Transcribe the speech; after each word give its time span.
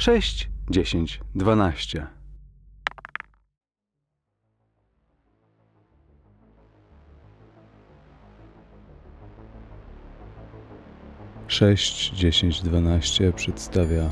6, 0.00 0.48
10, 0.70 1.20
12. 1.34 2.06
Sześć, 11.48 12.10
dziesięć, 12.10 12.62
dwanaście 12.62 13.32
przedstawia 13.32 14.10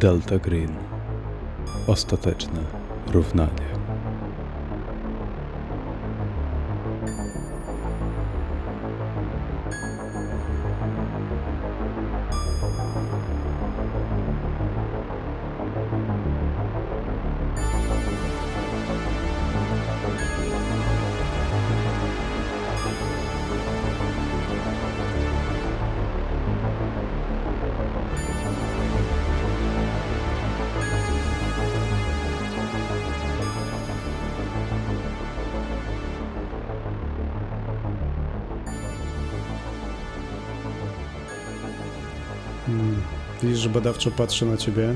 Delta 0.00 0.38
Green. 0.38 0.76
Ostateczne 1.86 2.60
równanie. 3.12 3.73
Badawczo 43.74 44.10
patrzę 44.10 44.46
na 44.46 44.56
ciebie. 44.56 44.94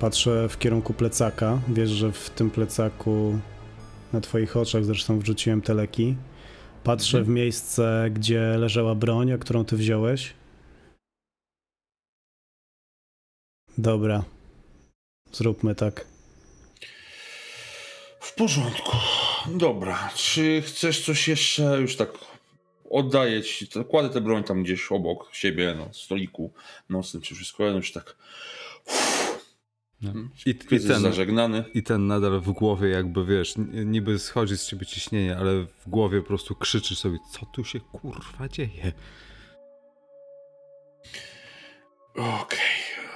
Patrzę 0.00 0.48
w 0.48 0.58
kierunku 0.58 0.94
plecaka. 0.94 1.60
Wiesz, 1.68 1.90
że 1.90 2.12
w 2.12 2.30
tym 2.30 2.50
plecaku 2.50 3.38
na 4.12 4.20
twoich 4.20 4.56
oczach 4.56 4.84
zresztą 4.84 5.18
wrzuciłem 5.18 5.62
te 5.62 5.74
leki. 5.74 6.16
Patrzę 6.84 7.18
Mhm. 7.18 7.24
w 7.24 7.36
miejsce, 7.36 8.10
gdzie 8.14 8.40
leżała 8.58 8.94
broń, 8.94 9.32
a 9.32 9.38
którą 9.38 9.64
ty 9.64 9.76
wziąłeś. 9.76 10.34
Dobra. 13.78 14.24
Zróbmy 15.32 15.74
tak. 15.74 16.06
W 18.20 18.34
porządku. 18.34 18.96
Dobra, 19.46 20.10
czy 20.14 20.62
chcesz 20.66 21.04
coś 21.04 21.28
jeszcze? 21.28 21.80
Już 21.80 21.96
tak 21.96 22.31
oddaję 22.92 23.42
ci, 23.42 23.68
kładę 23.88 24.10
tę 24.10 24.20
broń 24.20 24.44
tam 24.44 24.62
gdzieś 24.62 24.92
obok 24.92 25.30
siebie, 25.32 25.74
na 25.74 25.92
stoliku 25.92 26.52
nocnym, 26.88 27.22
czy 27.22 27.34
wszystko, 27.34 27.66
już 27.66 27.92
tak 27.92 28.16
No. 30.02 30.12
I, 30.46 30.50
i, 30.50 30.54
kryzys 30.54 30.88
ten, 30.88 31.02
zażegnany. 31.02 31.64
I 31.74 31.82
ten 31.82 32.06
nadal 32.06 32.40
w 32.40 32.52
głowie 32.52 32.88
jakby, 32.88 33.24
wiesz, 33.24 33.54
niby 33.84 34.18
schodzi 34.18 34.56
z 34.56 34.66
ciebie 34.66 34.86
ciśnienie, 34.86 35.36
ale 35.36 35.52
w 35.62 35.88
głowie 35.88 36.20
po 36.20 36.26
prostu 36.26 36.54
krzyczysz 36.54 36.98
sobie, 36.98 37.18
co 37.30 37.46
tu 37.46 37.64
się 37.64 37.80
kurwa 37.80 38.48
dzieje? 38.48 38.92
Okej. 42.14 42.58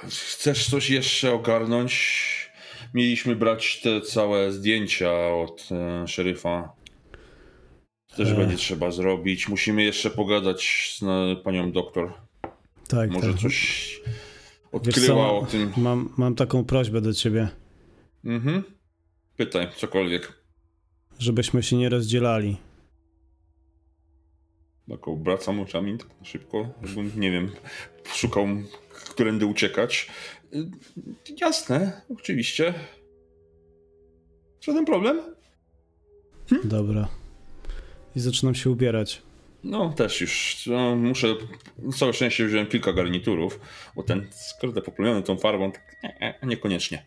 Chcesz 0.09 0.69
coś 0.69 0.89
jeszcze 0.89 1.33
ogarnąć? 1.33 2.27
Mieliśmy 2.93 3.35
brać 3.35 3.81
te 3.81 4.01
całe 4.01 4.51
zdjęcia 4.51 5.11
od 5.27 5.69
e, 5.71 6.07
szeryfa. 6.07 6.76
Też 8.17 8.33
będzie 8.33 8.55
trzeba 8.57 8.91
zrobić. 8.91 9.47
Musimy 9.49 9.83
jeszcze 9.83 10.09
pogadać 10.09 10.89
z 10.99 11.03
panią 11.43 11.71
doktor. 11.71 12.13
Tak, 12.87 13.09
Może 13.11 13.31
tak. 13.31 13.41
coś 13.41 14.01
odkryła 14.71 15.31
o 15.31 15.45
tym. 15.45 15.73
Mam, 15.77 16.13
mam 16.17 16.35
taką 16.35 16.65
prośbę 16.65 17.01
do 17.01 17.13
ciebie, 17.13 17.47
Mhm. 18.25 18.63
Pytaj, 19.37 19.67
cokolwiek. 19.75 20.33
żebyśmy 21.19 21.63
się 21.63 21.77
nie 21.77 21.89
rozdzielali. 21.89 22.57
Tak 24.89 25.07
obracam 25.07 25.59
oczami 25.59 25.97
tak 25.97 26.07
szybko, 26.23 26.69
nie 27.15 27.31
wiem, 27.31 27.51
szukał, 28.13 28.47
którędy 29.05 29.45
uciekać. 29.45 30.07
Y, 30.53 30.71
Jasne, 31.41 32.01
oczywiście. 32.15 32.73
Żaden 34.61 34.85
problem. 34.85 35.21
Dobra. 36.63 37.07
I 38.17 38.19
zaczynam 38.19 38.55
się 38.55 38.69
ubierać. 38.69 39.21
No, 39.63 39.93
też 39.93 40.21
już 40.21 40.63
no, 40.67 40.95
muszę. 40.95 41.27
Całe 41.97 42.13
szczęście 42.13 42.45
wziąłem 42.45 42.67
kilka 42.67 42.93
garniturów, 42.93 43.59
bo 43.95 44.03
ten 44.03 44.27
skrótę 44.31 44.81
poplamiony 44.81 45.23
tą 45.23 45.37
farbą, 45.37 45.71
tak 45.71 45.83
niekoniecznie. 46.43 47.05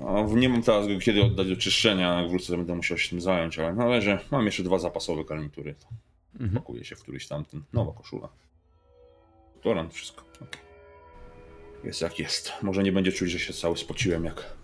A 0.00 0.34
nie 0.34 0.48
mam 0.48 0.62
teraz 0.62 0.88
go 0.88 0.98
kiedy 0.98 1.22
oddać 1.22 1.48
do 1.48 1.56
czyszczenia, 1.56 2.20
jak 2.20 2.30
wrócę, 2.30 2.46
to 2.46 2.56
będę 2.56 2.74
musiał 2.74 2.98
się 2.98 3.10
tym 3.10 3.20
zająć, 3.20 3.58
ale 3.58 3.74
należy. 3.74 4.18
Mam 4.30 4.46
jeszcze 4.46 4.62
dwa 4.62 4.78
zapasowe 4.78 5.24
garnitury. 5.24 5.74
Mhm. 6.34 6.52
pakuje 6.52 6.84
się 6.84 6.96
w 6.96 7.02
któryś 7.02 7.28
tamten. 7.28 7.62
Nowa 7.72 7.92
koszula. 7.92 8.28
Toran, 9.62 9.90
wszystko. 9.90 10.24
okej. 10.34 10.62
Jest 11.84 12.00
jak 12.00 12.18
jest. 12.18 12.52
Może 12.62 12.82
nie 12.82 12.92
będzie 12.92 13.12
czuć, 13.12 13.30
że 13.30 13.38
się 13.38 13.52
cały 13.52 13.76
spociłem 13.76 14.24
jak 14.24 14.56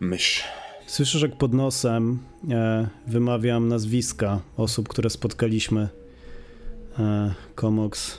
mysz. 0.00 0.44
Słyszysz, 0.86 1.22
jak 1.22 1.36
pod 1.36 1.52
nosem 1.52 2.18
e, 2.50 2.88
wymawiam 3.06 3.68
nazwiska 3.68 4.40
osób, 4.56 4.88
które 4.88 5.10
spotkaliśmy. 5.10 5.88
E, 6.98 7.34
Komox, 7.54 8.18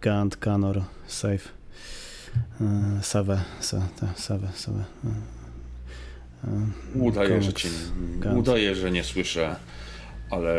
Gant, 0.00 0.36
Kanor, 0.36 0.82
Safe, 1.06 1.48
e, 2.60 3.02
Save, 3.02 3.40
Save, 3.60 3.88
Save. 4.16 4.74
E, 4.74 4.84
e, 6.44 7.02
Udaję, 7.02 7.42
że 7.42 7.52
Komox, 7.52 7.62
cię 7.62 7.68
Gant. 8.18 8.38
Udaję, 8.38 8.74
że 8.74 8.90
nie 8.90 9.04
słyszę, 9.04 9.56
ale 10.30 10.56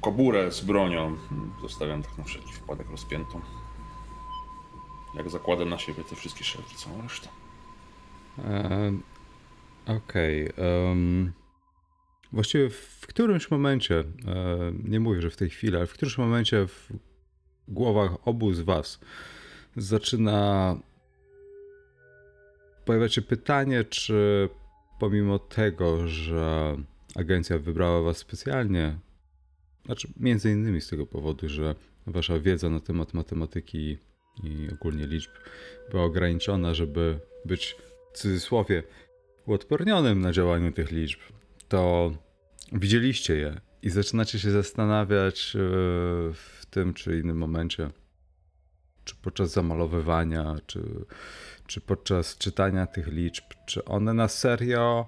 koburę 0.00 0.52
z 0.52 0.60
bronią 0.60 1.16
zostawiam 1.62 2.02
tak 2.02 2.18
na 2.18 2.24
wszelki 2.24 2.52
wypadek 2.60 2.90
rozpiętą. 2.90 3.40
Jak 5.16 5.30
zakładam 5.30 5.68
na 5.68 5.78
siebie 5.78 6.04
te 6.04 6.16
wszystkie 6.16 6.44
szelki, 6.44 6.76
całą 6.76 7.02
resztę. 7.02 7.28
Okej. 9.86 10.52
em, 10.56 11.32
właściwie 12.32 12.70
w 12.70 13.06
którymś 13.06 13.50
momencie, 13.50 13.98
e, 13.98 14.04
nie 14.84 15.00
mówię, 15.00 15.22
że 15.22 15.30
w 15.30 15.36
tej 15.36 15.50
chwili, 15.50 15.76
ale 15.76 15.86
w 15.86 15.92
którymś 15.92 16.18
momencie 16.18 16.66
w 16.66 16.88
głowach 17.68 18.28
obu 18.28 18.52
z 18.52 18.60
was 18.60 19.00
zaczyna 19.76 20.76
pojawiać 22.84 23.14
się 23.14 23.22
pytanie, 23.22 23.84
czy 23.84 24.48
pomimo 24.98 25.38
tego, 25.38 26.08
że 26.08 26.76
agencja 27.14 27.58
wybrała 27.58 28.02
was 28.02 28.16
specjalnie, 28.16 28.98
znaczy 29.86 30.08
między 30.16 30.50
innymi 30.50 30.80
z 30.80 30.88
tego 30.88 31.06
powodu, 31.06 31.48
że 31.48 31.74
wasza 32.06 32.38
wiedza 32.38 32.70
na 32.70 32.80
temat 32.80 33.14
matematyki 33.14 33.98
i 34.44 34.68
ogólnie 34.72 35.06
liczb 35.06 35.30
była 35.90 36.04
ograniczona, 36.04 36.74
żeby 36.74 37.18
być 37.44 37.76
w 38.12 38.18
cudzysłowie 38.18 38.82
uodpornionym 39.46 40.20
na 40.20 40.32
działaniu 40.32 40.72
tych 40.72 40.90
liczb, 40.90 41.20
to 41.68 42.12
widzieliście 42.72 43.36
je 43.36 43.60
i 43.82 43.90
zaczynacie 43.90 44.38
się 44.38 44.50
zastanawiać 44.50 45.56
e, 45.56 45.58
w 46.32 46.66
tym 46.70 46.94
czy 46.94 47.20
innym 47.20 47.38
momencie, 47.38 47.90
czy 49.04 49.14
podczas 49.16 49.50
zamalowywania, 49.50 50.56
czy, 50.66 51.04
czy 51.66 51.80
podczas 51.80 52.38
czytania 52.38 52.86
tych 52.86 53.06
liczb, 53.06 53.44
czy 53.66 53.84
one 53.84 54.14
na 54.14 54.28
serio. 54.28 55.06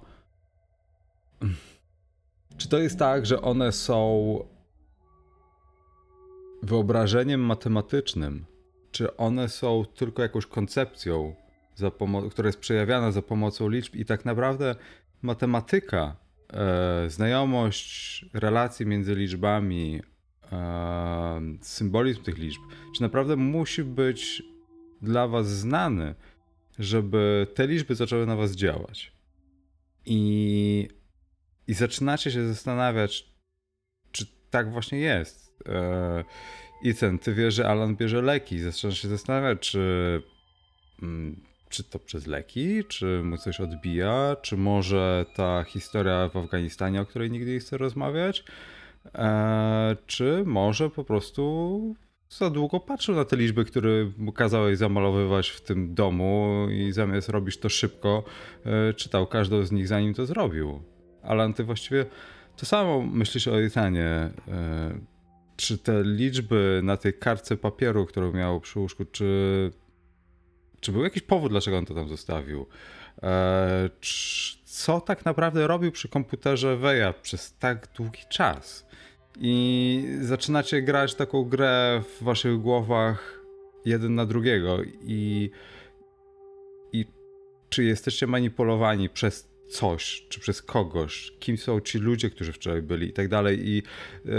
Czy 2.57 2.69
to 2.69 2.79
jest 2.79 2.99
tak, 2.99 3.25
że 3.25 3.41
one 3.41 3.71
są 3.71 4.39
wyobrażeniem 6.63 7.41
matematycznym, 7.41 8.45
czy 8.91 9.17
one 9.17 9.49
są 9.49 9.85
tylko 9.95 10.21
jakąś 10.21 10.45
koncepcją, 10.45 11.35
za 11.75 11.87
pomo- 11.91 12.29
która 12.29 12.47
jest 12.47 12.59
przejawiana 12.59 13.11
za 13.11 13.21
pomocą 13.21 13.69
liczb 13.69 13.95
i 13.95 14.05
tak 14.05 14.25
naprawdę 14.25 14.75
matematyka, 15.21 16.15
e, 16.53 17.09
znajomość 17.09 18.25
relacji 18.33 18.85
między 18.85 19.15
liczbami, 19.15 20.01
e, 20.51 21.41
symbolizm 21.61 22.23
tych 22.23 22.37
liczb, 22.37 22.61
czy 22.95 23.01
naprawdę 23.01 23.35
musi 23.35 23.83
być 23.83 24.43
dla 25.01 25.27
was 25.27 25.49
znany, 25.49 26.15
żeby 26.79 27.47
te 27.53 27.67
liczby 27.67 27.95
zaczęły 27.95 28.25
na 28.25 28.35
was 28.35 28.51
działać. 28.51 29.11
I, 30.05 30.89
i 31.67 31.73
zaczynacie 31.73 32.31
się 32.31 32.47
zastanawiać, 32.47 33.29
czy 34.11 34.25
tak 34.49 34.71
właśnie 34.71 34.99
jest. 34.99 35.61
E, 35.69 36.23
Ethan, 36.85 37.19
ty 37.19 37.33
wiesz, 37.33 37.53
że 37.53 37.67
Alan 37.67 37.95
bierze 37.95 38.21
leki. 38.21 38.59
Zaczynasz 38.59 39.01
się 39.01 39.07
zastanawiać, 39.07 39.59
czy, 39.59 40.21
mm, 41.01 41.43
czy 41.75 41.83
to 41.83 41.99
przez 41.99 42.27
leki, 42.27 42.83
czy 42.83 43.21
mu 43.23 43.37
coś 43.37 43.59
odbija, 43.59 44.35
czy 44.41 44.57
może 44.57 45.25
ta 45.35 45.63
historia 45.63 46.29
w 46.29 46.37
Afganistanie, 46.37 47.01
o 47.01 47.05
której 47.05 47.31
nigdy 47.31 47.53
nie 47.53 47.59
chcę 47.59 47.77
rozmawiać, 47.77 48.43
e, 49.15 49.95
czy 50.05 50.43
może 50.45 50.89
po 50.89 51.03
prostu 51.03 51.95
za 52.29 52.49
długo 52.49 52.79
patrzył 52.79 53.15
na 53.15 53.25
te 53.25 53.37
liczby, 53.37 53.65
które 53.65 53.89
mu 54.17 54.31
kazałeś 54.31 54.77
zamalowywać 54.77 55.49
w 55.49 55.61
tym 55.61 55.93
domu 55.93 56.67
i 56.71 56.91
zamiast 56.91 57.29
robić 57.29 57.57
to 57.57 57.69
szybko, 57.69 58.23
e, 58.65 58.93
czytał 58.93 59.27
każdą 59.27 59.63
z 59.63 59.71
nich 59.71 59.87
zanim 59.87 60.13
to 60.13 60.25
zrobił. 60.25 60.81
Alan, 61.23 61.53
ty 61.53 61.63
właściwie 61.63 62.05
to 62.57 62.65
samo 62.65 63.01
myślisz 63.01 63.47
o 63.47 63.61
Ethanie. 63.61 64.05
E, 64.07 64.31
czy 65.57 65.77
te 65.77 66.03
liczby 66.03 66.81
na 66.83 66.97
tej 66.97 67.13
kartce 67.13 67.57
papieru, 67.57 68.05
którą 68.05 68.33
miał 68.33 68.61
przy 68.61 68.79
łóżku, 68.79 69.05
czy, 69.05 69.71
czy 70.85 70.91
był 70.91 71.03
jakiś 71.03 71.23
powód, 71.23 71.51
dlaczego 71.51 71.77
on 71.77 71.85
to 71.85 71.93
tam 71.93 72.09
zostawił? 72.09 72.65
E, 73.23 73.89
co 74.65 75.01
tak 75.01 75.25
naprawdę 75.25 75.67
robił 75.67 75.91
przy 75.91 76.09
komputerze 76.09 76.77
Weja 76.77 77.13
przez 77.13 77.57
tak 77.57 77.87
długi 77.97 78.19
czas? 78.29 78.85
I 79.39 80.07
zaczynacie 80.21 80.81
grać 80.81 81.15
taką 81.15 81.43
grę 81.43 82.01
w 82.09 82.23
waszych 82.23 82.61
głowach 82.61 83.41
jeden 83.85 84.15
na 84.15 84.25
drugiego 84.25 84.77
i, 85.01 85.51
i 86.91 87.05
czy 87.69 87.83
jesteście 87.83 88.27
manipulowani 88.27 89.09
przez 89.09 89.49
coś, 89.69 90.25
czy 90.29 90.39
przez 90.39 90.61
kogoś, 90.61 91.33
kim 91.39 91.57
są 91.57 91.79
ci 91.79 91.97
ludzie, 91.97 92.29
którzy 92.29 92.53
wczoraj 92.53 92.81
byli 92.81 93.07
i 93.07 93.13
tak 93.13 93.27
dalej 93.27 93.69
i 93.69 93.83
e, 94.25 94.31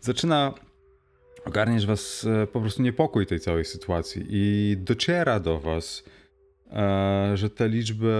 zaczyna 0.00 0.54
ogarniać 1.46 1.86
was 1.86 2.26
e, 2.42 2.46
po 2.46 2.60
prostu 2.60 2.82
niepokój 2.82 3.26
tej 3.26 3.40
całej 3.40 3.64
sytuacji 3.64 4.26
i 4.28 4.76
dociera 4.78 5.40
do 5.40 5.60
was, 5.60 6.04
e, 6.72 7.32
że 7.34 7.50
te 7.50 7.68
liczby 7.68 8.14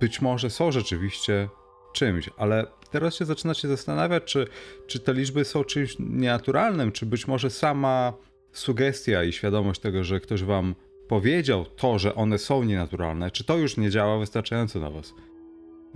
być 0.00 0.20
może 0.20 0.50
są 0.50 0.72
rzeczywiście 0.72 1.48
czymś, 1.92 2.30
ale 2.36 2.66
teraz 2.90 3.14
się 3.14 3.24
zaczynacie 3.24 3.68
zastanawiać, 3.68 4.24
czy, 4.24 4.46
czy 4.86 5.00
te 5.00 5.14
liczby 5.14 5.44
są 5.44 5.64
czymś 5.64 5.96
nienaturalnym, 5.98 6.92
czy 6.92 7.06
być 7.06 7.28
może 7.28 7.50
sama 7.50 8.12
sugestia 8.52 9.24
i 9.24 9.32
świadomość 9.32 9.80
tego, 9.80 10.04
że 10.04 10.20
ktoś 10.20 10.42
wam 10.42 10.74
powiedział 11.08 11.64
to, 11.64 11.98
że 11.98 12.14
one 12.14 12.38
są 12.38 12.64
nienaturalne, 12.64 13.30
czy 13.30 13.44
to 13.44 13.56
już 13.56 13.76
nie 13.76 13.90
działa 13.90 14.18
wystarczająco 14.18 14.80
na 14.80 14.90
was? 14.90 15.14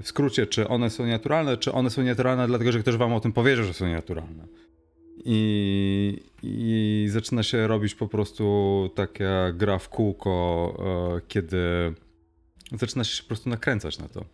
W 0.01 0.07
skrócie, 0.09 0.47
czy 0.47 0.69
one 0.69 0.91
są 0.91 1.07
nienaturalne, 1.07 1.57
czy 1.57 1.73
one 1.73 1.91
są 1.91 2.03
nienaturalne 2.03 2.47
dlatego, 2.47 2.73
że 2.73 2.81
ktoś 2.81 2.97
wam 2.97 3.13
o 3.13 3.21
tym 3.21 3.33
powiedział, 3.33 3.65
że 3.65 3.75
są 3.75 3.87
nienaturalne. 3.87 4.47
I, 5.17 6.23
I 6.43 7.07
zaczyna 7.11 7.43
się 7.43 7.67
robić 7.67 7.95
po 7.95 8.09
prostu 8.09 8.91
taka 8.95 9.53
gra 9.53 9.79
w 9.79 9.89
kółko, 9.89 10.75
e, 11.17 11.21
kiedy 11.29 11.59
zaczyna 12.73 13.05
się 13.05 13.23
po 13.23 13.29
prostu 13.29 13.51
nakręcać 13.51 13.99
na 13.99 14.09
to. 14.09 14.25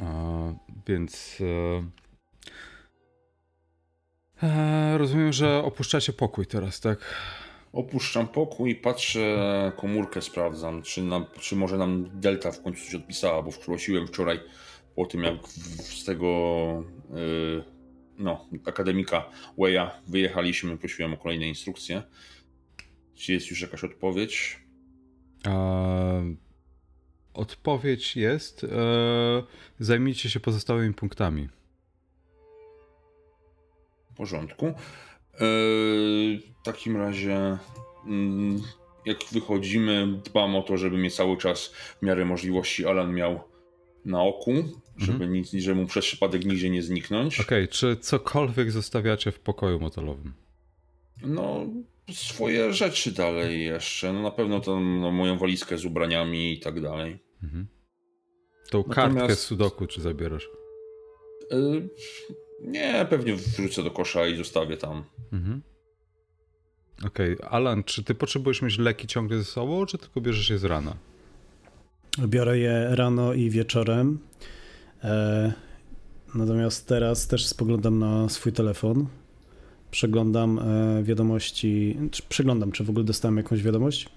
E, 0.00 0.56
więc 0.86 1.38
e, 4.42 4.98
rozumiem, 4.98 5.32
że 5.32 5.62
opuszczacie 5.64 6.12
pokój 6.12 6.46
teraz, 6.46 6.80
tak? 6.80 6.98
Opuszczam 7.72 8.28
pokój, 8.28 8.74
patrzę, 8.74 9.72
komórkę 9.76 10.22
sprawdzam, 10.22 10.82
czy, 10.82 11.02
nam, 11.02 11.26
czy 11.40 11.56
może 11.56 11.78
nam 11.78 12.20
Delta 12.20 12.52
w 12.52 12.62
końcu 12.62 12.84
coś 12.84 12.94
odpisała, 12.94 13.42
bo 13.42 13.52
prosiłem 13.52 14.06
wczoraj 14.06 14.40
po 14.96 15.06
tym, 15.06 15.22
jak 15.22 15.48
z 15.48 16.04
tego 16.04 16.26
yy, 17.10 17.64
no, 18.18 18.46
akademika 18.66 19.30
Weya 19.58 19.90
wyjechaliśmy, 20.06 20.78
prosiłem 20.78 21.14
o 21.14 21.16
kolejne 21.16 21.48
instrukcje. 21.48 22.02
Czy 23.14 23.32
jest 23.32 23.50
już 23.50 23.60
jakaś 23.60 23.84
odpowiedź? 23.84 24.60
Eee, 25.44 26.36
odpowiedź 27.34 28.16
jest: 28.16 28.64
eee, 28.64 28.70
zajmijcie 29.80 30.30
się 30.30 30.40
pozostałymi 30.40 30.94
punktami. 30.94 31.48
W 34.10 34.16
porządku. 34.16 34.66
Eee, 34.66 36.42
w 36.60 36.64
takim 36.64 36.96
razie, 36.96 37.58
mm, 38.06 38.62
jak 39.06 39.18
wychodzimy, 39.32 40.20
dbam 40.24 40.56
o 40.56 40.62
to, 40.62 40.76
żeby 40.76 40.98
mnie 40.98 41.10
cały 41.10 41.36
czas 41.36 41.66
w 41.68 42.02
miarę 42.02 42.24
możliwości 42.24 42.86
Alan 42.86 43.14
miał 43.14 43.40
na 44.04 44.22
oku, 44.22 44.52
żeby, 44.98 45.12
mhm. 45.12 45.32
nic, 45.32 45.50
żeby 45.50 45.80
mu 45.80 45.86
przez 45.86 46.04
przypadek 46.04 46.44
nigdzie 46.44 46.70
nie 46.70 46.82
zniknąć. 46.82 47.40
Okej, 47.40 47.64
okay, 47.64 47.68
czy 47.68 47.96
cokolwiek 47.96 48.70
zostawiacie 48.70 49.32
w 49.32 49.40
pokoju 49.40 49.80
motelowym? 49.80 50.32
No, 51.22 51.66
swoje 52.12 52.72
rzeczy 52.72 53.12
dalej 53.12 53.64
jeszcze. 53.64 54.12
No, 54.12 54.22
na 54.22 54.30
pewno 54.30 54.60
to 54.60 54.80
no, 54.80 55.10
moją 55.10 55.38
walizkę 55.38 55.78
z 55.78 55.84
ubraniami 55.84 56.52
i 56.52 56.60
tak 56.60 56.80
dalej. 56.80 57.18
Mhm. 57.42 57.66
Tą 58.70 58.84
Natomiast... 58.88 59.16
kartkę 59.16 59.36
z 59.36 59.40
sudoku 59.40 59.86
czy 59.86 60.00
zabierasz? 60.00 60.48
Yy, 61.50 61.88
nie, 62.60 63.06
pewnie 63.10 63.34
wrzucę 63.34 63.82
do 63.82 63.90
kosza 63.90 64.26
i 64.26 64.36
zostawię 64.36 64.76
tam. 64.76 65.04
Mhm. 65.32 65.62
Okej, 67.06 67.38
okay. 67.38 67.48
Alan, 67.48 67.84
czy 67.84 68.04
ty 68.04 68.14
potrzebujesz 68.14 68.62
mieć 68.62 68.78
leki 68.78 69.06
ciągle 69.06 69.38
ze 69.38 69.44
sobą, 69.44 69.86
czy 69.86 69.98
tylko 69.98 70.20
bierzesz 70.20 70.50
je 70.50 70.58
z 70.58 70.64
rana? 70.64 70.96
Biorę 72.26 72.58
je 72.58 72.88
rano 72.90 73.34
i 73.34 73.50
wieczorem. 73.50 74.18
E, 75.04 75.52
natomiast 76.34 76.86
teraz 76.86 77.26
też 77.26 77.46
spoglądam 77.46 77.98
na 77.98 78.28
swój 78.28 78.52
telefon. 78.52 79.06
Przeglądam 79.90 80.58
e, 80.58 81.02
wiadomości. 81.02 81.98
Czy 82.10 82.22
przeglądam, 82.28 82.72
czy 82.72 82.84
w 82.84 82.90
ogóle 82.90 83.04
dostałem 83.04 83.36
jakąś 83.36 83.62
wiadomość? 83.62 84.08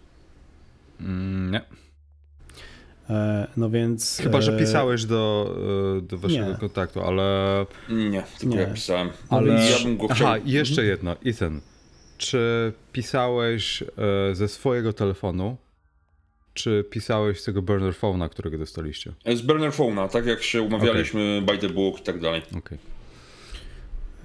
Mm, 1.00 1.52
nie. 1.52 1.62
E, 3.10 3.48
no 3.58 3.70
więc. 3.70 4.18
Chyba, 4.24 4.42
że 4.42 4.58
pisałeś 4.58 5.06
do, 5.06 5.56
do 6.02 6.18
waszego 6.18 6.50
nie. 6.50 6.56
kontaktu, 6.56 7.02
ale. 7.02 7.66
Nie, 7.90 8.24
tylko 8.40 8.56
nie. 8.56 8.62
ja 8.62 8.68
pisałem. 8.74 9.10
Ale 9.30 9.54
ja 9.54 9.84
bym 9.84 9.98
go 9.98 10.08
chciał. 10.08 10.28
Aha, 10.28 10.38
jeszcze 10.46 10.84
jedno. 10.84 11.16
Ethan, 11.26 11.62
czy 12.18 12.74
pisałeś 12.92 13.84
ze 14.34 14.48
swojego 14.48 14.94
telefonu 14.94 15.58
czy 16.54 16.86
pisałeś 16.90 17.40
z 17.40 17.44
tego 17.44 17.62
burner 17.62 17.94
phone'a, 17.94 18.30
którego 18.30 18.58
dostaliście? 18.58 19.14
Z 19.36 19.42
burner 19.42 19.72
phone'a, 19.72 20.10
tak 20.10 20.26
jak 20.26 20.44
się 20.44 20.62
umawialiśmy, 20.62 21.42
okay. 21.44 21.56
by 21.56 21.68
the 21.68 21.74
book 21.74 22.00
i 22.00 22.04
tak 22.04 22.20
dalej. 22.20 22.42
Okay. 22.58 22.78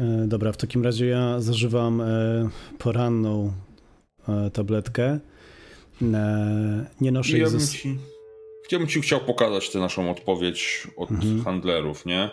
E, 0.01 0.27
dobra, 0.27 0.53
w 0.53 0.57
takim 0.57 0.85
razie 0.85 1.07
ja 1.07 1.41
zażywam 1.41 2.01
e, 2.01 2.49
poranną 2.79 3.53
e, 4.29 4.51
tabletkę. 4.51 5.19
Nie 7.01 7.13
noszę 7.13 7.39
ja 7.39 7.49
jej 7.49 7.69
ci, 7.69 7.99
Chciałbym 8.65 8.89
ci 8.89 9.01
chciał 9.01 9.21
pokazać 9.21 9.71
tę 9.71 9.79
naszą 9.79 10.11
odpowiedź 10.11 10.89
od 10.97 11.11
mhm. 11.11 11.45
handlerów, 11.45 12.07
nie? 12.07 12.31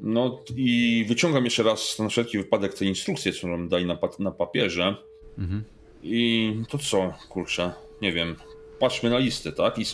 No 0.00 0.42
i 0.56 1.04
wyciągam 1.08 1.44
jeszcze 1.44 1.62
raz 1.62 1.98
na 1.98 2.08
wszelki 2.08 2.38
wypadek 2.38 2.74
tę 2.74 2.84
instrukcję, 2.84 3.32
co 3.32 3.48
nam 3.48 3.68
dali 3.68 3.86
na, 3.86 3.98
na 4.18 4.30
papierze. 4.30 4.96
Mhm. 5.38 5.64
I 6.02 6.52
to 6.68 6.78
co, 6.78 7.14
kurczę, 7.28 7.72
nie 8.02 8.12
wiem, 8.12 8.36
patrzmy 8.78 9.10
na 9.10 9.18
listę, 9.18 9.52
tak? 9.52 9.78
I 9.78 9.84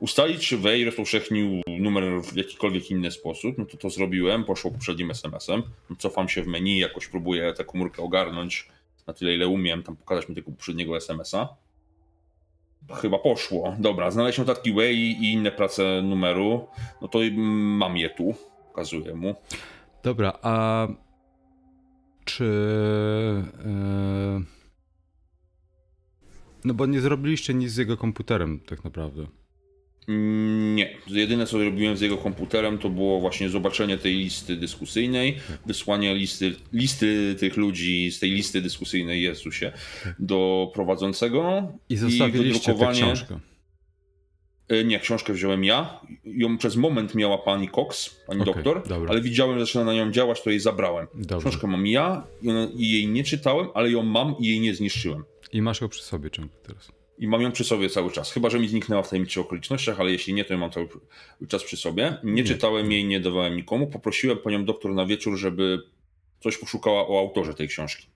ustalić, 0.00 0.48
czy 0.48 0.58
Wej 0.58 0.84
rozpowszechnił 0.84 1.62
numer 1.66 2.04
w 2.22 2.36
jakikolwiek 2.36 2.90
inny 2.90 3.10
sposób, 3.10 3.58
no 3.58 3.64
to 3.66 3.76
to 3.76 3.90
zrobiłem, 3.90 4.44
poszło 4.44 4.70
poprzednim 4.70 5.10
SMS-em, 5.10 5.62
cofam 5.98 6.28
się 6.28 6.42
w 6.42 6.46
menu, 6.46 6.78
jakoś 6.78 7.08
próbuję 7.08 7.52
tę 7.52 7.64
komórkę 7.64 8.02
ogarnąć 8.02 8.68
na 9.06 9.14
tyle, 9.14 9.34
ile 9.34 9.48
umiem, 9.48 9.82
tam 9.82 9.96
pokazać 9.96 10.28
mi 10.28 10.34
tego 10.34 10.50
poprzedniego 10.50 10.96
SMS-a. 10.96 11.48
Chyba 12.94 13.18
poszło. 13.18 13.76
Dobra, 13.78 14.10
znaleźć 14.10 14.38
notatki 14.38 14.72
Way 14.72 14.96
i 14.96 15.32
inne 15.32 15.52
prace 15.52 16.02
numeru, 16.02 16.68
no 17.02 17.08
to 17.08 17.18
mam 17.36 17.96
je 17.96 18.10
tu, 18.10 18.34
pokazuję 18.68 19.14
mu. 19.14 19.34
Dobra, 20.02 20.38
a 20.42 20.88
czy... 22.24 22.44
Yy 23.64 24.59
no 26.64 26.74
bo 26.74 26.86
nie 26.86 27.00
zrobiliście 27.00 27.54
nic 27.54 27.70
z 27.70 27.76
jego 27.76 27.96
komputerem 27.96 28.60
tak 28.66 28.84
naprawdę. 28.84 29.26
Mm, 30.08 30.76
nie. 30.76 30.96
Jedyne 31.06 31.46
co 31.46 31.58
zrobiłem 31.58 31.96
z 31.96 32.00
jego 32.00 32.16
komputerem 32.16 32.78
to 32.78 32.90
było 32.90 33.20
właśnie 33.20 33.48
zobaczenie 33.48 33.98
tej 33.98 34.14
listy 34.14 34.56
dyskusyjnej, 34.56 35.36
wysłanie 35.66 36.14
listy, 36.14 36.54
listy 36.72 37.36
tych 37.38 37.56
ludzi 37.56 38.10
z 38.12 38.18
tej 38.18 38.30
listy 38.30 38.60
dyskusyjnej 38.60 39.22
Jezusie 39.22 39.72
do 40.18 40.70
prowadzącego 40.74 41.72
i 41.88 41.96
zostawiliście 41.96 42.72
i 42.72 42.76
tę 42.76 42.88
książkę. 42.92 43.40
E, 44.68 44.84
nie, 44.84 45.00
książkę 45.00 45.32
wziąłem 45.32 45.64
ja. 45.64 46.00
Ją 46.24 46.58
przez 46.58 46.76
moment 46.76 47.14
miała 47.14 47.38
pani 47.38 47.68
Cox, 47.68 48.16
pani 48.26 48.40
okay, 48.40 48.54
doktor, 48.54 48.88
dobra. 48.88 49.10
ale 49.10 49.20
widziałem, 49.20 49.58
że 49.58 49.66
zaczyna 49.66 49.84
na 49.84 49.94
nią 49.94 50.10
działać, 50.10 50.42
to 50.42 50.50
jej 50.50 50.60
zabrałem. 50.60 51.06
Książkę 51.40 51.66
mam 51.66 51.86
ja 51.86 52.26
i 52.76 52.90
jej 52.92 53.06
nie 53.08 53.24
czytałem, 53.24 53.68
ale 53.74 53.90
ją 53.90 54.02
mam 54.02 54.34
i 54.38 54.46
jej 54.46 54.60
nie 54.60 54.74
zniszczyłem. 54.74 55.24
I 55.52 55.62
masz 55.62 55.80
ją 55.80 55.88
przy 55.88 56.02
sobie 56.02 56.30
ciągle 56.30 56.56
teraz. 56.62 56.92
I 57.18 57.28
mam 57.28 57.42
ją 57.42 57.52
przy 57.52 57.64
sobie 57.64 57.90
cały 57.90 58.12
czas. 58.12 58.32
Chyba, 58.32 58.50
że 58.50 58.58
mi 58.58 58.68
zniknęła 58.68 59.02
w 59.02 59.08
tajemniczych 59.08 59.42
okolicznościach, 59.42 60.00
ale 60.00 60.10
jeśli 60.10 60.34
nie, 60.34 60.44
to 60.44 60.52
ją 60.52 60.60
mam 60.60 60.70
cały 60.70 60.88
czas 61.48 61.64
przy 61.64 61.76
sobie. 61.76 62.16
Nie, 62.24 62.32
nie. 62.32 62.44
czytałem 62.44 62.92
jej, 62.92 63.04
nie 63.04 63.20
dawałem 63.20 63.56
nikomu. 63.56 63.86
Poprosiłem 63.86 64.38
panią 64.38 64.64
doktor 64.64 64.94
na 64.94 65.06
wieczór, 65.06 65.36
żeby 65.36 65.82
coś 66.40 66.58
poszukała 66.58 67.08
o 67.08 67.18
autorze 67.18 67.54
tej 67.54 67.68
książki. 67.68 68.06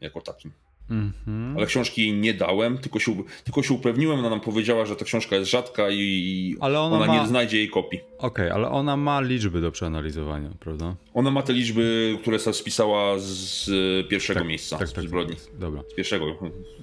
Jako 0.00 0.20
takim. 0.20 0.52
Mhm. 0.90 1.56
Ale 1.56 1.66
książki 1.66 2.02
jej 2.02 2.12
nie 2.12 2.34
dałem, 2.34 2.78
tylko 2.78 2.98
się, 2.98 3.22
tylko 3.44 3.62
się 3.62 3.74
upewniłem, 3.74 4.18
ona 4.18 4.30
nam 4.30 4.40
powiedziała, 4.40 4.86
że 4.86 4.96
ta 4.96 5.04
książka 5.04 5.36
jest 5.36 5.50
rzadka 5.50 5.90
i 5.90 6.56
ona, 6.60 6.80
ona 6.80 7.06
ma... 7.06 7.20
nie 7.20 7.28
znajdzie 7.28 7.56
jej 7.58 7.68
kopii. 7.68 8.00
Okej, 8.18 8.46
okay, 8.46 8.52
ale 8.52 8.70
ona 8.70 8.96
ma 8.96 9.20
liczby 9.20 9.60
do 9.60 9.70
przeanalizowania, 9.70 10.50
prawda? 10.60 10.96
Ona 11.14 11.30
ma 11.30 11.42
te 11.42 11.52
liczby, 11.52 12.18
które 12.22 12.38
spisała 12.38 13.18
z 13.18 13.70
pierwszego 14.08 14.40
tak, 14.40 14.48
miejsca 14.48 14.78
tak, 14.78 14.92
tak, 14.92 15.04
zbrodni. 15.04 15.36
Dobra. 15.58 15.82
Z 15.92 15.94
pierwszego. 15.94 16.26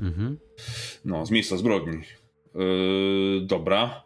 Mhm. 0.01 0.37
No, 1.05 1.25
z 1.25 1.31
miejsca 1.31 1.57
zbrodni. 1.57 1.97
Yy, 2.55 3.41
dobra. 3.41 4.03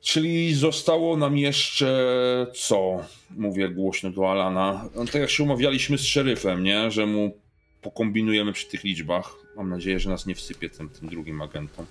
Czyli 0.00 0.54
zostało 0.54 1.16
nam 1.16 1.38
jeszcze 1.38 2.46
co? 2.54 3.00
Mówię 3.30 3.68
głośno 3.68 4.10
do 4.10 4.30
Alana. 4.30 4.88
No, 4.94 5.04
tak 5.04 5.14
jak 5.14 5.30
się 5.30 5.42
umawialiśmy 5.42 5.98
z 5.98 6.04
szeryfem, 6.04 6.62
nie? 6.62 6.90
Że 6.90 7.06
mu 7.06 7.45
pokombinujemy 7.86 8.52
przy 8.52 8.68
tych 8.68 8.84
liczbach. 8.84 9.34
Mam 9.56 9.68
nadzieję, 9.68 10.00
że 10.00 10.10
nas 10.10 10.26
nie 10.26 10.34
wsypie 10.34 10.70
tym, 10.70 10.88
tym 10.88 11.08
drugim 11.08 11.42
agentom. 11.42 11.86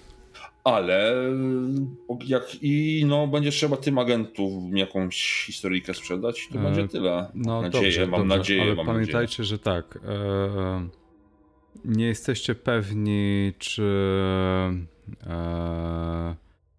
Ale 0.64 1.16
jak 2.26 2.64
i 2.64 3.04
no, 3.08 3.28
będzie 3.28 3.52
trzeba 3.52 3.78
tym 3.78 3.98
agentów 3.98 4.64
jakąś 4.74 5.44
historyjkę 5.46 5.94
sprzedać, 5.94 6.50
to 6.54 6.60
e, 6.60 6.64
będzie 6.64 6.88
tyle. 6.88 7.32
No, 7.36 7.54
mam 7.54 7.64
nadzieję, 7.64 7.86
dobrze, 7.86 8.08
mam 8.08 8.20
dobrze, 8.20 8.38
nadzieję. 8.38 8.62
Ale 8.62 8.76
mam 8.76 8.86
pamiętajcie, 8.86 9.44
nadzieję. 9.44 9.46
że 9.46 9.60
tak. 9.60 10.00
E, 10.06 10.90
nie 11.86 12.06
jesteście 12.06 12.56
pewni, 12.56 13.54
czy 13.60 13.84
e, 15.28 16.36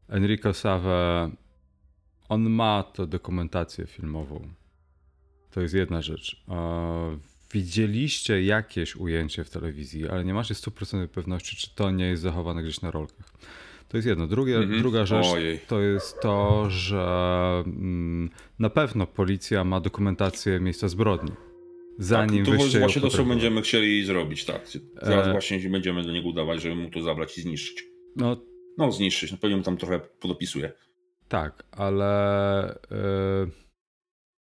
Enrico 0.09 0.55
Save 0.55 1.31
on 2.29 2.51
ma 2.51 2.83
tę 2.83 3.07
dokumentację 3.07 3.87
filmową. 3.87 4.49
To 5.51 5.61
jest 5.61 5.75
jedna 5.75 6.03
rzecz. 6.03 6.45
E, 6.49 7.19
widzieliście 7.53 8.43
jakieś 8.43 8.97
ujęcie 8.97 9.45
w 9.45 9.51
telewizji, 9.51 10.09
ale 10.09 10.25
nie 10.25 10.35
macie 10.35 10.55
100% 10.55 11.09
pewności, 11.09 11.57
czy 11.57 11.75
to 11.75 11.91
nie 11.91 12.05
jest 12.05 12.23
zachowane 12.23 12.63
gdzieś 12.63 12.81
na 12.81 12.91
rolkach. 12.91 13.33
To 13.89 13.97
jest 13.97 14.07
jedno. 14.07 14.27
Drugie, 14.27 14.59
-hmm. 14.59 14.79
Druga 14.79 15.07
rzecz 15.07 15.27
Ojej. 15.27 15.59
to 15.59 15.81
jest 15.81 16.21
to, 16.21 16.71
że 16.71 17.63
mm, 17.67 18.31
na 18.59 18.71
pewno 18.71 19.07
policja 19.07 19.65
ma 19.65 19.81
dokumentację 19.81 20.61
miejsca 20.61 20.89
zbrodni. 20.89 21.33
Zanim 21.99 22.45
tak, 22.45 22.59
to 22.59 22.79
właśnie 22.79 23.01
to, 23.01 23.11
co 23.11 23.25
będziemy 23.25 23.63
chcieli 23.63 24.05
zrobić, 24.05 24.45
tak. 24.45 24.69
Teraz 25.01 25.27
e... 25.27 25.33
właśnie 25.33 25.71
będziemy 25.71 26.03
do 26.03 26.13
niego 26.13 26.29
udawać, 26.29 26.63
żeby 26.63 26.75
mu 26.75 26.91
to 26.91 27.03
zabrać 27.03 27.39
i 27.39 27.43
zniszczyć. 27.43 27.85
No, 28.17 28.37
no 28.79 28.93
zniszczyć, 28.93 29.33
no 29.33 29.39
pewnie 29.41 29.57
mu 29.57 29.63
tam 29.63 29.77
trochę 29.77 30.01
podopisuję. 30.21 30.73
Tak, 31.29 31.63
ale... 31.71 32.71
E 32.91 33.67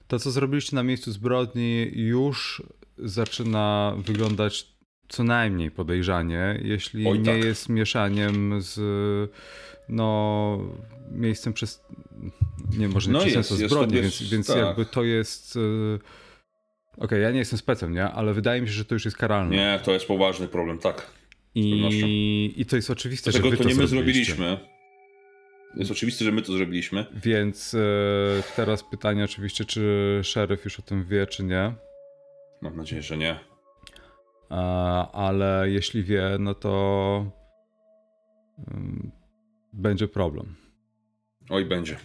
to, 0.09 0.19
co 0.19 0.31
zrobiliście 0.31 0.76
na 0.76 0.83
miejscu 0.83 1.12
zbrodni, 1.12 1.90
już 1.95 2.62
zaczyna 2.99 3.95
wyglądać 3.99 4.67
co 5.09 5.25
najmniej 5.25 5.71
podejrzanie, 5.71 6.61
jeśli 6.62 7.07
Oj, 7.07 7.19
nie 7.19 7.25
tak. 7.25 7.45
jest 7.45 7.69
mieszaniem 7.69 8.62
z 8.62 8.81
no, 9.88 10.59
miejscem 11.11 11.52
przez. 11.52 11.85
Nie, 12.78 12.88
może 12.88 13.11
nie 13.11 13.12
no 13.12 13.21
przez 13.21 13.49
zbrodni, 13.49 14.02
więc, 14.02 14.23
więc 14.23 14.47
tak. 14.47 14.57
jakby 14.57 14.85
to 14.85 15.05
jest. 15.05 15.57
E, 15.57 15.61
okej, 16.93 17.05
okay, 17.05 17.21
ja 17.21 17.31
nie 17.31 17.38
jestem 17.38 17.59
specem, 17.59 17.93
nie? 17.93 18.05
Ale 18.05 18.35
wydaje 18.35 18.61
mi 18.61 18.69
się, 18.69 18.75
że 18.75 18.85
to 18.85 18.95
już 18.95 19.05
jest 19.05 19.17
karalne. 19.17 19.57
Nie, 19.57 19.81
to 19.85 19.93
jest 19.93 20.07
poważny 20.07 20.49
problem, 20.49 20.78
tak. 20.78 21.11
I, 21.55 22.55
I 22.57 22.67
to 22.67 22.76
jest 22.76 22.90
oczywiste, 22.90 23.31
Dlatego 23.31 23.50
że 23.50 23.50
wy 23.50 23.57
to, 23.57 23.62
to 23.62 23.69
nie 23.69 23.75
my 23.75 23.87
zrobiliśmy. 23.87 24.59
Jest 25.76 25.90
oczywiste, 25.90 26.25
że 26.25 26.33
my 26.33 26.43
to 26.43 26.52
zrobiliśmy. 26.52 27.07
Więc 27.25 27.75
e, 27.75 27.78
teraz 28.57 28.85
pytanie 28.90 29.25
oczywiście, 29.25 29.64
czy 29.64 30.21
szeryf 30.23 30.64
już 30.64 30.78
o 30.78 30.83
tym 30.83 31.05
wie, 31.05 31.26
czy 31.26 31.45
nie. 31.45 31.73
Mam 32.62 32.77
nadzieję, 32.77 33.03
że 33.03 33.17
nie. 33.17 33.41
Ale 35.12 35.65
jeśli 35.67 36.05
wie, 36.05 36.37
no 36.41 36.55
to 36.55 37.25
będzie 39.73 40.09
problem. 40.09 40.55
Oj, 41.50 41.65
będzie. 41.65 41.97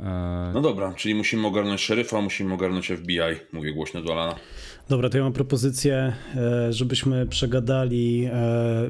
E, 0.00 0.50
no 0.54 0.60
dobra, 0.60 0.94
czyli 0.94 1.14
musimy 1.14 1.46
ogarnąć 1.46 1.80
szeryfa, 1.80 2.20
musimy 2.20 2.54
ogarnąć 2.54 2.88
FBI, 2.88 3.18
mówię 3.52 3.72
głośno 3.72 4.02
do 4.02 4.12
Alana. 4.12 4.34
Dobra, 4.88 5.08
to 5.08 5.16
ja 5.18 5.24
mam 5.24 5.32
propozycję, 5.32 6.12
e, 6.36 6.72
żebyśmy 6.72 7.26
przegadali, 7.26 8.24
e, 8.24 8.30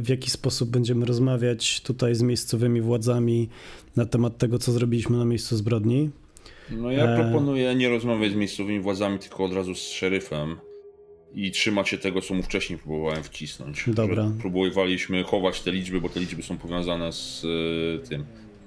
w 0.00 0.08
jaki 0.08 0.30
sposób 0.30 0.70
będziemy 0.70 1.06
rozmawiać 1.06 1.80
tutaj 1.80 2.14
z 2.14 2.22
miejscowymi 2.22 2.80
władzami 2.80 3.48
na 3.96 4.06
temat 4.06 4.38
tego, 4.38 4.58
co 4.58 4.72
zrobiliśmy 4.72 5.18
na 5.18 5.24
miejscu 5.24 5.56
zbrodni. 5.56 6.10
No 6.70 6.90
ja 6.90 7.16
proponuję 7.16 7.74
nie 7.74 7.88
rozmawiać 7.88 8.32
z 8.32 8.34
miejscowymi 8.34 8.80
władzami, 8.80 9.18
tylko 9.18 9.44
od 9.44 9.52
razu 9.52 9.74
z 9.74 9.88
szeryfem 9.88 10.56
i 11.34 11.50
trzymać 11.50 11.88
się 11.88 11.98
tego, 11.98 12.20
co 12.20 12.34
mu 12.34 12.42
wcześniej 12.42 12.78
próbowałem 12.78 13.22
wcisnąć. 13.22 13.84
Dobra. 13.86 14.30
Próbowaliśmy 14.40 15.24
chować 15.24 15.60
te 15.60 15.72
liczby, 15.72 16.00
bo 16.00 16.08
te 16.08 16.20
liczby 16.20 16.42
są 16.42 16.58
powiązane 16.58 17.12
z 17.12 17.42
tym 18.08 18.24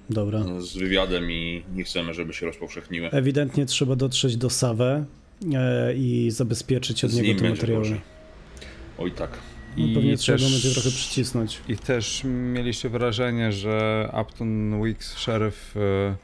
Dobra. 0.10 0.44
z 0.60 0.77
wywiadem 0.77 1.32
i 1.32 1.63
nie 1.75 1.84
chcemy, 1.84 2.13
żeby 2.13 2.34
się 2.34 2.46
rozpowszechniły. 2.46 3.10
Ewidentnie 3.12 3.66
trzeba 3.66 3.96
dotrzeć 3.96 4.38
do 4.38 4.50
Sawę 4.50 5.06
e, 5.54 5.94
i 5.96 6.32
zabezpieczyć 6.32 7.06
od 7.06 7.12
z 7.12 7.22
niego 7.22 7.42
te 7.42 7.50
materiały. 7.50 8.00
Oj 8.98 9.12
tak. 9.12 9.38
No, 9.77 9.86
I 9.86 9.94
pewnie 9.94 10.12
też, 10.12 10.22
trzeba 10.22 10.38
będzie 10.38 10.72
trochę 10.72 10.89
przycisnąć. 10.89 11.62
I 11.70 11.77
też 11.77 12.22
mieliście 12.25 12.89
wrażenie, 12.89 13.51
że 13.51 14.10
Upton 14.22 14.82
Weeks, 14.82 15.27
e, 15.27 15.36
e, 15.75 16.16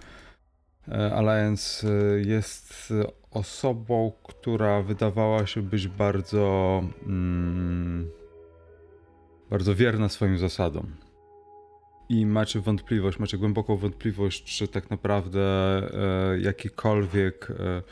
Alliance 0.88 1.88
jest 2.26 2.94
osobą, 3.32 4.12
która 4.24 4.82
wydawała 4.82 5.46
się 5.46 5.62
być 5.62 5.88
bardzo 5.88 6.84
mm, 7.06 8.10
bardzo 9.50 9.76
wierna 9.76 10.10
swoim 10.10 10.38
zasadom 10.38 10.96
i 12.10 12.26
macie 12.26 12.60
wątpliwość, 12.60 13.20
macie 13.20 13.38
głęboką 13.38 13.78
wątpliwość, 13.78 14.58
czy 14.58 14.68
tak 14.68 14.90
naprawdę 14.90 15.42
e, 15.42 16.40
jakiekolwiek 16.40 17.52
e, 17.52 17.84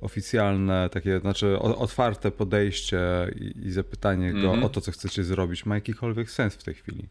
oficjalne, 0.00 0.88
takie, 0.92 1.20
znaczy 1.20 1.58
o, 1.58 1.78
otwarte 1.78 2.30
podejście 2.30 3.00
i, 3.36 3.66
i 3.66 3.70
zapytanie 3.70 4.32
go 4.32 4.38
mm 4.38 4.60
-hmm. 4.60 4.64
o 4.64 4.68
to, 4.68 4.80
co 4.80 4.92
chcecie 4.92 5.24
zrobić, 5.24 5.66
ma 5.66 5.74
jakikolwiek 5.74 6.30
sens 6.30 6.54
w 6.54 6.64
tej 6.64 6.74
chwili. 6.74 7.08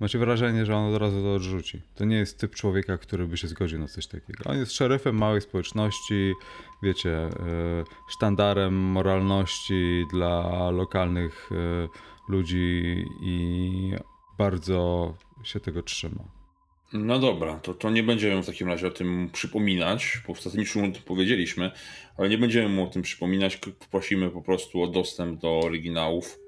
Macie 0.00 0.18
wrażenie, 0.18 0.66
że 0.66 0.76
on 0.76 0.94
od 0.94 1.00
razu 1.00 1.22
to 1.22 1.34
odrzuci. 1.34 1.80
To 1.94 2.04
nie 2.04 2.16
jest 2.16 2.38
typ 2.38 2.54
człowieka, 2.54 2.98
który 2.98 3.26
by 3.26 3.36
się 3.36 3.48
zgodził 3.48 3.78
na 3.78 3.88
coś 3.88 4.06
takiego. 4.06 4.44
On 4.44 4.56
jest 4.58 4.72
szeryfem 4.72 5.16
małej 5.16 5.40
społeczności, 5.40 6.32
wiecie, 6.82 7.10
e, 7.10 7.30
sztandarem 8.08 8.74
moralności 8.74 10.04
dla 10.12 10.70
lokalnych 10.70 11.50
e, 11.52 12.32
ludzi 12.32 13.04
i 13.22 13.92
bardzo 14.38 15.14
się 15.44 15.60
tego 15.60 15.82
trzyma. 15.82 16.24
No 16.92 17.18
dobra, 17.18 17.58
to, 17.58 17.74
to 17.74 17.90
nie 17.90 18.02
będziemy 18.02 18.42
w 18.42 18.46
takim 18.46 18.68
razie 18.68 18.86
o 18.86 18.90
tym 18.90 19.30
przypominać, 19.32 20.22
bo 20.26 20.32
ostatnio 20.32 20.60
już 20.60 20.76
o 20.76 20.80
tym 20.80 20.92
powiedzieliśmy, 20.92 21.70
ale 22.18 22.28
nie 22.28 22.38
będziemy 22.38 22.68
mu 22.68 22.84
o 22.84 22.86
tym 22.86 23.02
przypominać, 23.02 23.60
prosimy 23.90 24.30
po 24.30 24.42
prostu 24.42 24.82
o 24.82 24.86
dostęp 24.86 25.40
do 25.40 25.58
oryginałów 25.58 26.45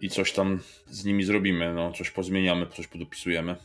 i 0.00 0.08
coś 0.10 0.32
tam 0.32 0.60
z 0.90 1.04
nimi 1.04 1.24
zrobimy, 1.24 1.74
no 1.74 1.92
coś 1.92 2.10
pozmieniamy, 2.10 2.66
coś 2.66 2.86
podopisujemy. 2.86 3.56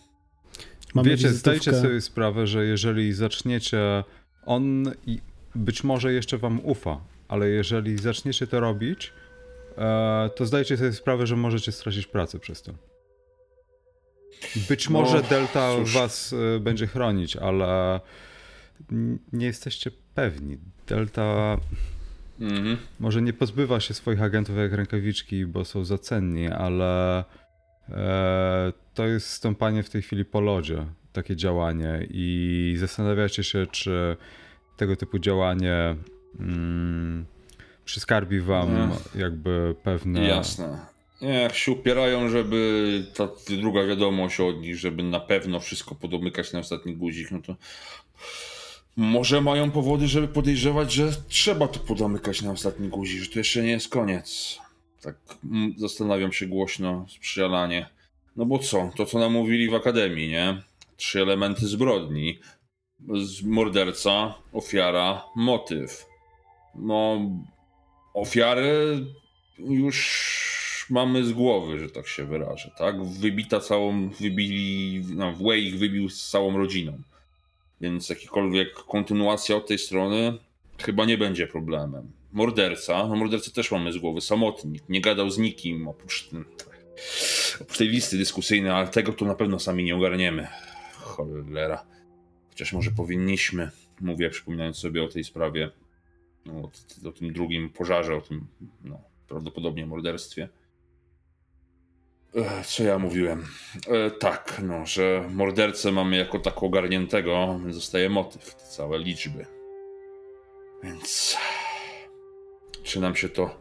Mamy 0.94 1.10
Wiecie, 1.10 1.28
wizytówkę. 1.28 1.60
zdajcie 1.60 1.82
sobie 1.82 2.02
sprawę, 2.02 2.48
że 2.48 2.66
jeżeli 2.66 3.14
zaczniecie, 3.14 4.04
on 4.46 4.92
być 5.56 5.84
może 5.84 6.14
jeszcze 6.14 6.38
wam 6.38 6.60
ufa, 6.66 7.02
ale 7.28 7.50
jeżeli 7.50 7.98
zaczniecie 7.98 8.48
to 8.48 8.60
robić, 8.60 9.14
e, 9.78 10.30
to 10.36 10.46
zdajcie 10.46 10.78
sobie 10.78 10.94
sprawę, 10.94 11.28
że 11.28 11.36
możecie 11.36 11.72
stracić 11.72 12.08
pracę 12.08 12.40
przez 12.40 12.62
to. 12.62 12.74
Być 14.70 14.90
może 14.90 15.18
no, 15.18 15.30
Delta 15.30 15.76
cóż. 15.76 15.94
was 15.94 16.34
y, 16.34 16.60
będzie 16.60 16.88
chronić, 16.88 17.36
ale 17.36 18.00
nie 19.34 19.46
jesteście 19.46 19.92
pewni. 20.16 20.58
Delta 20.88 21.58
mhm. 22.44 22.78
może 23.00 23.22
nie 23.22 23.34
pozbywa 23.34 23.80
się 23.80 23.94
swoich 23.94 24.22
agentów 24.22 24.58
jak 24.58 24.74
rękawiczki, 24.74 25.46
bo 25.46 25.66
są 25.66 25.86
za 25.86 25.98
cenni, 25.98 26.48
ale 26.48 27.24
e, 27.90 28.74
to 28.94 29.08
jest 29.08 29.30
stąpanie 29.30 29.84
w 29.84 29.90
tej 29.90 30.02
chwili 30.02 30.26
po 30.26 30.42
lodzie, 30.42 30.86
takie 31.14 31.36
działanie 31.36 32.08
i 32.10 32.76
zastanawiacie 32.80 33.44
się, 33.44 33.68
czy 33.72 34.18
tego 34.78 34.96
typu 34.96 35.20
działanie 35.20 35.96
mm, 36.40 37.26
przyskarbi 37.86 38.40
wam 38.40 38.70
mhm. 38.70 39.00
jakby 39.16 39.76
pewne... 39.84 40.28
Jasne 40.28 40.94
nie, 41.24 41.34
jak 41.34 41.56
się 41.56 41.72
upierają, 41.72 42.30
żeby 42.30 43.06
ta 43.14 43.28
druga 43.50 43.86
wiadomość 43.86 44.40
od 44.40 44.62
nich, 44.62 44.78
żeby 44.78 45.04
na 45.04 45.20
pewno 45.20 45.60
wszystko 45.60 45.96
podomykać 45.96 46.54
na 46.54 46.60
ostatni 46.60 46.96
guzik, 46.96 47.32
no 47.32 47.42
to 47.42 47.56
może 48.98 49.42
mają 49.42 49.72
powody, 49.72 50.08
żeby 50.08 50.28
podejrzewać, 50.28 50.94
że 50.94 51.12
trzeba 51.28 51.68
to 51.68 51.80
podomykać 51.80 52.42
na 52.42 52.52
ostatni 52.52 52.88
guzik, 52.88 53.22
że 53.22 53.30
to 53.30 53.40
jeszcze 53.40 53.64
nie 53.64 53.72
jest 53.72 53.90
koniec. 53.90 54.60
Tak 55.02 55.16
mm, 55.52 55.74
zastanawiam 55.78 56.34
się 56.34 56.48
głośno, 56.48 57.06
sprzyjalanie. 57.10 57.90
No 58.36 58.46
bo 58.46 58.60
co? 58.60 58.92
To 58.96 59.06
co 59.06 59.20
nam 59.20 59.32
mówili 59.32 59.70
w 59.70 59.76
akademii, 59.76 60.30
nie? 60.30 60.62
Trzy 60.98 61.22
elementy 61.22 61.68
zbrodni. 61.68 62.40
Morderca, 63.44 64.34
ofiara, 64.54 65.24
motyw. 65.36 66.06
No, 66.76 67.20
ofiary 68.14 69.06
już 69.60 70.88
mamy 70.90 71.24
z 71.24 71.34
głowy, 71.34 71.80
że 71.80 71.90
tak 71.90 72.08
się 72.08 72.26
wyrażę, 72.26 72.72
tak? 72.78 73.06
Wybita 73.06 73.60
całą, 73.60 74.10
wybili, 74.10 75.02
no, 75.16 75.34
Way 75.34 75.68
ich 75.68 75.80
wybił 75.80 76.10
z 76.10 76.30
całą 76.30 76.58
rodziną. 76.58 77.02
Więc 77.82 78.10
jakikolwiek 78.10 78.74
kontynuacja 78.74 79.56
od 79.56 79.68
tej 79.68 79.80
strony 79.80 80.38
chyba 80.78 81.06
nie 81.06 81.18
będzie 81.18 81.48
problemem. 81.48 82.12
Morderca, 82.32 83.08
no 83.08 83.16
mordercę 83.16 83.52
też 83.52 83.72
mamy 83.72 83.94
z 83.94 83.98
głowy, 83.98 84.22
samotnik, 84.22 84.84
nie 84.90 85.02
gadał 85.02 85.30
z 85.30 85.38
nikim 85.38 85.88
oprócz, 85.88 86.30
oprócz 87.62 87.78
tej 87.78 87.88
listy 87.88 88.18
dyskusyjnej, 88.18 88.72
ale 88.72 88.88
tego 88.88 89.14
to 89.14 89.26
na 89.26 89.36
pewno 89.36 89.60
sami 89.60 89.84
nie 89.84 89.96
ogarniemy. 89.96 90.48
Cholera. 90.94 91.86
Chociaż 92.50 92.74
może 92.74 92.92
powinniśmy, 92.92 93.72
mówię, 94.02 94.30
przypominając 94.30 94.78
sobie 94.78 95.04
o 95.04 95.08
tej 95.08 95.24
sprawie, 95.24 95.70
no, 96.46 96.54
o, 96.54 96.70
o 97.10 97.12
tym 97.12 97.34
drugim 97.34 97.70
pożarze, 97.70 98.16
o 98.16 98.22
tym 98.22 98.48
no, 98.84 99.02
prawdopodobnie 99.28 99.86
morderstwie. 99.86 100.50
Co 102.66 102.84
ja 102.84 103.00
mówiłem? 103.00 103.46
E, 103.88 104.12
tak, 104.12 104.62
no, 104.64 104.86
że 104.86 105.30
mordercę 105.32 105.92
mamy 105.92 106.18
jako 106.18 106.40
tak 106.40 106.64
ogarniętego, 106.64 107.60
zostaje 107.70 108.10
motyw, 108.10 108.56
te 108.56 108.66
całe 108.66 109.00
liczby. 109.00 109.46
Więc 110.84 111.38
czy 112.84 113.00
nam 113.00 113.16
się 113.16 113.30
to 113.30 113.56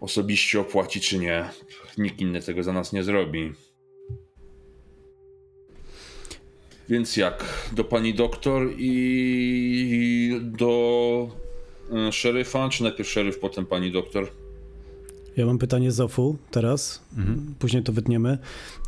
osobiście 0.00 0.60
opłaci, 0.60 1.00
czy 1.00 1.18
nie, 1.18 1.48
nikt 1.98 2.20
inny 2.20 2.42
tego 2.42 2.62
za 2.62 2.72
nas 2.72 2.92
nie 2.92 3.02
zrobi. 3.02 3.52
Więc 6.88 7.16
jak? 7.16 7.68
Do 7.72 7.84
pani 7.84 8.14
doktor 8.14 8.68
i 8.78 10.40
do 10.42 11.28
e, 11.92 12.12
szeryfa, 12.12 12.68
czy 12.68 12.82
najpierw 12.82 13.08
szeryf, 13.08 13.38
potem 13.38 13.66
pani 13.66 13.92
doktor? 13.92 14.45
Ja 15.36 15.46
mam 15.46 15.58
pytanie 15.58 15.92
Zofu 15.92 16.36
teraz, 16.50 17.02
mhm. 17.16 17.54
później 17.58 17.82
to 17.82 17.92
wytniemy. 17.92 18.38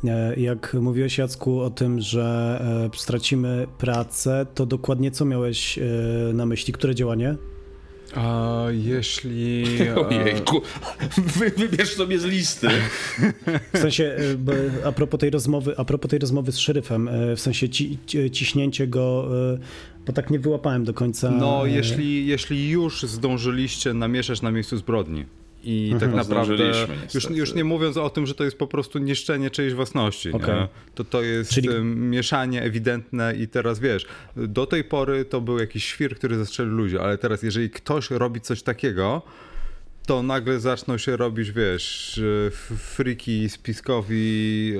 E, 0.04 0.40
jak 0.40 0.74
mówiłeś 0.74 1.18
Jacku 1.18 1.60
o 1.60 1.70
tym, 1.70 2.00
że 2.00 2.58
e, 2.94 2.98
stracimy 2.98 3.66
pracę, 3.78 4.46
to 4.54 4.66
dokładnie 4.66 5.10
co 5.10 5.24
miałeś 5.24 5.78
na 6.34 6.46
myśli? 6.46 6.72
Które 6.72 6.94
działanie? 6.94 7.34
A 8.14 8.64
jeśli. 8.70 9.64
Ojejku, 10.08 10.62
Wy, 11.16 11.50
wybierz 11.50 11.94
sobie 11.94 12.18
z 12.18 12.24
listy. 12.24 12.68
W 13.74 13.78
sensie, 13.78 14.16
a 14.84 14.92
propos 14.92 15.20
tej 15.20 15.30
rozmowy, 15.30 15.74
a 15.76 15.84
propos 15.84 16.10
tej 16.10 16.18
rozmowy 16.18 16.52
z 16.52 16.58
szeryfem, 16.58 17.10
w 17.36 17.40
sensie 17.40 17.68
ci, 17.68 17.98
ciśnięcie 18.32 18.86
go, 18.86 19.28
bo 20.06 20.12
tak 20.12 20.30
nie 20.30 20.38
wyłapałem 20.38 20.84
do 20.84 20.94
końca. 20.94 21.30
No, 21.30 21.66
jeśli, 21.66 22.26
jeśli 22.26 22.70
już 22.70 23.02
zdążyliście 23.02 23.94
namieszać 23.94 24.42
na 24.42 24.50
miejscu 24.50 24.76
zbrodni 24.76 25.24
i 25.62 25.90
mhm. 25.92 26.10
tak 26.10 26.28
naprawdę, 26.28 26.72
już, 27.14 27.30
już 27.30 27.54
nie 27.54 27.64
mówiąc 27.64 27.96
o 27.96 28.10
tym, 28.10 28.26
że 28.26 28.34
to 28.34 28.44
jest 28.44 28.58
po 28.58 28.66
prostu 28.66 28.98
niszczenie 28.98 29.50
czyjejś 29.50 29.74
własności, 29.74 30.32
okay. 30.32 30.68
to 30.94 31.04
to 31.04 31.22
jest 31.22 31.50
Czyli... 31.50 31.68
mieszanie 31.84 32.62
ewidentne 32.62 33.34
i 33.36 33.48
teraz 33.48 33.80
wiesz, 33.80 34.06
do 34.36 34.66
tej 34.66 34.84
pory 34.84 35.24
to 35.24 35.40
był 35.40 35.58
jakiś 35.58 35.84
świr, 35.84 36.16
który 36.16 36.36
zastrzelił 36.36 36.72
ludzi, 36.72 36.98
ale 36.98 37.18
teraz 37.18 37.42
jeżeli 37.42 37.70
ktoś 37.70 38.10
robi 38.10 38.40
coś 38.40 38.62
takiego, 38.62 39.22
to 40.08 40.22
nagle 40.22 40.60
zaczną 40.60 40.98
się 40.98 41.16
robić, 41.16 41.52
wiesz, 41.52 42.20
friki, 42.76 43.48
spiskowi, 43.48 44.74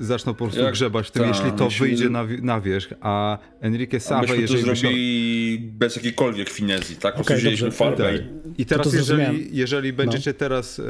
e, 0.00 0.04
zaczną 0.04 0.34
po 0.34 0.44
prostu 0.44 0.60
Jak, 0.60 0.72
grzebać 0.72 1.08
w 1.08 1.10
tym, 1.10 1.22
ta, 1.22 1.28
jeśli 1.28 1.52
to 1.52 1.64
myśmy, 1.64 1.86
wyjdzie 1.86 2.08
na, 2.08 2.24
na 2.42 2.60
wierzch, 2.60 2.92
a 3.00 3.38
Enrique 3.60 4.00
Sava, 4.00 4.34
jeżeli... 4.34 4.64
to 4.64 4.74
zrobili 4.74 5.58
bez 5.58 5.96
jakiejkolwiek 5.96 6.50
finezji, 6.50 6.96
tak? 6.96 7.20
Okay, 7.20 7.36
wzięliśmy 7.36 7.70
farbę. 7.70 8.12
Tak. 8.12 8.22
I 8.58 8.66
teraz, 8.66 8.90
to 8.90 8.96
jeżeli, 8.96 9.56
jeżeli 9.56 9.92
będziecie 9.92 10.30
no. 10.30 10.38
teraz, 10.38 10.78
e, 10.78 10.82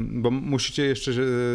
bo 0.00 0.30
musicie 0.30 0.84
jeszcze 0.84 1.10
e, 1.10 1.14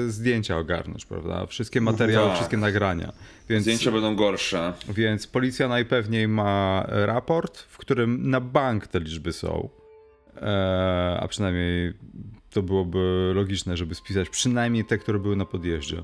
zdjęcia 0.09 0.57
ogarnąć, 0.57 1.05
prawda? 1.05 1.45
Wszystkie 1.45 1.81
materiały, 1.81 2.27
tak. 2.27 2.35
wszystkie 2.35 2.57
nagrania. 2.57 3.13
Więc, 3.49 3.63
zdjęcia 3.63 3.91
będą 3.91 4.15
gorsze. 4.15 4.73
Więc 4.89 5.27
policja 5.27 5.67
najpewniej 5.67 6.27
ma 6.27 6.85
raport, 6.89 7.59
w 7.59 7.77
którym 7.77 8.29
na 8.29 8.41
bank 8.41 8.87
te 8.87 8.99
liczby 8.99 9.33
są 9.33 9.69
E, 9.77 9.86
a 11.19 11.27
przynajmniej 11.29 11.93
to 12.49 12.61
byłoby 12.61 13.31
logiczne, 13.35 13.77
żeby 13.77 13.95
spisać 13.95 14.29
przynajmniej 14.29 14.85
te, 14.85 14.97
które 14.97 15.19
były 15.19 15.35
na 15.35 15.45
podjeździe. 15.45 16.03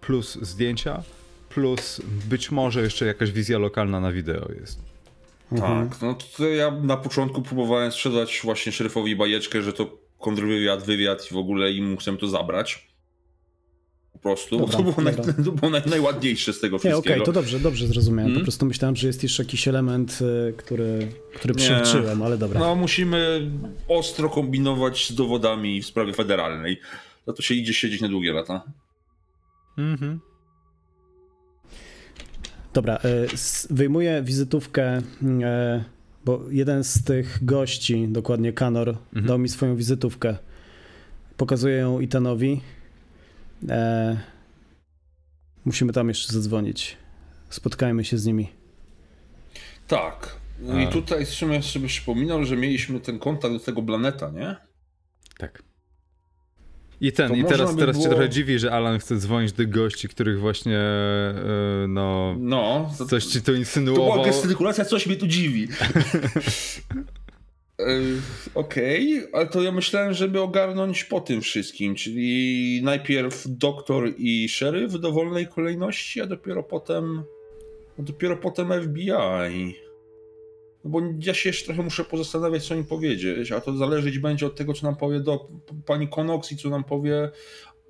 Plus 0.00 0.38
zdjęcia, 0.42 1.02
plus 1.48 2.00
być 2.28 2.50
może 2.50 2.82
jeszcze 2.82 3.06
jakaś 3.06 3.32
wizja 3.32 3.58
lokalna 3.58 4.00
na 4.00 4.12
wideo 4.12 4.52
jest. 4.60 4.80
Mhm. 5.52 5.88
Tak, 5.88 6.02
no 6.02 6.16
to 6.36 6.48
ja 6.48 6.70
na 6.70 6.96
początku 6.96 7.42
próbowałem 7.42 7.92
sprzedać 7.92 8.40
właśnie 8.44 8.72
szeryfowi 8.72 9.16
bajeczkę, 9.16 9.62
że 9.62 9.72
to 9.72 9.98
kontrwywiad, 10.18 10.82
wywiad 10.82 11.30
i 11.30 11.34
w 11.34 11.36
ogóle 11.36 11.72
im 11.72 11.96
chcę 11.96 12.16
to 12.16 12.28
zabrać 12.28 12.89
prostu, 14.22 14.58
dobra, 14.58 14.76
to 14.76 14.82
było, 14.82 15.02
naj, 15.02 15.16
to 15.44 15.52
było 15.52 15.70
naj, 15.70 15.82
najładniejsze 15.86 16.52
z 16.52 16.60
tego 16.60 16.78
wszystkiego. 16.78 16.98
Okej, 16.98 17.12
okay, 17.12 17.26
to 17.26 17.32
dobrze, 17.32 17.60
dobrze 17.60 17.86
zrozumiałem. 17.86 18.34
Po 18.34 18.40
prostu 18.40 18.66
myślałem, 18.66 18.96
że 18.96 19.06
jest 19.06 19.22
jeszcze 19.22 19.42
jakiś 19.42 19.68
element, 19.68 20.18
e, 20.48 20.52
który, 20.52 21.08
który 21.34 21.54
przeliczyłem, 21.54 22.22
ale 22.22 22.38
dobra. 22.38 22.60
No 22.60 22.74
musimy 22.76 23.50
ostro 23.88 24.28
kombinować 24.28 25.08
z 25.08 25.14
dowodami 25.14 25.82
w 25.82 25.86
sprawie 25.86 26.12
federalnej. 26.12 26.80
Za 27.26 27.32
to 27.32 27.42
się 27.42 27.54
idzie 27.54 27.74
siedzieć 27.74 28.00
na 28.00 28.08
długie 28.08 28.32
lata. 28.32 28.62
Mhm. 29.78 30.20
Dobra, 32.72 32.96
e, 32.96 33.26
wyjmuję 33.70 34.22
wizytówkę, 34.22 35.02
e, 35.42 35.84
bo 36.24 36.40
jeden 36.50 36.84
z 36.84 37.04
tych 37.04 37.44
gości, 37.44 38.08
dokładnie 38.08 38.52
Kanor, 38.52 38.88
mhm. 38.88 39.26
dał 39.26 39.38
mi 39.38 39.48
swoją 39.48 39.76
wizytówkę. 39.76 40.36
Pokazuję 41.36 41.76
ją 41.76 42.00
Itanowi 42.00 42.60
E, 43.68 44.16
musimy 45.64 45.92
tam 45.92 46.08
jeszcze 46.08 46.32
zadzwonić. 46.32 46.96
Spotkajmy 47.48 48.04
się 48.04 48.18
z 48.18 48.26
nimi. 48.26 48.48
Tak. 49.86 50.40
No 50.60 50.80
i 50.80 50.88
tutaj 50.88 51.26
w 51.26 51.28
sobie 51.28 51.60
przypominał, 51.86 52.44
że 52.44 52.56
mieliśmy 52.56 53.00
ten 53.00 53.18
kontakt 53.18 53.54
do 53.54 53.60
tego 53.60 53.82
Planeta, 53.82 54.30
nie? 54.30 54.56
Tak. 55.38 55.62
I 57.00 57.12
ten, 57.12 57.36
i 57.36 57.44
teraz, 57.44 57.74
by 57.74 57.80
teraz 57.80 57.96
było... 57.96 58.04
cię 58.04 58.10
trochę 58.10 58.28
dziwi, 58.28 58.58
że 58.58 58.72
Alan 58.72 58.98
chce 58.98 59.16
dzwonić 59.16 59.52
do 59.52 59.66
gości, 59.66 60.08
których 60.08 60.40
właśnie 60.40 60.72
yy, 60.72 61.88
no, 61.88 62.36
no 62.38 62.90
coś 63.08 63.24
ci 63.24 63.42
tu 63.42 63.54
insynuował. 63.54 64.06
To 64.06 64.12
była 64.12 64.26
gestykulacja, 64.26 64.84
coś 64.84 65.06
mnie 65.06 65.16
tu 65.16 65.26
dziwi. 65.26 65.68
Okej, 68.54 69.18
okay, 69.18 69.30
ale 69.32 69.46
to 69.46 69.62
ja 69.62 69.72
myślałem, 69.72 70.14
żeby 70.14 70.40
ogarnąć 70.40 71.04
po 71.04 71.20
tym 71.20 71.40
wszystkim, 71.40 71.94
czyli 71.94 72.80
najpierw 72.82 73.44
doktor 73.46 74.12
i 74.18 74.48
szeryf 74.48 74.92
w 74.92 74.98
dowolnej 74.98 75.46
kolejności, 75.46 76.20
a 76.20 76.26
dopiero 76.26 76.62
potem 76.62 77.22
a 77.98 78.02
dopiero 78.02 78.36
potem 78.36 78.82
FBI. 78.82 79.76
No 80.84 80.90
bo 80.90 81.00
ja 81.20 81.34
się 81.34 81.48
jeszcze 81.48 81.66
trochę 81.66 81.82
muszę 81.82 82.04
pozastanawiać, 82.04 82.66
co 82.66 82.74
im 82.74 82.84
powiedzieć, 82.84 83.52
a 83.52 83.60
to 83.60 83.76
zależeć 83.76 84.18
będzie 84.18 84.46
od 84.46 84.56
tego, 84.56 84.74
co 84.74 84.86
nam 84.86 84.96
powie 84.96 85.20
do 85.20 85.48
pani 85.86 86.08
Konox 86.08 86.52
i 86.52 86.56
co 86.56 86.70
nam 86.70 86.84
powie 86.84 87.30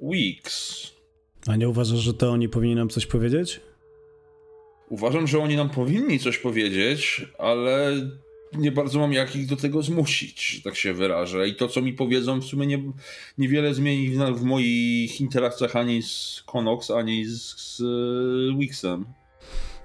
Weeks. 0.02 0.86
A 1.46 1.56
nie 1.56 1.68
uważasz, 1.68 1.98
że 1.98 2.14
to 2.14 2.30
oni 2.30 2.48
powinni 2.48 2.74
nam 2.74 2.88
coś 2.88 3.06
powiedzieć? 3.06 3.60
Uważam, 4.88 5.26
że 5.26 5.38
oni 5.38 5.56
nam 5.56 5.70
powinni 5.70 6.18
coś 6.18 6.38
powiedzieć, 6.38 7.26
ale 7.38 7.92
nie 8.52 8.72
bardzo 8.72 8.98
mam 8.98 9.12
jak 9.12 9.36
ich 9.36 9.46
do 9.46 9.56
tego 9.56 9.82
zmusić, 9.82 10.46
że 10.46 10.62
tak 10.62 10.76
się 10.76 10.94
wyrażę. 10.94 11.48
I 11.48 11.54
to, 11.54 11.68
co 11.68 11.82
mi 11.82 11.92
powiedzą, 11.92 12.40
w 12.40 12.44
sumie 12.44 12.66
nie, 12.66 12.82
niewiele 13.38 13.74
zmieni 13.74 14.10
w, 14.10 14.18
w 14.18 14.42
moich 14.42 15.20
interakcjach 15.20 15.76
ani 15.76 16.02
z 16.02 16.42
Konox, 16.46 16.90
ani 16.90 17.24
z, 17.24 17.56
z 17.56 17.82
Wixem. 18.58 19.04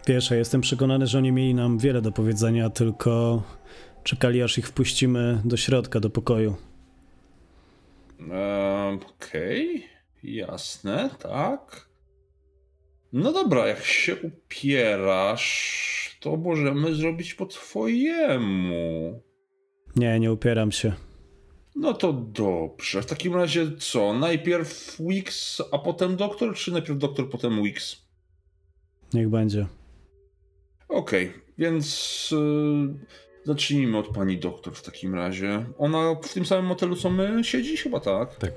Wiesz, 0.08 0.32
ja 0.32 0.38
jestem 0.38 0.62
przekonany, 0.62 1.08
że 1.08 1.18
oni 1.18 1.32
mieli 1.32 1.54
nam 1.54 1.78
wiele 1.78 2.02
do 2.02 2.12
powiedzenia, 2.12 2.70
tylko 2.70 3.44
czekali, 4.04 4.42
aż 4.42 4.58
ich 4.58 4.68
wpuścimy 4.68 5.42
do 5.46 5.58
środka, 5.58 6.00
do 6.00 6.10
pokoju. 6.10 6.56
Okej, 9.16 9.76
okay. 9.76 10.32
jasne, 10.32 11.10
tak. 11.20 11.90
No 13.14 13.34
dobra, 13.34 13.68
jak 13.68 13.84
się 13.84 14.16
upierasz, 14.16 16.05
to 16.26 16.38
możemy 16.38 16.96
zrobić 16.96 17.34
po 17.34 17.46
twojemu. 17.46 19.22
Nie, 19.96 20.20
nie 20.20 20.32
upieram 20.32 20.72
się. 20.72 20.94
No 21.76 21.94
to 21.94 22.14
dobrze. 22.14 23.02
W 23.02 23.06
takim 23.06 23.36
razie 23.36 23.72
co? 23.80 24.14
Najpierw 24.14 24.98
Wix, 25.00 25.62
a 25.72 25.78
potem 25.78 26.16
doktor, 26.16 26.56
czy 26.56 26.72
najpierw 26.72 27.00
doktor, 27.00 27.30
potem 27.30 27.64
Wix? 27.64 28.06
Niech 29.14 29.30
będzie. 29.30 29.66
Okej, 30.90 31.28
okay, 31.28 31.42
więc 31.58 32.30
yy, 32.32 32.94
zacznijmy 33.44 33.98
od 33.98 34.08
pani 34.08 34.38
doktor 34.38 34.74
w 34.76 34.82
takim 34.82 35.16
razie. 35.16 35.66
Ona 35.78 36.16
w 36.24 36.34
tym 36.34 36.46
samym 36.46 36.66
motelu 36.66 36.96
co 36.96 37.10
my 37.10 37.44
siedzi? 37.44 37.78
Chyba 37.78 38.00
tak. 38.00 38.36
Tak. 38.36 38.52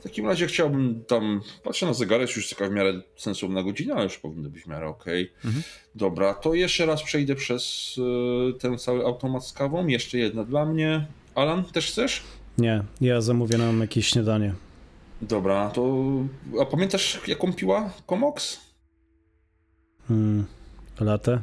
W 0.00 0.02
takim 0.02 0.26
razie 0.26 0.46
chciałbym 0.46 1.04
tam, 1.04 1.40
patrzę 1.62 1.86
na 1.86 1.94
zegarek, 1.94 2.36
już 2.36 2.50
taka 2.50 2.68
w 2.68 2.70
miarę 2.72 3.00
sensowna 3.16 3.62
godzina, 3.62 3.94
ale 3.94 4.04
już 4.04 4.18
powinno 4.18 4.50
być 4.50 4.62
w 4.62 4.66
miarę 4.66 4.88
okej. 4.88 5.24
Okay. 5.24 5.50
Mhm. 5.50 5.64
Dobra, 5.94 6.34
to 6.34 6.54
jeszcze 6.54 6.86
raz 6.86 7.02
przejdę 7.02 7.34
przez 7.34 7.94
y, 7.98 8.58
ten 8.58 8.78
cały 8.78 9.04
automat 9.04 9.46
z 9.46 9.52
kawą. 9.52 9.86
Jeszcze 9.86 10.18
jedna 10.18 10.44
dla 10.44 10.66
mnie. 10.66 11.06
Alan, 11.34 11.64
też 11.64 11.86
chcesz? 11.86 12.22
Nie, 12.58 12.82
ja 13.00 13.20
zamówię 13.20 13.58
nam 13.58 13.80
jakieś 13.80 14.08
śniadanie. 14.08 14.54
Dobra, 15.22 15.70
to. 15.70 16.04
A 16.60 16.64
pamiętasz, 16.64 17.20
jaką 17.26 17.52
piła 17.52 17.90
Komox? 18.06 18.60
Hmm, 20.08 20.46
latę? 21.00 21.40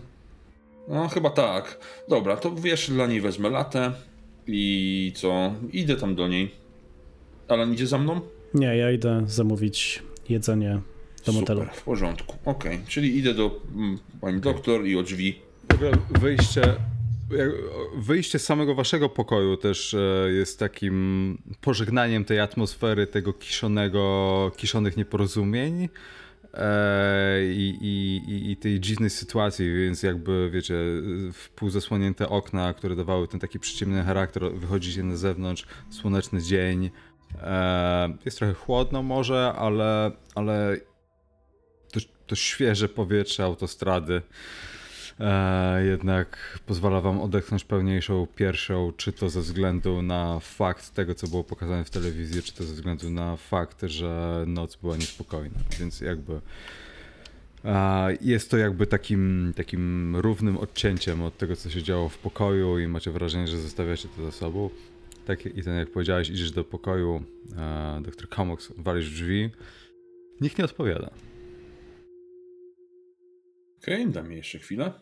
No, 0.87 1.07
chyba 1.07 1.29
tak. 1.29 1.79
Dobra, 2.09 2.37
to 2.37 2.51
wiesz, 2.55 2.89
dla 2.89 3.07
niej 3.07 3.21
wezmę 3.21 3.49
latę 3.49 3.93
i 4.47 5.13
co? 5.15 5.53
Idę 5.71 5.95
tam 5.95 6.15
do 6.15 6.27
niej. 6.27 6.51
Alan 7.47 7.73
idzie 7.73 7.87
za 7.87 7.97
mną? 7.97 8.21
Nie, 8.57 8.77
ja 8.77 8.91
idę 8.91 9.23
zamówić 9.27 10.03
jedzenie 10.29 10.79
do 11.25 11.31
motelu. 11.31 11.59
Super, 11.61 11.75
w 11.75 11.83
porządku. 11.83 12.35
Okej, 12.45 12.79
czyli 12.87 13.17
idę 13.17 13.33
do 13.33 13.61
mm, 13.75 13.99
pani 14.21 14.41
doktor 14.41 14.85
i 14.87 14.95
o 14.97 15.03
drzwi. 15.03 15.39
Wyjście, 16.19 16.61
wyjście 17.97 18.39
z 18.39 18.43
samego 18.45 18.75
waszego 18.75 19.09
pokoju 19.09 19.57
też 19.57 19.93
e, 19.93 20.31
jest 20.31 20.59
takim 20.59 21.37
pożegnaniem 21.61 22.25
tej 22.25 22.39
atmosfery, 22.39 23.07
tego 23.07 23.33
kiszonego, 23.33 24.51
kiszonych 24.57 24.97
nieporozumień 24.97 25.89
e, 26.53 27.43
i, 27.43 27.77
i, 27.81 28.21
i- 28.31 28.51
i 28.51 28.57
tej 28.57 28.79
dziwnej 28.79 29.09
sytuacji, 29.09 29.73
więc 29.73 30.03
jakby 30.03 30.49
wiecie, 30.53 30.73
w 31.33 31.49
pół 31.55 31.69
zasłonięte 31.69 32.29
okna, 32.29 32.73
które 32.73 32.95
dawały 32.95 33.27
ten 33.27 33.39
taki 33.39 33.59
przyciemny 33.59 34.03
charakter, 34.03 34.51
wychodzi 34.55 34.91
się 34.93 35.03
na 35.03 35.15
zewnątrz, 35.17 35.65
słoneczny 35.89 36.41
dzień. 36.41 36.89
E, 37.43 38.17
jest 38.25 38.37
trochę 38.37 38.53
chłodno 38.53 39.03
może, 39.03 39.53
ale, 39.57 40.11
ale 40.35 40.77
to, 41.91 41.99
to 42.27 42.35
świeże 42.35 42.89
powietrze 42.89 43.43
autostrady 43.43 44.21
e, 45.19 45.85
jednak 45.85 46.59
pozwala 46.65 47.01
wam 47.01 47.21
odetchnąć 47.21 47.63
pełniejszą 47.63 48.27
piersią, 48.35 48.93
czy 48.97 49.13
to 49.13 49.29
ze 49.29 49.41
względu 49.41 50.01
na 50.01 50.39
fakt 50.39 50.93
tego, 50.93 51.15
co 51.15 51.27
było 51.27 51.43
pokazane 51.43 51.83
w 51.83 51.89
telewizji, 51.89 52.43
czy 52.43 52.53
to 52.53 52.63
ze 52.63 52.73
względu 52.73 53.09
na 53.09 53.37
fakt, 53.37 53.81
że 53.81 54.43
noc 54.47 54.75
była 54.75 54.97
niespokojna. 54.97 55.59
Więc 55.79 56.01
jakby 56.01 56.41
e, 57.65 58.17
jest 58.21 58.51
to 58.51 58.57
jakby 58.57 58.87
takim, 58.87 59.53
takim 59.55 60.15
równym 60.15 60.57
odcięciem 60.57 61.23
od 61.23 61.37
tego, 61.37 61.55
co 61.55 61.69
się 61.69 61.83
działo 61.83 62.09
w 62.09 62.17
pokoju 62.17 62.79
i 62.79 62.87
macie 62.87 63.11
wrażenie, 63.11 63.47
że 63.47 63.59
zostawiacie 63.59 64.07
to 64.15 64.23
za 64.23 64.31
sobą. 64.31 64.69
Tak 65.27 65.45
i 65.45 65.63
ten, 65.63 65.77
jak 65.77 65.91
powiedziałeś, 65.91 66.29
idziesz 66.29 66.51
do 66.51 66.63
pokoju, 66.63 67.23
e, 67.57 68.01
doktor 68.01 68.29
Comox, 68.29 68.73
walisz 68.77 69.09
drzwi, 69.11 69.49
nikt 70.41 70.57
nie 70.57 70.65
odpowiada. 70.65 71.09
Okej, 73.83 74.07
dam 74.07 74.27
jej 74.27 74.37
jeszcze 74.37 74.59
chwilę. 74.59 74.93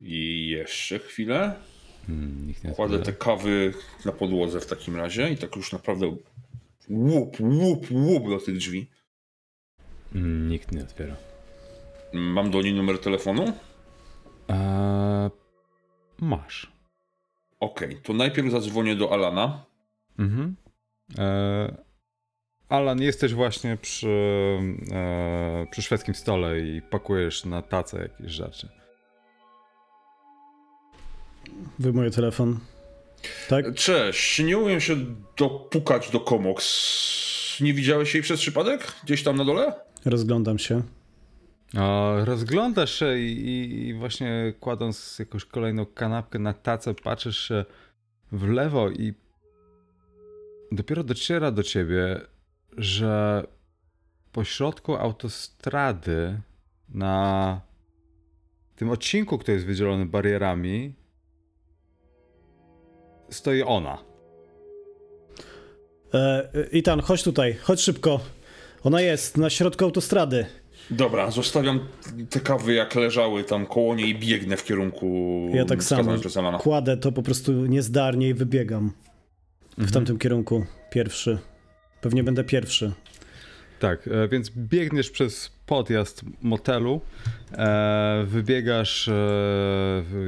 I 0.00 0.48
jeszcze 0.48 0.98
chwilę. 0.98 1.54
Hmm, 2.06 2.46
nikt 2.46 2.64
nie 2.64 2.70
Kładę 2.70 2.98
te 2.98 3.12
kawy 3.12 3.74
na 4.04 4.12
podłodze 4.12 4.60
w 4.60 4.66
takim 4.66 4.96
razie 4.96 5.30
i 5.30 5.36
tak 5.36 5.56
już 5.56 5.72
naprawdę 5.72 6.16
łup, 6.88 7.40
łup, 7.40 7.86
łup 7.90 8.28
do 8.30 8.38
tych 8.38 8.56
drzwi. 8.56 8.90
Mm, 10.14 10.48
Nikt 10.48 10.72
nie 10.72 10.82
otwiera. 10.82 11.16
Mam 12.12 12.50
do 12.50 12.62
niej 12.62 12.74
numer 12.74 12.98
telefonu? 12.98 13.52
Eee, 14.48 15.30
masz. 16.20 16.75
Okej, 17.60 18.00
to 18.02 18.12
najpierw 18.12 18.50
zadzwonię 18.50 18.96
do 18.96 19.12
Alana. 19.12 19.64
Mhm. 20.18 20.56
Eee, 21.18 21.74
Alan, 22.68 23.02
jesteś 23.02 23.34
właśnie 23.34 23.76
przy, 23.76 24.08
eee, 24.92 25.66
przy 25.70 25.82
szwedzkim 25.82 26.14
stole 26.14 26.60
i 26.60 26.82
pakujesz 26.82 27.44
na 27.44 27.62
tacę 27.62 28.02
jakieś 28.02 28.32
rzeczy. 28.32 28.68
Wyjmuję 31.78 32.10
telefon. 32.10 32.58
Tak? 33.48 33.74
Cześć, 33.74 34.38
nie 34.38 34.58
umiem 34.58 34.80
się 34.80 34.96
dopukać 35.38 36.10
do 36.10 36.20
Komox. 36.20 36.66
Nie 37.60 37.74
widziałeś 37.74 38.14
jej 38.14 38.22
przez 38.22 38.40
przypadek? 38.40 38.92
Gdzieś 39.04 39.22
tam 39.22 39.36
na 39.36 39.44
dole? 39.44 39.72
Rozglądam 40.04 40.58
się. 40.58 40.82
Rozglądasz 42.24 42.94
się 42.94 43.18
i, 43.18 43.88
i, 43.88 43.94
właśnie 43.94 44.52
kładąc 44.60 45.18
jakąś 45.18 45.44
kolejną 45.44 45.86
kanapkę 45.86 46.38
na 46.38 46.52
tacę, 46.52 46.94
patrzysz 46.94 47.52
w 48.32 48.48
lewo 48.48 48.90
i 48.90 49.14
dopiero 50.72 51.04
dociera 51.04 51.50
do 51.50 51.62
ciebie, 51.62 52.20
że 52.76 53.44
po 54.32 54.44
środku 54.44 54.96
autostrady 54.96 56.40
na 56.88 57.60
tym 58.76 58.90
odcinku, 58.90 59.38
który 59.38 59.54
jest 59.54 59.66
wydzielony 59.66 60.06
barierami, 60.06 60.94
stoi 63.30 63.62
ona. 63.62 63.98
E, 66.14 66.48
Itan, 66.72 67.00
chodź 67.00 67.22
tutaj, 67.22 67.54
chodź 67.54 67.80
szybko. 67.80 68.20
Ona 68.82 69.00
jest 69.00 69.36
na 69.36 69.50
środku 69.50 69.84
autostrady. 69.84 70.46
Dobra, 70.90 71.30
zostawiam 71.30 71.80
te 72.30 72.40
kawy 72.40 72.74
jak 72.74 72.94
leżały 72.94 73.44
tam 73.44 73.66
koło 73.66 73.94
niej 73.94 74.08
i 74.08 74.18
biegnę 74.18 74.56
w 74.56 74.64
kierunku 74.64 75.06
Ja 75.54 75.64
tak 75.64 75.84
samo. 75.84 76.58
Kładę 76.58 76.96
to 76.96 77.12
po 77.12 77.22
prostu 77.22 77.52
niezdarnie 77.52 78.28
i 78.28 78.34
wybiegam 78.34 78.92
w 79.78 79.92
tamtym 79.92 80.18
kierunku. 80.18 80.66
Pierwszy. 80.90 81.38
Pewnie 82.00 82.22
będę 82.22 82.44
pierwszy. 82.44 82.92
Tak, 83.78 84.08
e, 84.08 84.28
więc 84.28 84.50
biegniesz 84.50 85.10
przez 85.10 85.50
podjazd 85.66 86.22
motelu, 86.42 87.00
e, 87.52 88.24
wybiegasz, 88.26 89.08
e, 89.08 89.12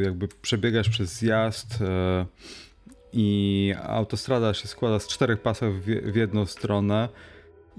jakby 0.02 0.28
przebiegasz 0.28 0.88
przez 0.88 1.12
zjazd 1.12 1.78
i 3.12 3.74
autostrada 3.82 4.54
się 4.54 4.68
składa 4.68 4.98
z 4.98 5.08
czterech 5.08 5.40
pasów 5.40 5.84
w 5.84 6.16
jedną 6.16 6.46
stronę. 6.46 7.08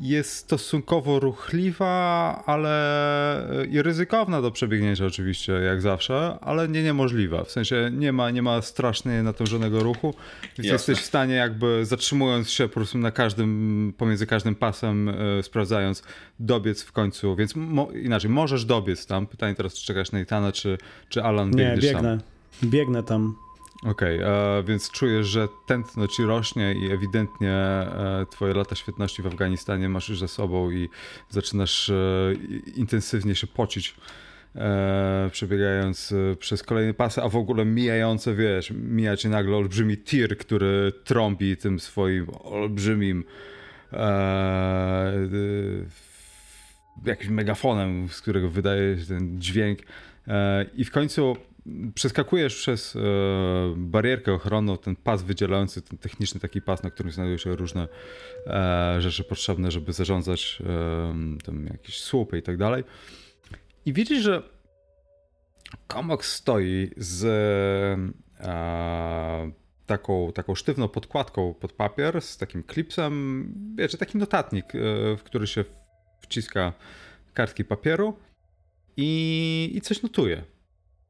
Jest 0.01 0.35
stosunkowo 0.35 1.19
ruchliwa, 1.19 2.43
ale 2.45 3.65
i 3.71 3.81
ryzykowna 3.81 4.41
do 4.41 4.51
przebiegnięcia 4.51 5.05
oczywiście, 5.05 5.53
jak 5.53 5.81
zawsze, 5.81 6.37
ale 6.41 6.67
nie 6.67 6.83
niemożliwa. 6.83 7.43
W 7.43 7.51
sensie 7.51 7.89
nie 7.93 8.11
ma, 8.11 8.31
nie 8.31 8.41
ma 8.41 8.61
strasznie 8.61 9.23
natężonego 9.23 9.83
ruchu, 9.83 10.13
więc 10.57 10.71
jesteś 10.71 10.99
w 10.99 11.05
stanie 11.05 11.35
jakby 11.35 11.85
zatrzymując 11.85 12.49
się 12.49 12.67
po 12.67 12.73
prostu 12.73 12.97
na 12.97 13.11
każdym, 13.11 13.93
pomiędzy 13.97 14.27
każdym 14.27 14.55
pasem, 14.55 15.09
e, 15.09 15.43
sprawdzając, 15.43 16.03
dobiec 16.39 16.83
w 16.83 16.91
końcu, 16.91 17.35
więc 17.35 17.55
mo, 17.55 17.87
inaczej, 18.03 18.29
możesz 18.29 18.65
dobiec 18.65 19.05
tam. 19.05 19.27
Pytanie 19.27 19.55
teraz, 19.55 19.73
czy 19.73 19.85
czekasz 19.85 20.11
na 20.11 20.19
Itana, 20.19 20.51
czy, 20.51 20.77
czy 21.09 21.23
Alan 21.23 21.49
Nie, 21.49 21.57
biegniesz 21.57 21.85
biegnę. 21.85 22.17
Biegnę 22.63 23.03
tam. 23.03 23.35
Okej, 23.83 24.19
e, 24.21 24.63
więc 24.67 24.91
czujesz, 24.91 25.27
że 25.27 25.47
tętno 25.65 26.07
ci 26.07 26.23
rośnie 26.23 26.73
i 26.73 26.91
ewidentnie 26.91 27.51
e, 27.51 28.25
twoje 28.29 28.53
lata 28.53 28.75
świetności 28.75 29.21
w 29.21 29.27
Afganistanie 29.27 29.89
masz 29.89 30.09
już 30.09 30.19
za 30.19 30.27
sobą 30.27 30.71
i 30.71 30.89
zaczynasz 31.29 31.89
e, 31.89 31.93
intensywnie 32.75 33.35
się 33.35 33.47
pocić, 33.47 33.95
e, 34.55 35.29
przebiegając 35.31 36.13
przez 36.39 36.63
kolejne 36.63 36.93
pasy, 36.93 37.21
a 37.21 37.29
w 37.29 37.35
ogóle 37.35 37.65
mijające, 37.65 38.35
wiesz, 38.35 38.71
mija 38.71 39.17
cię 39.17 39.29
nagle 39.29 39.55
olbrzymi 39.57 39.97
tir, 39.97 40.37
który 40.37 40.91
trąbi 41.03 41.57
tym 41.57 41.79
swoim 41.79 42.27
olbrzymim 42.43 43.23
jakimś 47.05 47.29
megafonem, 47.29 48.09
z 48.09 48.21
którego 48.21 48.49
wydaje 48.49 48.99
się 48.99 49.05
ten 49.05 49.41
dźwięk. 49.41 49.79
I 50.73 50.85
w 50.85 50.91
końcu 50.91 51.37
przeskakujesz 51.95 52.55
przez 52.55 52.95
e, 52.95 52.99
barierkę 53.77 54.33
ochronną, 54.33 54.77
ten 54.77 54.95
pas 54.95 55.23
wydzielający, 55.23 55.81
ten 55.81 55.97
techniczny 55.97 56.39
taki 56.39 56.61
pas, 56.61 56.83
na 56.83 56.89
którym 56.89 57.11
znajdują 57.11 57.37
się 57.37 57.55
różne 57.55 57.87
e, 58.47 58.95
rzeczy 58.99 59.23
potrzebne, 59.23 59.71
żeby 59.71 59.93
zarządzać 59.93 60.61
e, 60.61 61.43
tam 61.45 61.65
jakieś 61.65 62.01
słupy 62.01 62.37
i 62.37 62.41
tak 62.41 62.57
dalej. 62.57 62.83
I 63.85 63.93
widzisz, 63.93 64.23
że 64.23 64.43
Komok 65.87 66.25
stoi 66.25 66.91
z 66.97 67.25
e, 68.39 69.51
taką, 69.85 70.31
taką 70.31 70.55
sztywną 70.55 70.87
podkładką 70.87 71.53
pod 71.53 71.73
papier, 71.73 72.21
z 72.21 72.37
takim 72.37 72.63
klipsem, 72.63 73.53
wiecie, 73.77 73.97
taki 73.97 74.17
notatnik, 74.17 74.65
e, 74.65 74.79
w 75.17 75.23
który 75.23 75.47
się 75.47 75.65
wciska 76.21 76.73
kartki 77.33 77.65
papieru 77.65 78.17
i, 78.97 79.71
i 79.73 79.81
coś 79.81 80.01
notuje. 80.01 80.43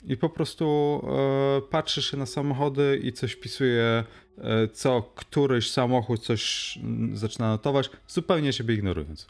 I 0.04 0.18
po 0.18 0.30
prostu 0.30 0.66
e, 1.04 1.62
patrzy 1.62 2.02
się 2.02 2.18
na 2.18 2.26
samochody 2.26 3.00
i 3.04 3.14
coś 3.14 3.32
wpisuje, 3.32 4.04
e, 4.38 4.68
co 4.68 5.02
któryś 5.16 5.72
samochód 5.72 6.20
coś 6.26 6.78
mm, 6.84 7.18
zaczyna 7.18 7.50
notować, 7.50 7.90
zupełnie 8.08 8.54
siebie 8.54 8.76
ignorując. 8.76 9.28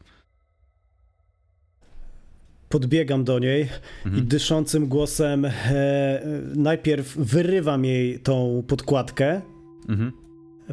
Podbiegam 2.69 3.23
do 3.23 3.39
niej 3.39 3.69
i 4.17 4.21
dyszącym 4.21 4.87
głosem 4.87 5.45
e, 5.45 5.51
najpierw 6.55 7.17
wyrywam 7.17 7.85
jej 7.85 8.19
tą 8.19 8.63
podkładkę. 8.67 9.41
Mhm. 9.89 10.11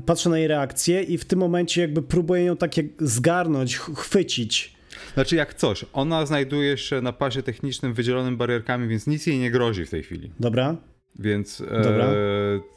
Patrzę 0.07 0.31
na 0.31 0.39
jej 0.39 0.49
reakcję 0.49 1.03
i 1.03 1.19
w 1.19 1.25
tym 1.25 1.39
momencie 1.39 1.81
jakby 1.81 2.03
próbuję 2.03 2.45
ją 2.45 2.57
tak 2.57 2.77
jak 2.77 2.87
zgarnąć, 2.99 3.77
ch- 3.77 3.95
chwycić. 3.97 4.76
Znaczy 5.15 5.37
jak 5.37 5.55
coś, 5.55 5.85
ona 5.93 6.27
znajduje 6.27 6.79
się 6.79 7.01
na 7.01 7.13
pasie 7.13 7.43
technicznym 7.43 7.95
wydzielonym 7.95 8.37
barierkami, 8.37 8.89
więc 8.89 9.07
nic 9.07 9.27
jej 9.27 9.39
nie 9.39 9.51
grozi 9.51 9.87
w 9.87 9.91
tej 9.91 10.03
chwili. 10.03 10.33
Dobra? 10.41 10.77
Więc 11.19 11.63
Dobra. 11.83 12.05
e, 12.05 12.77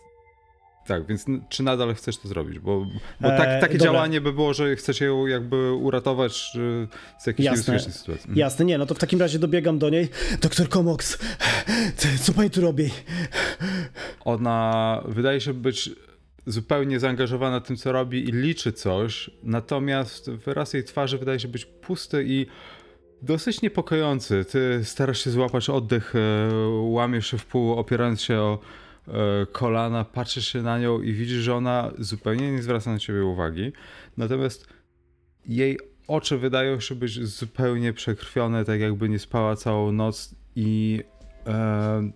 Tak, 0.88 1.08
więc 1.08 1.26
czy 1.50 1.64
nadal 1.64 1.96
chcesz 1.96 2.18
to 2.18 2.28
zrobić? 2.28 2.60
Bo, 2.60 2.86
bo 3.22 3.28
tak, 3.30 3.48
e, 3.50 3.60
takie 3.62 3.78
działanie 3.78 4.22
by 4.22 4.34
było, 4.34 4.54
że 4.54 4.76
chcesz 4.76 5.02
ją 5.02 5.28
jakby 5.28 5.74
uratować 5.74 6.52
z 7.20 7.28
jakiejś 7.28 7.50
niebezpiecznej 7.50 7.94
sytuacji. 7.94 8.24
Mhm. 8.30 8.38
Jasne, 8.38 8.66
nie, 8.66 8.78
no 8.78 8.86
to 8.86 8.96
w 8.96 9.00
takim 9.00 9.20
razie 9.20 9.40
dobiegam 9.40 9.80
do 9.80 9.90
niej. 9.90 10.10
Doktor 10.42 10.70
Komox, 10.70 11.18
co 12.22 12.34
pani 12.34 12.50
tu 12.50 12.62
robi? 12.62 12.90
Ona 14.26 15.02
wydaje 15.08 15.42
się 15.42 15.54
być 15.54 15.90
zupełnie 16.52 17.00
zaangażowana 17.00 17.62
tym, 17.62 17.76
co 17.76 17.92
robi 17.92 18.30
i 18.30 18.32
liczy 18.32 18.74
coś, 18.74 19.30
natomiast 19.44 20.32
wyraz 20.32 20.74
jej 20.74 20.84
twarzy 20.84 21.18
wydaje 21.18 21.40
się 21.40 21.48
być 21.48 21.66
pusty 21.66 22.24
i 22.28 22.46
dosyć 23.22 23.62
niepokojący. 23.62 24.46
Ty 24.46 24.82
starasz 24.84 25.24
się 25.24 25.32
złapać 25.32 25.70
oddech, 25.70 26.14
e, 26.16 26.20
łamiesz 26.82 27.28
się 27.28 27.38
w 27.38 27.46
pół, 27.46 27.74
opierając 27.74 28.22
się 28.22 28.38
o 28.40 28.60
e, 29.08 29.12
kolana, 29.46 30.06
patrzysz 30.06 30.48
się 30.48 30.62
na 30.62 30.80
nią 30.80 31.02
i 31.02 31.14
widzisz, 31.14 31.42
że 31.42 31.56
ona 31.56 31.92
zupełnie 31.98 32.52
nie 32.52 32.62
zwraca 32.62 32.92
na 32.92 33.00
ciebie 33.00 33.26
uwagi. 33.26 33.72
Natomiast 34.18 34.68
jej 35.46 35.80
oczy 36.08 36.38
wydają 36.38 36.80
się 36.80 36.96
być 36.96 37.26
zupełnie 37.28 37.94
przekrwione, 37.94 38.66
tak 38.66 38.80
jakby 38.80 39.10
nie 39.10 39.20
spała 39.20 39.56
całą 39.56 39.92
noc 39.92 40.36
i 40.56 41.04
e, 41.48 42.12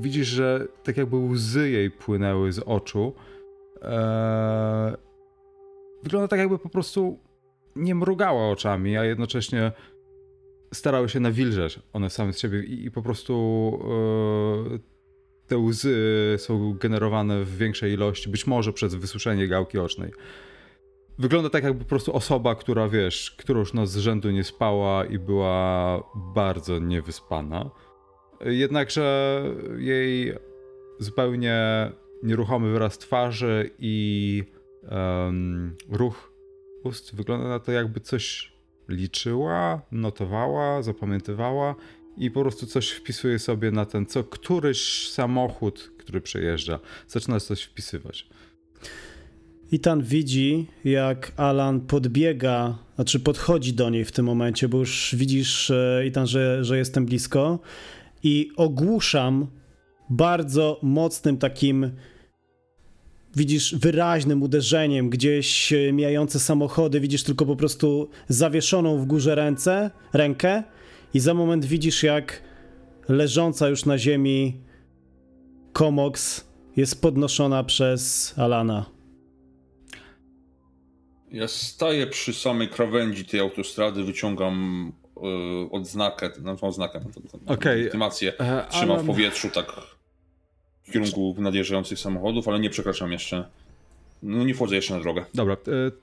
widzisz, 0.00 0.28
że 0.28 0.68
tak 0.82 0.96
jakby 0.96 1.16
łzy 1.16 1.70
jej 1.70 1.90
płynęły 1.90 2.52
z 2.52 2.58
oczu. 2.58 3.12
E, 3.82 4.96
wygląda 6.02 6.28
tak 6.28 6.38
jakby 6.38 6.58
po 6.58 6.68
prostu 6.68 7.18
nie 7.76 7.94
mrugała 7.94 8.50
oczami, 8.50 8.96
a 8.96 9.04
jednocześnie 9.04 9.72
starały 10.74 11.08
się 11.08 11.20
nawilżeć 11.20 11.80
one 11.92 12.10
same 12.10 12.32
z 12.32 12.38
siebie 12.38 12.64
i, 12.64 12.84
i 12.84 12.90
po 12.90 13.02
prostu 13.02 13.34
e, 14.74 14.78
te 15.46 15.58
łzy 15.58 15.96
są 16.38 16.74
generowane 16.74 17.44
w 17.44 17.56
większej 17.56 17.92
ilości, 17.92 18.28
być 18.30 18.46
może 18.46 18.72
przez 18.72 18.94
wysuszenie 18.94 19.48
gałki 19.48 19.78
ocznej. 19.78 20.12
Wygląda 21.18 21.50
tak, 21.50 21.64
jakby 21.64 21.84
po 21.84 21.88
prostu 21.88 22.16
osoba, 22.16 22.54
która 22.54 22.88
wiesz, 22.88 23.30
którą 23.38 23.60
już 23.60 23.72
noc 23.72 23.90
z 23.90 23.96
rzędu 23.96 24.30
nie 24.30 24.44
spała 24.44 25.04
i 25.04 25.18
była 25.18 26.02
bardzo 26.14 26.78
niewyspana. 26.78 27.70
Jednakże 28.40 29.42
jej 29.78 30.34
zupełnie 30.98 31.90
nieruchomy 32.22 32.72
wyraz 32.72 32.98
twarzy 32.98 33.70
i 33.78 34.44
um, 34.90 35.76
ruch 35.90 36.32
ust 36.84 37.16
wygląda 37.16 37.48
na 37.48 37.58
to, 37.58 37.72
jakby 37.72 38.00
coś 38.00 38.52
liczyła, 38.88 39.82
notowała, 39.92 40.82
zapamiętywała 40.82 41.74
i 42.16 42.30
po 42.30 42.40
prostu 42.40 42.66
coś 42.66 42.90
wpisuje 42.90 43.38
sobie 43.38 43.70
na 43.70 43.86
ten, 43.86 44.06
co 44.06 44.24
któryś 44.24 45.08
samochód, 45.08 45.92
który 45.98 46.20
przejeżdża, 46.20 46.78
zaczyna 47.08 47.40
coś 47.40 47.62
wpisywać. 47.62 48.26
Itan 49.72 50.02
widzi, 50.02 50.66
jak 50.84 51.32
Alan 51.36 51.80
podbiega, 51.80 52.78
znaczy 52.94 53.20
podchodzi 53.20 53.72
do 53.72 53.90
niej 53.90 54.04
w 54.04 54.12
tym 54.12 54.26
momencie, 54.26 54.68
bo 54.68 54.78
już 54.78 55.14
widzisz, 55.18 55.72
Itan, 56.06 56.26
że, 56.26 56.64
że 56.64 56.78
jestem 56.78 57.06
blisko 57.06 57.58
i 58.24 58.50
ogłuszam 58.56 59.46
bardzo 60.10 60.80
mocnym 60.82 61.36
takim 61.38 61.90
widzisz 63.36 63.74
wyraźnym 63.74 64.42
uderzeniem 64.42 65.10
gdzieś 65.10 65.72
e, 65.72 65.92
mijające 65.92 66.40
samochody, 66.40 67.00
widzisz 67.00 67.22
tylko 67.22 67.46
po 67.46 67.56
prostu 67.56 68.08
zawieszoną 68.28 68.98
w 68.98 69.06
górze 69.06 69.34
ręce, 69.34 69.90
rękę 70.12 70.62
i 71.14 71.20
za 71.20 71.34
moment 71.34 71.64
widzisz 71.64 72.02
jak 72.02 72.42
leżąca 73.08 73.68
już 73.68 73.84
na 73.84 73.98
ziemi 73.98 74.60
Komox 75.72 76.44
jest 76.76 77.02
podnoszona 77.02 77.64
przez 77.64 78.34
Alana. 78.38 78.86
Ja 81.30 81.48
staję 81.48 82.06
przy 82.06 82.34
samej 82.34 82.68
krawędzi 82.68 83.24
tej 83.24 83.40
autostrady, 83.40 84.04
wyciągam 84.04 84.92
odznakę, 85.70 86.30
no, 86.42 86.56
tą 86.56 86.66
odznakę, 86.66 87.00
okay. 87.46 87.76
legitymację, 87.76 88.38
e, 88.38 88.66
trzymam 88.70 89.00
w 89.00 89.06
powietrzu 89.06 89.50
tak 89.50 89.72
w 90.82 90.92
kierunku 90.92 91.34
nadjeżdżających 91.38 91.98
samochodów, 91.98 92.48
ale 92.48 92.60
nie 92.60 92.70
przekraczam 92.70 93.12
jeszcze. 93.12 93.48
No 94.22 94.44
nie 94.44 94.54
wchodzę 94.54 94.76
jeszcze 94.76 94.94
na 94.94 95.00
drogę. 95.00 95.24
Dobra, 95.34 95.54
e, 95.54 95.58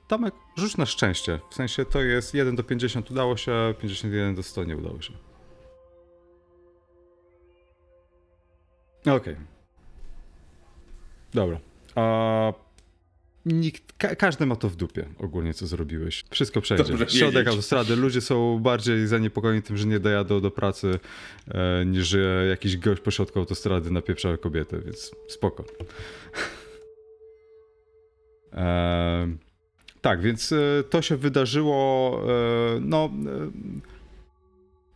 Tomek, 0.07 0.33
rzuć 0.57 0.77
na 0.77 0.85
szczęście. 0.85 1.39
W 1.51 1.55
sensie 1.55 1.85
to 1.85 2.01
jest 2.01 2.33
1 2.33 2.55
do 2.55 2.63
50 2.63 3.11
udało 3.11 3.37
się, 3.37 3.73
51 3.81 4.35
do 4.35 4.43
100 4.43 4.63
nie 4.63 4.77
udało 4.77 5.01
się. 5.01 5.13
Okej. 9.01 9.15
Okay. 9.15 9.35
Dobra. 11.33 11.59
A 11.95 12.53
Nikt, 13.45 13.93
ka 13.97 14.15
każdy 14.15 14.45
ma 14.45 14.55
to 14.55 14.69
w 14.69 14.75
dupie 14.75 15.05
ogólnie, 15.17 15.53
co 15.53 15.67
zrobiłeś. 15.67 16.25
Wszystko 16.29 16.61
przejdzie. 16.61 16.83
Dobrze 16.83 17.09
Środek 17.09 17.33
wiedzieć. 17.33 17.47
autostrady. 17.47 17.95
Ludzie 17.95 18.21
są 18.21 18.59
bardziej 18.59 19.07
zaniepokojeni 19.07 19.61
tym, 19.61 19.77
że 19.77 19.87
nie 19.87 19.99
dojadą 19.99 20.41
do 20.41 20.51
pracy, 20.51 20.99
e, 21.47 21.85
niż 21.85 22.07
że 22.07 22.45
jakiś 22.49 22.77
gość 22.77 23.01
po 23.01 23.11
środku 23.11 23.39
autostrady 23.39 23.91
napieprza 23.91 24.37
kobietę, 24.37 24.81
więc 24.81 25.11
spoko. 25.27 25.65
e, 28.53 29.37
tak, 30.01 30.21
więc 30.21 30.51
e, 30.51 30.83
to 30.89 31.01
się 31.01 31.17
wydarzyło, 31.17 32.21
e, 32.27 32.79
no 32.81 33.05
e, 33.05 33.51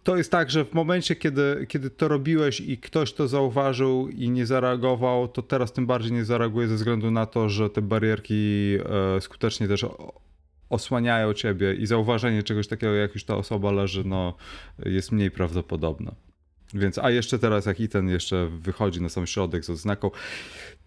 to 0.06 0.18
jest 0.18 0.32
tak, 0.32 0.52
że 0.52 0.65
w 0.65 0.74
momencie, 0.74 1.15
kiedy, 1.15 1.65
kiedy 1.70 1.89
to 1.89 2.08
robiłeś 2.08 2.62
i 2.62 2.78
ktoś 2.78 3.13
to 3.13 3.28
zauważył 3.28 4.10
i 4.10 4.30
nie 4.30 4.46
zareagował, 4.46 5.28
to 5.28 5.41
teraz 5.41 5.74
tym 5.74 5.86
bardziej 5.86 6.12
nie 6.12 6.26
zareaguje 6.26 6.68
ze 6.68 6.76
względu 6.76 7.12
na 7.12 7.26
to, 7.26 7.50
że 7.50 7.70
te 7.70 7.82
barierki 7.82 8.78
e, 9.18 9.22
skutecznie 9.22 9.68
też 9.68 9.86
osłaniają 10.70 11.34
ciebie 11.34 11.74
i 11.74 11.86
zauważenie 11.86 12.44
czegoś 12.44 12.68
takiego, 12.68 12.94
jak 12.94 13.13
już 13.13 13.24
ta 13.24 13.36
osoba 13.36 13.72
leży, 13.72 14.04
no, 14.04 14.36
jest 14.86 15.12
mniej 15.12 15.32
prawdopodobne. 15.32 16.25
Więc, 16.73 16.97
a 16.97 17.12
jeszcze 17.12 17.39
teraz, 17.39 17.65
jak 17.65 17.80
i 17.80 17.89
ten 17.89 18.10
jeszcze 18.10 18.49
wychodzi 18.51 19.01
na 19.01 19.10
sam 19.10 19.28
środek 19.28 19.65
z 19.65 19.69
odznaką, 19.69 20.12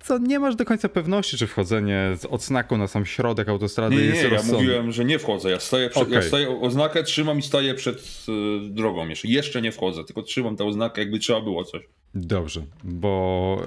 co 0.00 0.18
nie 0.18 0.38
masz 0.38 0.56
do 0.56 0.64
końca 0.64 0.88
pewności, 0.88 1.36
czy 1.36 1.46
wchodzenie 1.46 2.16
z 2.20 2.24
odznaką 2.24 2.76
na 2.76 2.88
sam 2.88 3.06
środek 3.06 3.48
autostrady 3.48 3.96
nie, 3.96 4.02
nie, 4.02 4.06
jest 4.06 4.30
Nie, 4.30 4.36
ja 4.36 4.42
mówiłem, 4.42 4.92
że 4.92 5.04
nie 5.04 5.18
wchodzę. 5.18 5.50
Ja 5.50 5.60
staję, 5.60 5.90
przed, 5.90 6.02
okay. 6.02 6.14
ja 6.14 6.22
staję 6.22 6.60
oznakę, 6.60 7.02
trzymam 7.02 7.38
i 7.38 7.42
staję 7.42 7.74
przed 7.74 7.98
y, 7.98 8.70
drogą. 8.70 9.08
Jeszcze, 9.08 9.28
jeszcze 9.28 9.62
nie 9.62 9.72
wchodzę, 9.72 10.04
tylko 10.04 10.22
trzymam 10.22 10.56
tę 10.56 10.64
oznakę, 10.64 11.00
jakby 11.00 11.18
trzeba 11.18 11.40
było 11.40 11.64
coś. 11.64 11.82
Dobrze, 12.20 12.62
bo 12.84 13.62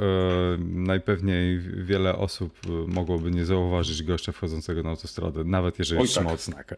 y, 0.55 0.57
najpewniej 0.63 1.59
wiele 1.59 2.15
osób 2.15 2.53
e, 2.65 2.69
mogłoby 2.87 3.31
nie 3.31 3.45
zauważyć 3.45 4.03
gościa 4.03 4.31
wchodzącego 4.31 4.83
na 4.83 4.89
autostradę, 4.89 5.43
nawet 5.43 5.79
jeżeli 5.79 6.01
Oj, 6.01 6.07
trzyma 6.07 6.29
tak. 6.29 6.39
odznakę. 6.39 6.75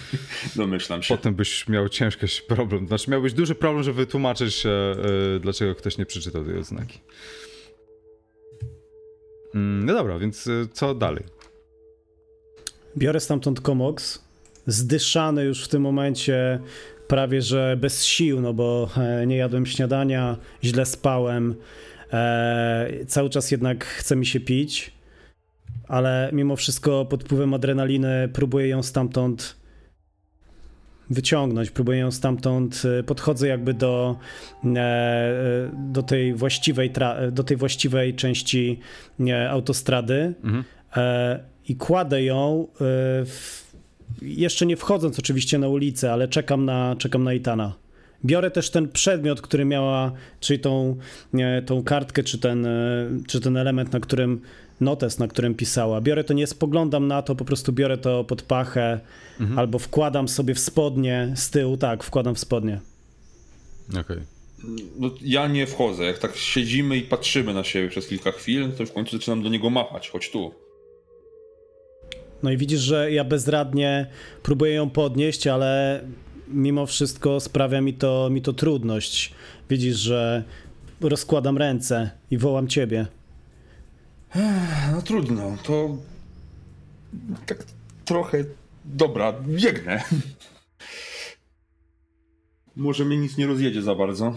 Domyślam 0.56 1.02
się. 1.02 1.16
Potem 1.16 1.34
byś 1.34 1.68
miał 1.68 1.88
ciężki 1.88 2.26
problem, 2.48 2.88
znaczy 2.88 3.10
miałbyś 3.10 3.32
duży 3.32 3.54
problem, 3.54 3.82
żeby 3.82 3.96
wytłumaczyć 3.96 4.54
się, 4.54 4.94
y, 5.36 5.40
dlaczego 5.40 5.74
ktoś 5.74 5.98
nie 5.98 6.06
przeczytał 6.06 6.44
tej 6.44 6.58
odznaki. 6.58 7.00
Mm, 9.54 9.86
no 9.86 9.94
dobra, 9.94 10.18
więc 10.18 10.48
co 10.72 10.94
dalej? 10.94 11.24
Biorę 12.96 13.20
stamtąd 13.20 13.60
komoks, 13.60 14.22
zdyszany 14.66 15.44
już 15.44 15.64
w 15.64 15.68
tym 15.68 15.82
momencie, 15.82 16.60
prawie 17.08 17.42
że 17.42 17.76
bez 17.80 18.04
sił, 18.04 18.40
no 18.40 18.54
bo 18.54 18.90
e, 18.96 19.26
nie 19.26 19.36
jadłem 19.36 19.66
śniadania, 19.66 20.36
źle 20.64 20.86
spałem, 20.86 21.54
e, 22.12 22.88
cały 23.06 23.30
czas 23.30 23.50
jednak 23.50 23.84
chce 23.84 24.16
mi 24.16 24.26
się 24.26 24.40
pić, 24.40 24.92
ale 25.88 26.30
mimo 26.32 26.56
wszystko 26.56 27.04
pod 27.04 27.24
wpływem 27.24 27.54
adrenaliny 27.54 28.28
próbuję 28.32 28.68
ją 28.68 28.82
stamtąd 28.82 29.56
wyciągnąć, 31.10 31.70
próbuję 31.70 31.98
ją 31.98 32.10
stamtąd, 32.10 32.82
e, 32.98 33.02
podchodzę 33.02 33.48
jakby 33.48 33.74
do, 33.74 34.16
e, 34.76 35.70
do, 35.92 36.02
tej, 36.02 36.34
właściwej 36.34 36.92
do 37.32 37.44
tej 37.44 37.56
właściwej 37.56 38.14
części 38.14 38.80
autostrady 39.50 40.34
mhm. 40.44 40.64
i 41.68 41.76
kładę 41.76 42.22
ją 42.22 42.66
w, 43.26 43.67
jeszcze 44.22 44.66
nie 44.66 44.76
wchodząc 44.76 45.18
oczywiście 45.18 45.58
na 45.58 45.68
ulicę, 45.68 46.12
ale 46.12 46.28
czekam 46.28 46.64
na, 46.64 46.96
czekam 46.98 47.24
na 47.24 47.34
Itana. 47.34 47.74
Biorę 48.24 48.50
też 48.50 48.70
ten 48.70 48.88
przedmiot, 48.88 49.40
który 49.40 49.64
miała, 49.64 50.12
czyli 50.40 50.60
tą, 50.60 50.96
tą 51.66 51.82
kartkę, 51.82 52.22
czy 52.22 52.38
ten, 52.38 52.66
czy 53.26 53.40
ten 53.40 53.56
element, 53.56 53.92
na 53.92 54.00
którym 54.00 54.40
notes, 54.80 55.18
na 55.18 55.28
którym 55.28 55.54
pisała. 55.54 56.00
Biorę 56.00 56.24
to, 56.24 56.34
nie 56.34 56.46
spoglądam 56.46 57.06
na 57.06 57.22
to, 57.22 57.34
po 57.34 57.44
prostu 57.44 57.72
biorę 57.72 57.98
to 57.98 58.24
pod 58.24 58.42
pachę 58.42 59.00
mhm. 59.40 59.58
albo 59.58 59.78
wkładam 59.78 60.28
sobie 60.28 60.54
w 60.54 60.58
spodnie 60.58 61.32
z 61.36 61.50
tyłu, 61.50 61.76
tak, 61.76 62.04
wkładam 62.04 62.34
w 62.34 62.38
spodnie. 62.38 62.80
Okej. 63.88 64.00
Okay. 64.00 64.22
No, 64.98 65.10
ja 65.22 65.48
nie 65.48 65.66
wchodzę. 65.66 66.04
Jak 66.04 66.18
tak 66.18 66.36
siedzimy 66.36 66.96
i 66.96 67.02
patrzymy 67.02 67.54
na 67.54 67.64
siebie 67.64 67.88
przez 67.88 68.06
kilka 68.06 68.32
chwil, 68.32 68.72
to 68.72 68.86
w 68.86 68.92
końcu 68.92 69.16
zaczynam 69.16 69.42
do 69.42 69.48
niego 69.48 69.70
machać. 69.70 70.10
Chodź 70.10 70.30
tu. 70.30 70.54
No 72.42 72.50
i 72.50 72.56
widzisz, 72.56 72.80
że 72.80 73.12
ja 73.12 73.24
bezradnie 73.24 74.06
próbuję 74.42 74.72
ją 74.74 74.90
podnieść, 74.90 75.46
ale 75.46 76.02
mimo 76.48 76.86
wszystko 76.86 77.40
sprawia 77.40 77.80
mi 77.80 77.94
to, 77.94 78.30
mi 78.30 78.42
to 78.42 78.52
trudność. 78.52 79.34
Widzisz, 79.70 79.96
że 79.96 80.44
rozkładam 81.00 81.58
ręce 81.58 82.10
i 82.30 82.38
wołam 82.38 82.68
ciebie. 82.68 83.06
No 84.92 85.02
trudno, 85.02 85.56
to 85.62 85.96
tak 87.46 87.64
trochę 88.04 88.44
dobra, 88.84 89.32
biegnę. 89.32 90.02
Może 92.76 93.04
mnie 93.04 93.16
nic 93.16 93.36
nie 93.36 93.46
rozjedzie 93.46 93.82
za 93.82 93.94
bardzo. 93.94 94.34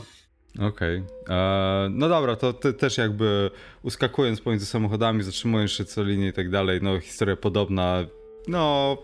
Okej. 0.59 1.03
Okay. 1.23 1.89
No 1.89 2.09
dobra, 2.09 2.35
to 2.35 2.53
ty 2.53 2.73
też 2.73 2.97
jakby 2.97 3.51
uskakując 3.83 4.41
pomiędzy 4.41 4.65
samochodami, 4.65 5.23
zatrzymując 5.23 5.71
się 5.71 5.85
co 5.85 6.03
linię 6.03 6.27
i 6.27 6.33
tak 6.33 6.49
dalej, 6.49 6.79
no 6.81 6.99
historia 6.99 7.35
podobna. 7.35 8.05
No, 8.47 8.97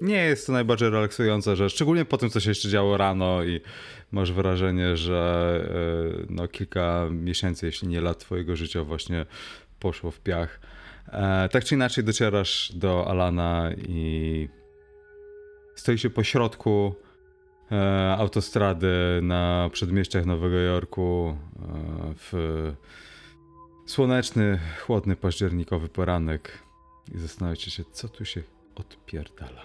nie 0.00 0.24
jest 0.24 0.46
to 0.46 0.52
najbardziej 0.52 0.90
relaksująca 0.90 1.56
rzecz, 1.56 1.72
szczególnie 1.72 2.04
po 2.04 2.18
tym, 2.18 2.30
co 2.30 2.40
się 2.40 2.50
jeszcze 2.50 2.68
działo 2.68 2.96
rano 2.96 3.44
i 3.44 3.60
masz 4.12 4.32
wrażenie, 4.32 4.96
że 4.96 5.60
e, 6.20 6.26
no, 6.30 6.48
kilka 6.48 7.08
miesięcy, 7.10 7.66
jeśli 7.66 7.88
nie 7.88 8.00
lat 8.00 8.18
twojego 8.18 8.56
życia 8.56 8.84
właśnie 8.84 9.26
poszło 9.80 10.10
w 10.10 10.20
piach. 10.20 10.60
E, 11.08 11.48
tak 11.48 11.64
czy 11.64 11.74
inaczej 11.74 12.04
docierasz 12.04 12.72
do 12.74 13.08
Alana 13.08 13.70
i 13.88 14.48
stoi 15.74 15.98
się 15.98 16.10
po 16.10 16.24
środku 16.24 16.94
e, 17.72 18.16
autostrady 18.18 18.88
na 19.22 19.70
przedmieściach 19.72 20.26
Nowego 20.26 20.56
Jorku 20.56 21.36
w 22.16 22.72
słoneczny, 23.86 24.58
chłodny 24.86 25.16
październikowy 25.16 25.88
poranek 25.88 26.58
i 27.14 27.18
zastanawiacie 27.18 27.70
się, 27.70 27.84
co 27.92 28.08
tu 28.08 28.24
się 28.24 28.42
odpierdala. 28.74 29.62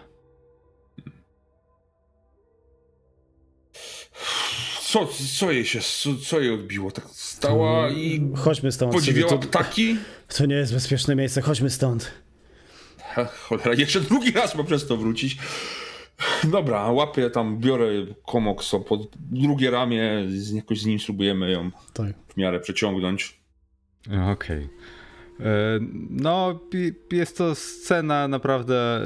Co, 4.82 5.08
co 5.40 5.52
jej 5.52 5.66
się, 5.66 5.80
co, 5.82 6.10
co 6.26 6.40
jej 6.40 6.54
odbiło? 6.54 6.92
Tak 6.92 7.06
stała 7.12 7.90
i 7.90 8.32
Chodźmy 8.36 8.72
stąd. 8.72 8.94
podziwiała 8.94 9.30
to, 9.32 9.38
ptaki? 9.38 9.98
To 10.38 10.46
nie 10.46 10.56
jest 10.56 10.74
bezpieczne 10.74 11.16
miejsce, 11.16 11.42
chodźmy 11.42 11.70
stąd. 11.70 12.12
Ha, 13.04 13.26
cholera, 13.26 13.74
jeszcze 13.74 14.02
drugi 14.02 14.32
raz 14.32 14.56
ma 14.56 14.64
przez 14.64 14.88
to 14.88 14.98
wrócić. 14.98 15.38
Dobra, 16.44 16.92
łapię 16.92 17.30
tam, 17.30 17.58
biorę 17.58 17.88
komok 18.26 18.64
pod 18.88 19.18
drugie 19.18 19.72
ramię, 19.72 20.28
jakoś 20.54 20.82
z 20.82 20.86
nim 20.86 21.00
spróbujemy 21.00 21.52
ją 21.52 21.72
tak. 21.94 22.16
w 22.28 22.38
miarę 22.38 22.60
przeciągnąć. 22.60 23.42
Okej. 24.08 24.32
Okay. 24.32 24.70
E, 25.40 25.80
no, 26.10 26.60
jest 27.12 27.38
to 27.38 27.56
scena 27.56 28.28
naprawdę 28.28 28.76
e, 28.76 29.02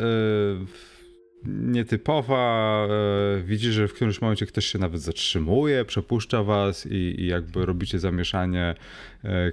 nietypowa. 1.48 2.88
E, 2.90 3.42
widzisz, 3.42 3.74
że 3.74 3.88
w 3.88 3.94
którymś 3.94 4.22
momencie 4.22 4.46
ktoś 4.46 4.66
się 4.66 4.80
nawet 4.80 5.02
zatrzymuje, 5.02 5.86
przepuszcza 5.86 6.44
was 6.44 6.86
i, 6.86 7.22
i 7.22 7.28
jakby 7.28 7.66
robicie 7.66 8.00
zamieszanie. 8.00 8.76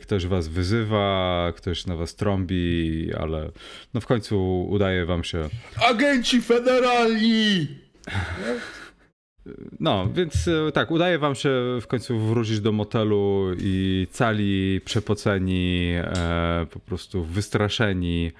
Ktoś 0.02 0.26
was 0.26 0.48
wyzywa, 0.48 1.52
ktoś 1.56 1.86
na 1.86 1.96
was 1.96 2.14
trąbi, 2.14 3.10
ale 3.18 3.50
no 3.94 4.00
w 4.00 4.06
końcu 4.06 4.66
udaje 4.70 5.06
wam 5.06 5.24
się. 5.24 5.48
Agenci 5.90 6.42
federalni! 6.42 7.66
No, 9.80 10.08
więc 10.14 10.48
e, 10.48 10.72
tak, 10.72 10.90
udaje 10.90 11.18
wam 11.18 11.34
się 11.34 11.50
w 11.80 11.86
końcu 11.86 12.18
wrócić 12.18 12.60
do 12.60 12.72
motelu 12.72 13.46
i 13.58 14.06
cali, 14.10 14.80
przepoceni, 14.84 15.92
e, 15.96 16.66
po 16.70 16.80
prostu 16.80 17.24
wystraszeni, 17.24 18.32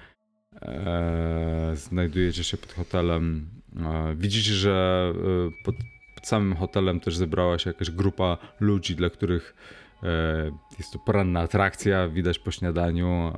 e, 0.61 1.71
znajdujecie 1.75 2.43
się 2.43 2.57
pod 2.57 2.73
hotelem. 2.73 3.45
E, 3.79 4.15
widzicie, 4.15 4.53
że 4.53 5.13
e, 5.15 5.63
pod, 5.63 5.75
pod, 6.15 6.27
samym 6.27 6.55
hotelem 6.55 6.99
też 6.99 7.15
zebrała 7.15 7.59
się 7.59 7.69
jakaś 7.69 7.91
grupa 7.91 8.37
ludzi, 8.59 8.95
dla 8.95 9.09
których 9.09 9.55
e, 10.03 10.51
jest 10.77 10.93
to 10.93 10.99
poranna 10.99 11.39
atrakcja, 11.39 12.07
widać 12.07 12.39
po 12.39 12.51
śniadaniu. 12.51 13.33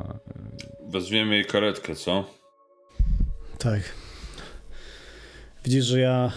Wezwiemy 0.89 1.35
jej 1.35 1.45
karetkę, 1.45 1.95
co? 1.95 2.29
Tak. 3.59 3.81
Widzisz, 5.65 5.85
że 5.85 5.99
ja 5.99 6.31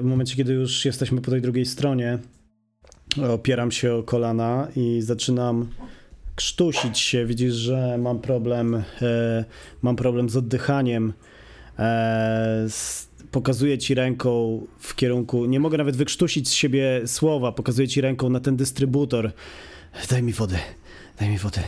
w 0.00 0.04
momencie, 0.04 0.36
kiedy 0.36 0.52
już 0.52 0.84
jesteśmy 0.84 1.20
po 1.20 1.30
tej 1.30 1.40
drugiej 1.40 1.66
stronie, 1.66 2.18
opieram 3.30 3.70
się 3.70 3.94
o 3.94 4.02
kolana 4.02 4.68
i 4.76 5.02
zaczynam 5.02 5.68
krztusić 6.34 6.98
się. 6.98 7.26
Widzisz, 7.26 7.54
że 7.54 7.98
mam 7.98 8.20
problem, 8.20 8.74
e, 9.02 9.44
mam 9.82 9.96
problem 9.96 10.28
z 10.28 10.36
oddychaniem. 10.36 11.12
E, 11.78 12.66
pokazuję 13.30 13.78
ci 13.78 13.94
ręką 13.94 14.60
w 14.78 14.94
kierunku, 14.94 15.44
nie 15.44 15.60
mogę 15.60 15.78
nawet 15.78 15.96
wykrztusić 15.96 16.48
z 16.48 16.52
siebie 16.52 17.02
słowa, 17.06 17.52
pokazuję 17.52 17.88
ci 17.88 18.00
ręką 18.00 18.30
na 18.30 18.40
ten 18.40 18.56
dystrybutor. 18.56 19.32
Daj 20.10 20.22
mi 20.22 20.32
wody, 20.32 20.58
daj 21.18 21.28
mi 21.28 21.38
wody. 21.38 21.60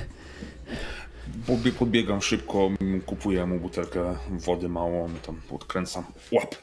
Podbiegam 1.79 2.23
szybko, 2.23 2.71
kupuję 3.07 3.47
mu 3.47 3.61
butelkę 3.61 4.17
wody 4.31 4.69
małą, 4.69 5.09
tam 5.27 5.41
odkręcam. 5.51 6.05
Łap! 6.33 6.55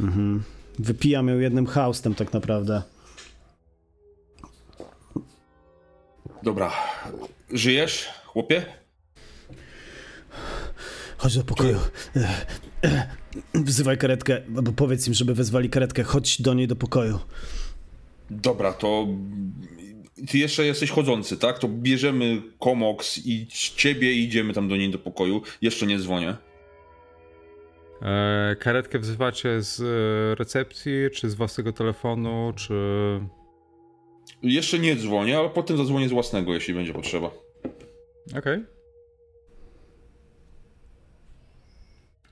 Mhm. 0.00 0.42
Wypijam 0.78 1.28
ją 1.28 1.38
jednym 1.38 1.66
haustem 1.66 2.14
tak 2.14 2.32
naprawdę. 2.32 2.82
Dobra. 6.42 6.72
Żyjesz, 7.52 8.08
chłopie? 8.24 8.64
Chodź 11.18 11.36
do 11.36 11.44
pokoju. 11.44 11.78
Wzywaj 13.54 13.98
karetkę, 13.98 14.42
albo 14.56 14.72
powiedz 14.72 15.08
im, 15.08 15.14
żeby 15.14 15.34
wezwali 15.34 15.70
karetkę. 15.70 16.02
Chodź 16.02 16.42
do 16.42 16.54
niej 16.54 16.68
do 16.68 16.76
pokoju. 16.76 17.18
Dobra, 18.30 18.72
to 18.72 19.06
ty 20.28 20.38
jeszcze 20.38 20.66
jesteś 20.66 20.90
chodzący, 20.90 21.36
tak? 21.36 21.58
To 21.58 21.68
bierzemy 21.68 22.42
komoks 22.58 23.18
i 23.26 23.46
ciebie 23.76 24.12
i 24.12 24.24
idziemy 24.24 24.52
tam 24.52 24.68
do 24.68 24.76
niej 24.76 24.90
do 24.90 24.98
pokoju. 24.98 25.42
Jeszcze 25.62 25.86
nie 25.86 25.98
dzwonię. 25.98 26.36
E, 28.02 28.56
karetkę 28.60 28.98
wzywacie 28.98 29.62
z 29.62 29.80
e, 29.80 30.34
recepcji, 30.34 30.92
czy 31.14 31.30
z 31.30 31.34
własnego 31.34 31.72
telefonu, 31.72 32.52
czy... 32.56 32.74
Jeszcze 34.42 34.78
nie 34.78 34.96
dzwonię, 34.96 35.38
ale 35.38 35.50
potem 35.50 35.76
zadzwonię 35.76 36.08
z 36.08 36.12
własnego, 36.12 36.54
jeśli 36.54 36.74
będzie 36.74 36.92
potrzeba. 36.92 37.30
Okej. 38.38 38.38
Okay. 38.38 38.66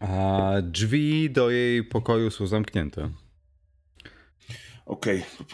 A 0.01 0.53
drzwi 0.63 1.31
do 1.31 1.51
jej 1.51 1.85
pokoju 1.85 2.31
są 2.31 2.47
zamknięte. 2.47 3.11
Okej. 4.87 5.19
Okay. 5.19 5.47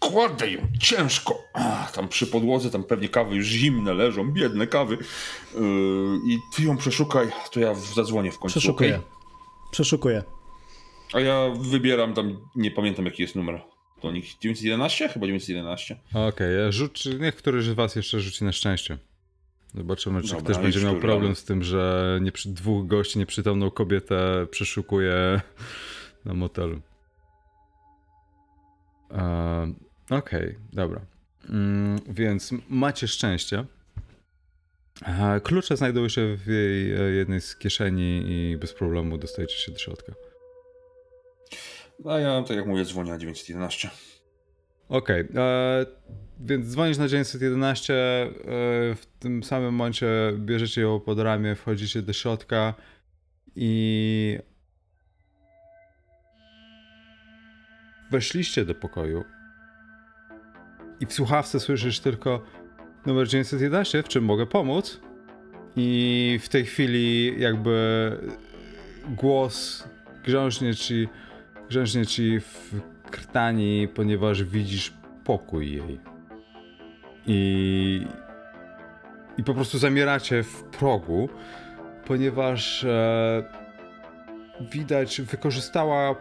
Kładę 0.00 0.50
ją 0.50 0.60
ciężko. 0.80 1.38
Ach, 1.54 1.92
tam 1.92 2.08
przy 2.08 2.26
podłodze, 2.26 2.70
tam 2.70 2.84
pewnie 2.84 3.08
kawy 3.08 3.36
już 3.36 3.46
zimne 3.46 3.94
leżą, 3.94 4.32
biedne 4.32 4.66
kawy. 4.66 4.98
Yy, 5.54 5.60
I 6.28 6.38
ty 6.56 6.62
ją 6.62 6.76
przeszukaj, 6.76 7.28
to 7.52 7.60
ja 7.60 7.74
zadzwonię 7.74 8.32
w 8.32 8.38
końcu. 8.38 8.60
Przeszukuję. 8.60 8.96
Okay? 8.96 9.10
Przeszukuję. 9.70 10.22
A 11.12 11.20
ja 11.20 11.50
wybieram 11.60 12.14
tam, 12.14 12.48
nie 12.56 12.70
pamiętam 12.70 13.04
jaki 13.04 13.22
jest 13.22 13.36
numer 13.36 13.75
do 14.06 14.12
nich. 14.12 14.38
911? 14.40 15.08
Chyba 15.08 15.26
911. 15.26 15.96
Okej, 16.10 16.28
okay, 16.28 16.72
rzuć, 16.72 17.06
niech 17.20 17.36
któryś 17.36 17.64
z 17.64 17.72
was 17.72 17.96
jeszcze 17.96 18.20
rzuci 18.20 18.44
na 18.44 18.52
szczęście. 18.52 18.98
Zobaczymy, 19.74 20.22
czy 20.22 20.28
Dobra, 20.28 20.44
ktoś 20.44 20.58
będzie 20.58 20.80
miał 20.80 20.96
problem 20.96 21.36
z 21.36 21.44
tym, 21.44 21.62
że 21.62 22.18
nie, 22.22 22.32
dwóch 22.46 22.86
gości 22.86 23.18
nieprzytomną 23.18 23.70
kobietę 23.70 24.46
przeszukuje 24.50 25.40
na 26.24 26.34
motelu. 26.34 26.80
Uh, 29.10 29.18
Okej, 30.10 30.48
okay, 30.48 30.56
dobra. 30.72 31.00
Mm, 31.48 32.00
więc 32.08 32.54
macie 32.68 33.08
szczęście. 33.08 33.64
Klucze 35.42 35.76
znajdują 35.76 36.08
się 36.08 36.36
w 36.36 36.46
jej 36.46 36.92
e, 36.92 37.10
jednej 37.10 37.40
z 37.40 37.56
kieszeni 37.56 38.24
i 38.26 38.56
bez 38.56 38.72
problemu 38.72 39.18
dostajecie 39.18 39.56
się 39.56 39.72
do 39.72 39.78
środka. 39.78 40.12
A 42.04 42.18
ja, 42.18 42.42
tak 42.42 42.56
jak 42.56 42.66
mówię, 42.66 42.84
dzwonię 42.84 43.10
na 43.10 43.18
911. 43.18 43.90
Okej, 44.88 45.30
okay. 45.30 45.42
E, 45.42 45.86
więc 46.40 46.66
dzwonisz 46.66 46.98
na 46.98 47.08
911, 47.08 47.94
e, 47.94 48.34
w 48.94 49.06
tym 49.18 49.42
samym 49.42 49.74
momencie 49.74 50.06
bierzecie 50.38 50.80
ją 50.80 51.00
pod 51.00 51.18
ramię, 51.18 51.54
wchodzicie 51.54 52.02
do 52.02 52.12
środka 52.12 52.74
i 53.56 54.38
weszliście 58.10 58.64
do 58.64 58.74
pokoju 58.74 59.24
i 61.00 61.06
w 61.06 61.12
słuchawce 61.12 61.60
słyszysz 61.60 62.00
tylko 62.00 62.42
numer 63.06 63.28
911, 63.28 64.02
w 64.02 64.08
czym 64.08 64.24
mogę 64.24 64.46
pomóc? 64.46 65.00
I 65.76 66.40
w 66.42 66.48
tej 66.48 66.64
chwili 66.64 67.40
jakby 67.40 68.10
głos 69.08 69.84
grząśnie 70.24 70.74
ci, 70.74 71.08
grząśnie 71.68 72.06
ci 72.06 72.40
w 72.40 72.80
krtani, 73.10 73.88
ponieważ 73.94 74.44
widzisz 74.44 74.92
pokój 75.24 75.72
jej. 75.72 76.00
I, 77.26 78.06
i 79.38 79.44
po 79.44 79.54
prostu 79.54 79.78
zamieracie 79.78 80.42
w 80.42 80.62
progu, 80.62 81.28
ponieważ 82.06 82.84
e, 82.84 83.44
widać, 84.60 85.20
wykorzystała 85.20 86.14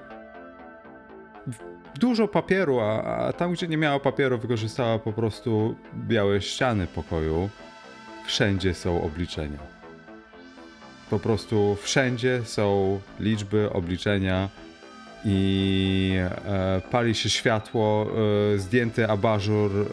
dużo 2.00 2.28
papieru, 2.28 2.80
a, 2.80 3.04
a 3.04 3.34
tam, 3.34 3.54
gdzie 3.54 3.68
nie 3.68 3.78
miała 3.78 4.00
papieru, 4.00 4.38
wykorzystała 4.38 5.00
po 5.00 5.14
prostu 5.14 5.76
białe 5.96 6.42
ściany 6.42 6.88
pokoju. 6.88 7.50
wszędzie 8.26 8.74
są 8.74 9.04
obliczenia. 9.04 9.60
Po 11.10 11.20
prostu 11.20 11.78
wszędzie 11.82 12.42
są 12.46 13.00
liczby, 13.20 13.70
obliczenia 13.74 14.50
i 15.26 16.18
e, 16.46 16.82
pali 16.92 17.16
się 17.16 17.30
światło, 17.30 18.08
e, 18.54 18.58
zdjęty 18.60 19.10
abażur 19.10 19.72
e, 19.72 19.86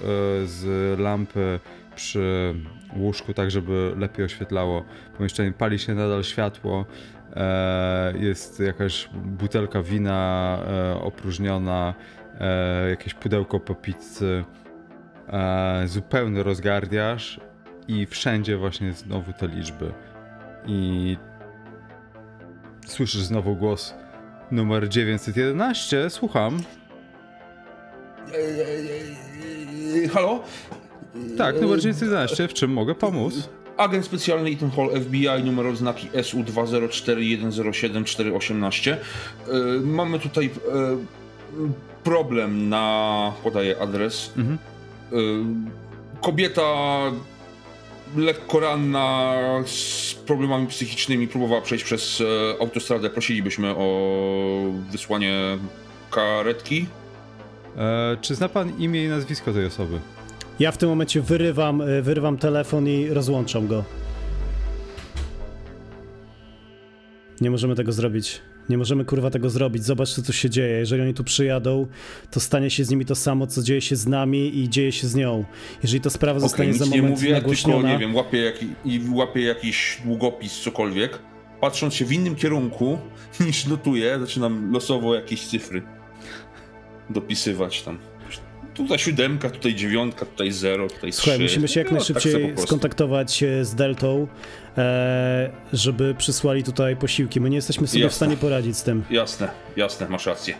z 0.46 0.98
lampy 1.00 1.60
przy 1.96 2.54
łóżku, 2.96 3.34
tak 3.34 3.50
żeby 3.50 3.94
lepiej 3.98 4.24
oświetlało 4.24 4.84
pomieszczenie. 5.16 5.52
Pali 5.52 5.78
się 5.78 5.94
nadal 5.94 6.24
światło, 6.24 6.86
e, 7.36 8.12
jest 8.18 8.60
jakaś 8.60 9.08
butelka 9.14 9.82
wina 9.82 10.58
e, 10.66 11.00
opróżniona, 11.00 11.94
e, 12.40 12.90
jakieś 12.90 13.14
pudełko 13.14 13.60
po 13.60 13.74
pizzy, 13.74 14.44
zupełny 15.86 16.42
rozgardiaż 16.42 17.40
i 17.88 18.06
wszędzie 18.06 18.56
właśnie 18.56 18.92
znowu 18.92 19.32
te 19.32 19.48
liczby. 19.48 19.92
I 20.66 21.16
słyszysz 22.86 23.22
znowu 23.22 23.56
głos 23.56 23.94
numer 24.52 24.88
911, 24.88 26.10
słucham. 26.10 26.62
Halo? 30.14 30.42
Tak, 31.38 31.60
numer 31.60 31.80
911, 31.80 32.48
w 32.48 32.54
czym 32.54 32.72
mogę 32.72 32.94
pomóc? 32.94 33.48
Agent 33.76 34.04
specjalny 34.04 34.50
Ethan 34.50 34.70
Hall 34.70 34.90
FBI, 35.00 35.44
numer 35.44 35.66
odznaki 35.66 36.08
SU-204-107-418. 36.22 38.96
Mamy 39.82 40.18
tutaj 40.18 40.46
e, 40.46 40.50
problem 42.04 42.68
na... 42.68 43.32
podaję 43.42 43.80
adres. 43.80 44.32
Mhm. 44.36 44.58
E, 45.12 45.16
Kobieta 46.20 46.62
lekko 48.16 48.60
ranna 48.60 49.34
z 49.66 50.14
problemami 50.14 50.66
psychicznymi 50.66 51.28
próbowała 51.28 51.60
przejść 51.60 51.84
przez 51.84 52.20
e, 52.20 52.60
autostradę. 52.60 53.10
Prosilibyśmy 53.10 53.68
o 53.76 54.72
wysłanie 54.90 55.58
karetki. 56.10 56.86
E, 57.76 58.16
czy 58.20 58.34
zna 58.34 58.48
pan 58.48 58.78
imię 58.78 59.04
i 59.04 59.08
nazwisko 59.08 59.52
tej 59.52 59.66
osoby? 59.66 60.00
Ja 60.58 60.72
w 60.72 60.78
tym 60.78 60.88
momencie 60.88 61.20
wyrywam, 61.22 61.80
y, 61.80 62.02
wyrywam 62.02 62.38
telefon 62.38 62.88
i 62.88 63.08
rozłączam 63.08 63.66
go. 63.66 63.84
Nie 67.40 67.50
możemy 67.50 67.74
tego 67.74 67.92
zrobić. 67.92 68.40
Nie 68.68 68.78
możemy 68.78 69.04
kurwa 69.04 69.30
tego 69.30 69.50
zrobić. 69.50 69.84
Zobacz, 69.84 70.10
co 70.10 70.22
tu 70.22 70.32
się 70.32 70.50
dzieje. 70.50 70.78
Jeżeli 70.78 71.02
oni 71.02 71.14
tu 71.14 71.24
przyjadą, 71.24 71.86
to 72.30 72.40
stanie 72.40 72.70
się 72.70 72.84
z 72.84 72.90
nimi 72.90 73.04
to 73.06 73.14
samo, 73.14 73.46
co 73.46 73.62
dzieje 73.62 73.80
się 73.80 73.96
z 73.96 74.06
nami 74.06 74.58
i 74.58 74.68
dzieje 74.68 74.92
się 74.92 75.06
z 75.06 75.14
nią. 75.14 75.44
Jeżeli 75.82 76.00
ta 76.00 76.10
sprawa 76.10 76.38
Okej, 76.38 76.48
zostanie 76.48 76.74
za 76.74 76.84
nie 76.84 77.02
moment 77.02 77.10
mówię, 77.20 77.42
tylko 77.42 77.82
nie 77.82 77.98
wiem, 77.98 78.14
łapię, 78.14 78.38
jaki, 78.38 78.66
i 78.84 79.00
łapię 79.12 79.40
jakiś 79.42 79.98
długopis, 80.04 80.60
cokolwiek. 80.60 81.18
Patrząc 81.60 81.94
się 81.94 82.04
w 82.04 82.12
innym 82.12 82.34
kierunku 82.36 82.98
niż 83.46 83.66
notuję, 83.66 84.18
zaczynam 84.20 84.72
losowo 84.72 85.14
jakieś 85.14 85.46
cyfry 85.46 85.82
dopisywać 87.10 87.82
tam. 87.82 87.98
Tutaj 88.74 88.98
siódemka, 88.98 89.50
tutaj 89.50 89.74
dziewiątka, 89.74 90.26
tutaj 90.26 90.52
zero, 90.52 90.88
tutaj 90.88 91.12
Słuchaj, 91.12 91.34
trzy. 91.34 91.42
musimy 91.42 91.68
się 91.68 91.80
jak 91.80 91.86
No, 91.92 91.98
tak 91.98 92.08
najszybciej 92.08 92.42
po 92.42 92.48
prostu. 92.48 92.66
skontaktować 92.66 93.42
e, 93.42 93.64
z 93.64 93.74
Deltą, 93.74 94.26
żeby 95.72 96.14
przysłali 96.14 96.62
tutaj 96.64 96.96
posiłki. 96.96 97.40
My 97.40 97.50
nie 97.50 97.56
jesteśmy 97.56 97.86
sobie 97.86 98.00
w 98.00 98.04
Jasne. 98.04 98.16
stanie 98.16 98.36
poradzić 98.36 98.76
z 98.76 98.82
tym. 98.82 99.04
Jasne, 99.10 99.50
jasne, 99.76 100.08
masz 100.08 100.26
rację. 100.26 100.54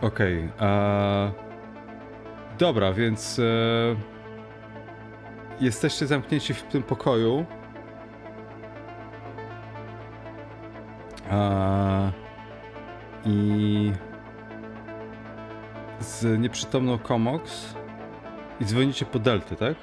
Okej. 0.00 0.48
a 0.58 1.30
Dobra, 2.58 2.92
więc 2.92 3.38
e, 3.38 3.42
jesteście 5.60 6.06
zamknięci 6.06 6.54
w 6.54 6.62
tym 6.62 6.82
pokoju. 6.82 7.46
A, 11.30 12.10
I 13.24 13.92
z 16.00 16.38
nieprzytomną 16.40 16.98
Komox 16.98 17.74
i 18.60 18.64
dzwonicie 18.64 19.06
po 19.06 19.18
Delty, 19.18 19.56
tak? 19.56 19.74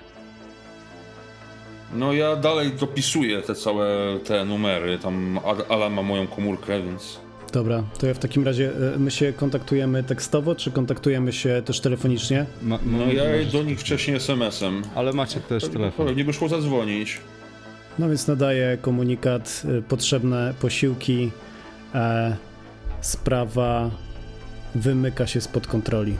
No 1.95 2.13
ja 2.13 2.35
dalej 2.35 2.71
dopisuję 2.79 3.41
te 3.41 3.55
całe 3.55 3.87
te 4.25 4.45
numery, 4.45 4.99
tam 4.99 5.39
Alan 5.69 5.93
ma 5.93 6.01
moją 6.01 6.27
komórkę, 6.27 6.81
więc... 6.81 7.19
Dobra, 7.51 7.83
to 7.99 8.07
ja 8.07 8.13
w 8.13 8.19
takim 8.19 8.45
razie, 8.45 8.71
e, 8.95 8.99
my 8.99 9.11
się 9.11 9.33
kontaktujemy 9.33 10.03
tekstowo, 10.03 10.55
czy 10.55 10.71
kontaktujemy 10.71 11.33
się 11.33 11.61
też 11.65 11.79
telefonicznie? 11.79 12.45
Ma, 12.61 12.79
No 12.85 13.05
ma- 13.05 13.13
ja 13.13 13.23
możesz- 13.23 13.51
do 13.51 13.63
nich 13.63 13.79
wcześniej 13.79 14.17
SMS-em. 14.17 14.81
Ale 14.95 15.13
macie 15.13 15.39
też 15.39 15.63
telefon. 15.69 16.07
Pewnie 16.07 16.23
by 16.25 16.33
szło 16.33 16.47
zadzwonić. 16.49 17.21
No 17.99 18.07
więc 18.09 18.27
nadaję 18.27 18.77
komunikat, 18.81 19.63
e, 19.77 19.81
potrzebne 19.81 20.53
posiłki, 20.61 21.31
e, 21.95 22.35
sprawa 23.01 23.91
wymyka 24.75 25.27
się 25.27 25.41
spod 25.41 25.67
kontroli. 25.67 26.17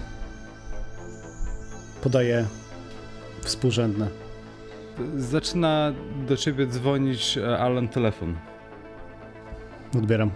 Podaję 2.04 2.46
współrzędne. 3.42 4.23
Zaczyna 5.16 5.94
do 6.28 6.38
ciebie 6.38 6.68
dzwonić 6.68 7.38
e, 7.38 7.58
Alan 7.60 7.88
telefon. 7.88 8.36
Odbieram. 9.98 10.32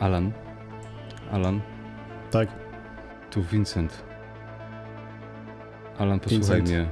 Alan. 0.00 0.32
Alan. 1.32 1.60
Tak. 2.30 2.48
Tu 3.30 3.42
Vincent. 3.42 4.04
Alan, 5.98 6.20
posłuchaj 6.20 6.56
Vincent. 6.56 6.68
mnie. 6.68 6.86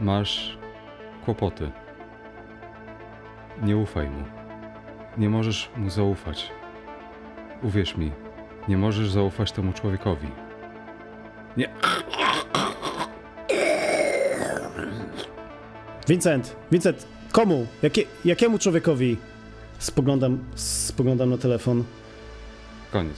Masz 0.00 0.58
kłopoty. 1.24 1.70
Nie 3.62 3.76
ufaj 3.76 4.08
mu. 4.10 4.24
Nie 5.18 5.28
możesz 5.30 5.70
mu 5.76 5.90
zaufać. 5.90 6.52
Uwierz 7.62 7.96
mi, 7.96 8.12
nie 8.68 8.76
możesz 8.76 9.10
zaufać 9.10 9.52
temu 9.52 9.72
człowiekowi. 9.72 10.28
Nie. 11.56 11.68
Vincent, 16.08 16.56
Vincent, 16.72 17.06
komu? 17.32 17.66
Jakie, 17.82 18.04
jakiemu 18.24 18.58
człowiekowi? 18.58 19.16
Spoglądam, 19.78 20.38
spoglądam 20.54 21.30
na 21.30 21.38
telefon. 21.38 21.84
Koniec. 22.92 23.16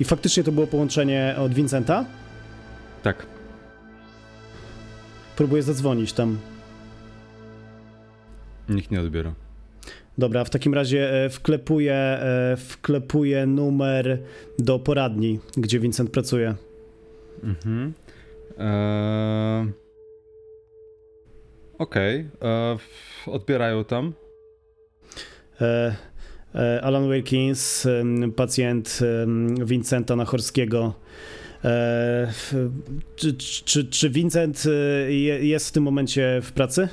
I 0.00 0.04
faktycznie 0.04 0.44
to 0.44 0.52
było 0.52 0.66
połączenie 0.66 1.34
od 1.38 1.54
Vincenta? 1.54 2.04
Tak. 3.02 3.26
Próbuję 5.36 5.62
zadzwonić 5.62 6.12
tam. 6.12 6.38
Nikt 8.68 8.90
nie 8.90 9.00
odbiera. 9.00 9.34
Dobra, 10.18 10.44
w 10.44 10.50
takim 10.50 10.74
razie 10.74 11.24
e, 11.24 11.30
wklepuję, 11.30 11.94
e, 11.94 12.56
wklepuję 12.56 13.46
numer 13.46 14.18
do 14.58 14.78
poradni, 14.78 15.40
gdzie 15.56 15.80
Vincent 15.80 16.10
pracuje. 16.10 16.54
Mhm. 17.42 17.92
Eee... 18.58 19.81
Okej. 21.82 22.28
Eee, 22.40 22.74
f- 22.74 23.28
Odbierają 23.28 23.84
tam. 23.84 24.12
E, 25.60 25.96
e, 26.54 26.80
Alan 26.82 27.10
Wilkins, 27.10 27.88
pacjent 28.36 28.98
Vincenta 29.64 30.16
Nachorskiego. 30.16 30.94
E, 31.64 32.32
czy, 33.16 33.34
czy, 33.64 33.84
czy 33.84 34.10
Vincent 34.10 34.62
e, 34.66 34.70
je- 35.12 35.46
jest 35.46 35.68
w 35.68 35.72
tym 35.72 35.82
momencie 35.82 36.40
w 36.42 36.52
pracy? 36.52 36.88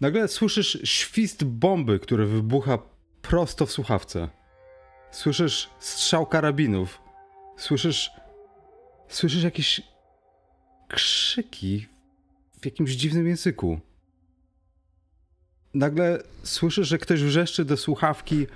Nagle 0.00 0.28
słyszysz 0.28 0.78
świst 0.84 1.44
bomby, 1.44 1.98
który 1.98 2.26
wybucha 2.26 2.78
prosto 3.22 3.66
w 3.66 3.72
słuchawce. 3.72 4.28
Słyszysz 5.10 5.70
strzał 5.78 6.26
karabinów. 6.26 7.00
Słyszysz. 7.56 8.10
Słyszysz 9.08 9.42
jakieś 9.44 9.80
krzyki 10.88 11.86
w 12.60 12.64
jakimś 12.64 12.90
dziwnym 12.90 13.28
języku. 13.28 13.80
Nagle 15.74 16.22
słyszysz, 16.42 16.88
że 16.88 16.98
ktoś 16.98 17.22
wrzeszczy 17.22 17.64
do 17.64 17.76
słuchawki. 17.76 18.46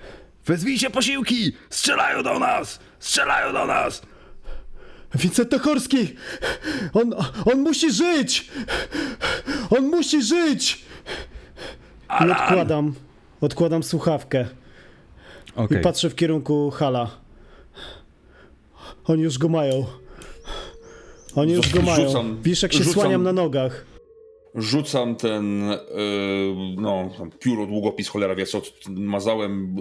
Wezwijcie 0.46 0.90
posiłki! 0.90 1.53
Strzelają 1.70 2.22
do 2.22 2.38
nas! 2.38 2.78
Strzelają 2.98 3.53
do 3.53 3.66
nas! 3.66 4.03
Vincent 5.14 5.53
Nachorski! 5.53 6.16
On, 6.92 7.14
on 7.53 7.61
musi 7.61 7.92
żyć! 7.92 8.50
On 9.70 9.86
musi 9.88 10.22
żyć! 10.22 10.84
I 12.26 12.30
odkładam, 12.30 12.94
odkładam 13.40 13.82
słuchawkę 13.82 14.48
Okej. 15.57 15.78
i 15.78 15.80
patrzę 15.80 16.11
w 16.11 16.14
kierunku 16.14 16.70
Hala. 16.70 17.11
Oni 19.05 19.22
już 19.22 19.38
go 19.38 19.48
mają. 19.48 19.86
Oni 21.34 21.53
już 21.53 21.72
go 21.72 21.82
mają. 21.82 22.42
Wiesz, 22.42 22.62
jak 22.62 22.72
się 22.72 22.78
rzucam- 22.84 22.92
słaniam 22.92 23.22
na 23.22 23.32
nogach. 23.32 23.91
Rzucam 24.55 25.16
ten, 25.16 25.62
yy, 25.70 25.76
no, 26.76 27.11
tam 27.18 27.30
pióro, 27.30 27.66
długopis, 27.66 28.09
cholera 28.09 28.34
wie 28.34 28.46
co, 28.46 28.62
mazałem, 28.88 29.76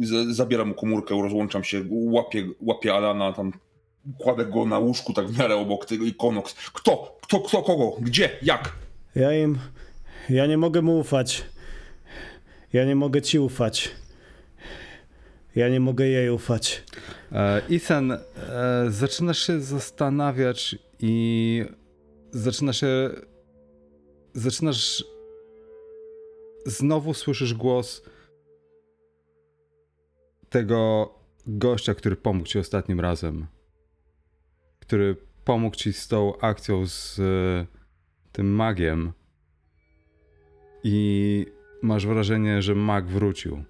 z- 0.00 0.36
zabieram 0.36 0.68
mu 0.68 0.74
komórkę, 0.74 1.22
rozłączam 1.22 1.64
się, 1.64 1.82
łapię, 1.90 2.48
łapię 2.60 2.94
Alana, 2.94 3.32
tam 3.32 3.52
kładę 4.18 4.46
go 4.46 4.66
na 4.66 4.78
łóżku 4.78 5.12
tak 5.12 5.26
w 5.28 5.38
miarę 5.38 5.56
obok 5.56 5.86
tego 5.86 6.04
i 6.04 6.14
Konox. 6.14 6.54
Kto? 6.54 7.18
Kto, 7.22 7.40
kto, 7.40 7.62
kogo? 7.62 7.96
Gdzie? 8.00 8.30
Jak? 8.42 8.72
Ja 9.14 9.32
im. 9.32 9.58
Ja 10.30 10.46
nie 10.46 10.58
mogę 10.58 10.82
mu 10.82 10.98
ufać. 10.98 11.42
Ja 12.72 12.84
nie 12.84 12.96
mogę 12.96 13.22
ci 13.22 13.38
ufać. 13.38 13.90
Ja 15.56 15.68
nie 15.68 15.80
mogę 15.80 16.06
jej 16.06 16.30
ufać. 16.30 16.82
E, 17.32 17.62
Ethan, 17.70 18.12
e, 18.12 18.20
zaczynasz 18.88 19.46
się 19.46 19.60
zastanawiać 19.60 20.76
i 21.00 21.64
zaczynasz 22.30 22.80
się. 22.80 23.10
Zaczynasz. 24.36 25.04
Znowu 26.66 27.14
słyszysz 27.14 27.54
głos 27.54 28.02
tego 30.48 31.10
gościa, 31.46 31.94
który 31.94 32.16
pomógł 32.16 32.48
ci 32.48 32.58
ostatnim 32.58 33.00
razem. 33.00 33.46
Który 34.80 35.16
pomógł 35.44 35.76
ci 35.76 35.92
z 35.92 36.08
tą 36.08 36.38
akcją 36.38 36.86
z 36.86 37.18
e, 37.18 37.66
tym 38.32 38.54
magiem. 38.54 39.12
I 40.84 41.46
masz 41.82 42.06
wrażenie, 42.06 42.62
że 42.62 42.74
mag 42.74 43.06
wrócił. 43.06 43.64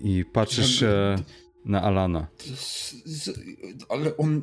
I 0.00 0.24
patrzysz 0.24 0.80
się 0.80 1.16
na 1.64 1.82
Alana. 1.82 2.26
Ale 3.88 4.16
on. 4.16 4.42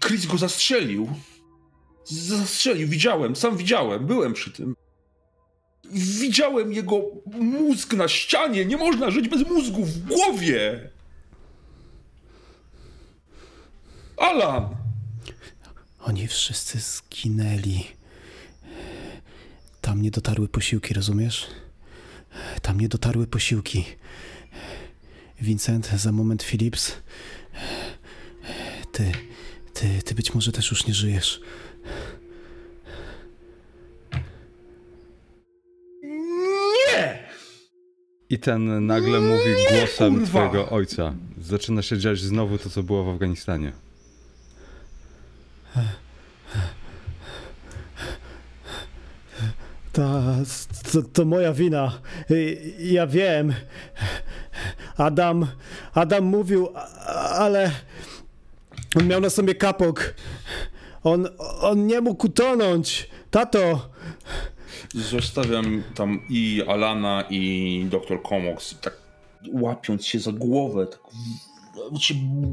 Chris 0.00 0.26
go 0.26 0.38
zastrzelił. 0.38 1.08
Zastrzelił, 2.04 2.88
widziałem, 2.88 3.36
sam 3.36 3.56
widziałem, 3.56 4.06
byłem 4.06 4.32
przy 4.32 4.50
tym. 4.50 4.76
Widziałem 5.92 6.72
jego 6.72 7.02
mózg 7.26 7.92
na 7.92 8.08
ścianie. 8.08 8.64
Nie 8.64 8.76
można 8.76 9.10
żyć 9.10 9.28
bez 9.28 9.48
mózgu 9.48 9.84
w 9.84 9.98
głowie. 10.06 10.90
Alan! 14.16 14.76
Oni 16.00 16.28
wszyscy 16.28 16.78
zginęli. 16.80 17.84
Tam 19.80 20.02
nie 20.02 20.10
dotarły 20.10 20.48
posiłki, 20.48 20.94
rozumiesz? 20.94 21.46
Tam 22.62 22.80
nie 22.80 22.88
dotarły 22.88 23.26
posiłki. 23.26 23.84
Vincent, 25.40 25.90
za 25.96 26.12
moment 26.12 26.42
Philips. 26.42 26.92
Ty, 28.92 29.12
ty, 29.74 30.02
ty 30.02 30.14
być 30.14 30.34
może 30.34 30.52
też 30.52 30.70
już 30.70 30.86
nie 30.86 30.94
żyjesz. 30.94 31.40
I 38.30 38.38
ten 38.38 38.86
nagle 38.86 39.20
mówi 39.20 39.54
głosem 39.70 40.14
kurwa! 40.14 40.26
twojego 40.28 40.70
ojca. 40.70 41.14
Zaczyna 41.40 41.82
się 41.82 41.98
dziać 41.98 42.18
znowu 42.18 42.58
to, 42.58 42.70
co 42.70 42.82
było 42.82 43.04
w 43.04 43.08
Afganistanie. 43.08 43.72
Ta, 49.92 50.22
to, 50.92 51.02
to 51.02 51.24
moja 51.24 51.52
wina. 51.52 51.92
Y, 52.30 52.74
Ja 52.78 53.06
wiem. 53.06 53.54
Adam, 54.96 55.46
Adam 55.94 56.24
mówił, 56.24 56.68
ale 57.38 57.70
on 58.96 59.06
miał 59.06 59.20
na 59.20 59.30
sobie 59.30 59.54
kapok. 59.54 60.14
On, 61.04 61.28
on 61.60 61.86
nie 61.86 62.00
mógł 62.00 62.26
utonąć. 62.26 63.10
Tato, 63.30 63.88
Zostawiam 64.94 65.82
tam 65.94 66.20
i 66.28 66.62
Alana, 66.68 67.24
i 67.30 67.86
doktor 67.90 68.22
Komox, 68.22 68.80
tak 68.80 68.96
łapiąc 69.52 70.06
się 70.06 70.18
za 70.18 70.32
głowę, 70.32 70.86
tak 70.86 71.00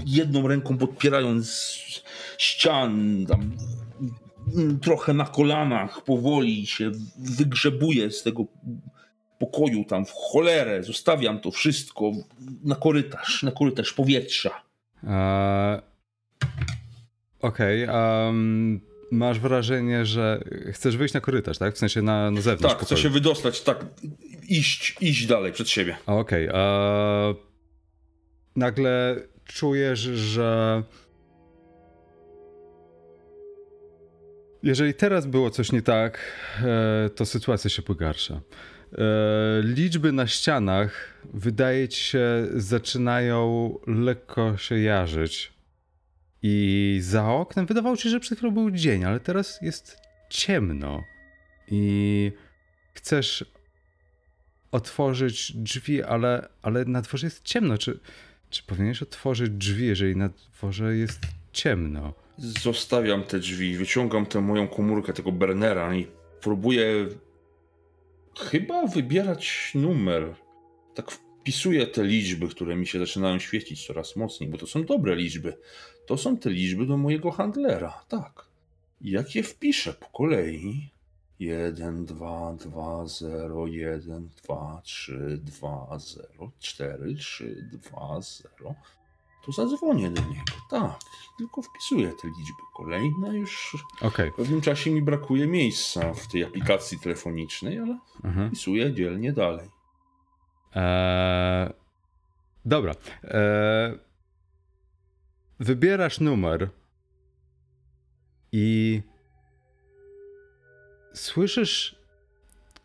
jedną 0.05 0.47
ręką 0.47 0.77
podpierając 0.77 1.47
ścian, 2.37 3.25
tam 3.25 3.51
mm, 4.55 4.79
trochę 4.79 5.13
na 5.13 5.25
kolanach, 5.25 6.03
powoli 6.03 6.67
się 6.67 6.91
wygrzebuje 7.17 8.11
z 8.11 8.23
tego 8.23 8.45
pokoju 9.39 9.83
tam 9.85 10.05
w 10.05 10.11
cholerę. 10.11 10.83
Zostawiam 10.83 11.39
to 11.39 11.51
wszystko 11.51 12.11
na 12.63 12.75
korytarz, 12.75 13.43
na 13.43 13.51
korytarz 13.51 13.93
powietrza. 13.93 14.61
Eee, 15.03 15.81
Okej, 17.41 17.83
em, 17.83 18.81
masz 19.11 19.39
wrażenie, 19.39 20.05
że 20.05 20.41
chcesz 20.71 20.97
wyjść 20.97 21.13
na 21.13 21.21
korytarz, 21.21 21.57
tak? 21.57 21.75
W 21.75 21.77
sensie 21.77 22.01
na, 22.01 22.31
na 22.31 22.41
zewnątrz 22.41 22.75
Tak, 22.75 22.83
pokoju. 22.83 23.01
się 23.01 23.09
wydostać, 23.09 23.61
tak, 23.61 23.85
iść, 24.49 24.95
iść 25.01 25.25
dalej 25.25 25.51
przed 25.51 25.69
siebie. 25.69 25.97
Okej. 26.05 26.47
eee, 26.53 27.35
nagle 28.55 29.15
czujesz, 29.45 29.99
że. 29.99 30.83
Jeżeli 34.63 34.93
teraz 34.93 35.25
było 35.25 35.49
coś 35.49 35.71
nie 35.71 35.81
tak, 35.81 36.19
e, 36.63 37.09
to 37.09 37.25
sytuacja 37.25 37.69
się 37.69 37.81
pogarsza. 37.81 38.33
E, 38.33 38.41
liczby 39.63 40.11
na 40.11 40.27
ścianach, 40.27 41.13
wydaje 41.33 41.87
ci 41.87 42.03
się, 42.03 42.47
zaczynają 42.55 43.73
lekko 43.87 44.57
się 44.57 44.79
jarzyć. 44.79 45.53
I 46.43 46.99
za 47.01 47.31
oknem 47.31 47.65
wydawało 47.65 47.95
się, 47.95 48.09
że 48.09 48.19
przed 48.19 48.37
chwilą 48.37 48.53
był 48.53 48.71
dzień, 48.71 49.05
ale 49.05 49.19
teraz 49.19 49.61
jest 49.61 49.97
ciemno. 50.29 51.03
I 51.67 52.31
chcesz 52.93 53.45
otworzyć 54.71 55.51
drzwi, 55.55 56.03
ale, 56.03 56.49
ale 56.61 56.85
na 56.85 57.01
dworze 57.01 57.27
jest 57.27 57.43
ciemno. 57.43 57.77
Czy, 57.77 57.99
czy 58.49 58.63
powinieneś 58.63 59.01
otworzyć 59.01 59.49
drzwi, 59.49 59.87
jeżeli 59.87 60.15
na 60.15 60.29
dworze 60.29 60.95
jest 60.95 61.19
ciemno? 61.51 62.13
Zostawiam 62.37 63.23
te 63.23 63.39
drzwi, 63.39 63.77
wyciągam 63.77 64.25
tę 64.25 64.41
moją 64.41 64.67
komórkę, 64.67 65.13
tego 65.13 65.31
Bernera 65.31 65.95
i 65.95 66.07
próbuję 66.41 67.07
chyba 68.39 68.87
wybierać 68.87 69.71
numer. 69.75 70.35
Tak 70.95 71.11
wpisuję 71.47 71.87
te 71.87 72.03
liczby, 72.03 72.47
które 72.47 72.75
mi 72.75 72.87
się 72.87 72.99
zaczynają 72.99 73.39
świecić 73.39 73.87
coraz 73.87 74.15
mocniej, 74.15 74.49
bo 74.49 74.57
to 74.57 74.67
są 74.67 74.83
dobre 74.83 75.15
liczby. 75.15 75.57
To 76.05 76.17
są 76.17 76.37
te 76.37 76.49
liczby 76.49 76.85
do 76.85 76.97
mojego 76.97 77.31
handlera, 77.31 78.03
tak. 78.07 78.45
I 79.01 79.11
jak 79.11 79.35
je 79.35 79.43
wpiszę 79.43 79.93
po 79.93 80.05
kolei, 80.05 80.89
1, 81.39 82.05
2, 82.05 82.53
2, 82.59 83.07
0, 83.07 83.67
1, 83.67 84.29
2, 84.43 84.81
3, 84.83 85.39
2, 85.43 85.97
0, 85.99 86.51
4, 86.59 87.15
3, 87.15 87.69
2, 87.71 88.21
0, 88.21 88.75
to 89.45 89.51
zadzwonię 89.51 90.09
do 90.11 90.21
niego. 90.21 90.43
Tak, 90.69 90.99
tylko 91.37 91.61
wpisuję 91.61 92.07
te 92.21 92.27
liczby 92.27 92.61
kolejne. 92.75 93.37
Już 93.37 93.77
Okej. 94.01 94.31
w 94.31 94.35
pewnym 94.35 94.61
czasie 94.61 94.91
mi 94.91 95.01
brakuje 95.01 95.47
miejsca 95.47 96.13
w 96.13 96.27
tej 96.31 96.43
aplikacji 96.43 96.99
telefonicznej, 96.99 97.79
ale 97.79 97.97
Mhm. 98.23 98.47
wpisuję 98.49 98.93
dzielnie 98.93 99.33
dalej. 99.33 99.76
Eee, 100.75 101.73
dobra. 102.65 102.95
Eee, 103.23 103.97
wybierasz 105.59 106.19
numer 106.19 106.69
i 108.51 109.01
słyszysz, 111.13 111.95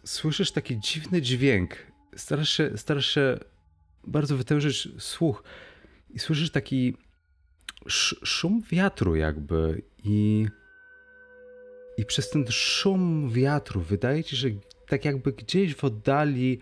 słyszysz 0.04 0.52
taki 0.52 0.80
dziwny 0.80 1.22
dźwięk. 1.22 1.76
Starasz 2.16 2.50
się, 2.50 2.78
starasz 2.78 3.06
się 3.06 3.38
bardzo 4.04 4.36
wytężyć 4.36 4.88
słuch 4.98 5.42
i 6.10 6.18
słyszysz 6.18 6.50
taki 6.50 6.96
sz, 7.86 8.20
szum 8.24 8.62
wiatru 8.70 9.16
jakby 9.16 9.82
i 10.04 10.46
i 11.96 12.04
przez 12.04 12.30
ten 12.30 12.46
szum 12.50 13.30
wiatru 13.30 13.80
wydaje 13.80 14.24
ci 14.24 14.30
się, 14.30 14.36
że 14.36 14.48
tak 14.88 15.04
jakby 15.04 15.32
gdzieś 15.32 15.74
w 15.74 15.84
oddali 15.84 16.60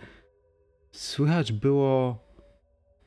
słychać 0.92 1.52
było, 1.52 2.24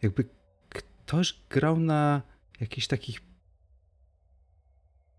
jakby 0.01 0.25
ktoś 0.69 1.39
grał 1.49 1.79
na 1.79 2.21
jakichś 2.61 2.88
takich 2.88 3.21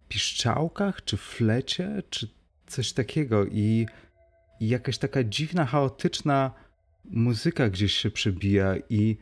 piszczałkach, 0.09 1.05
czy 1.05 1.17
flecie, 1.17 2.03
czy 2.11 2.29
coś 2.67 2.93
takiego. 2.93 3.47
I, 3.47 3.87
i 4.61 4.69
jakaś 4.69 4.99
taka 4.99 5.25
dziwna, 5.25 5.65
chaotyczna 5.65 6.51
muzyka 7.05 7.69
gdzieś 7.69 7.93
się 7.93 8.11
przebija, 8.11 8.75
i, 8.91 9.17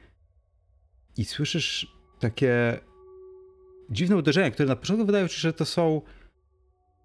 i 1.16 1.24
słyszysz 1.24 1.86
takie 2.18 2.80
dziwne 3.90 4.16
uderzenia, 4.16 4.50
które 4.50 4.68
na 4.68 4.76
początku 4.76 5.06
wydają 5.06 5.28
ci 5.28 5.34
się, 5.34 5.40
że 5.40 5.52
to 5.52 5.64
są 5.64 6.02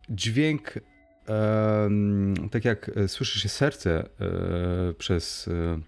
dźwięk. 0.10 0.74
tak 2.52 2.66
jak 2.66 2.92
słyszy 3.08 3.40
się 3.40 3.50
serce 3.50 4.10
e, 4.20 4.94
przez 4.94 5.48
e, 5.48 5.80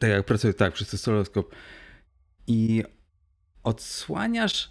tak 0.00 0.10
jak 0.10 0.26
pracuję, 0.26 0.54
tak, 0.54 0.72
przez 0.74 1.00
stetoskop 1.00 1.54
i 2.46 2.84
odsłaniasz 3.62 4.70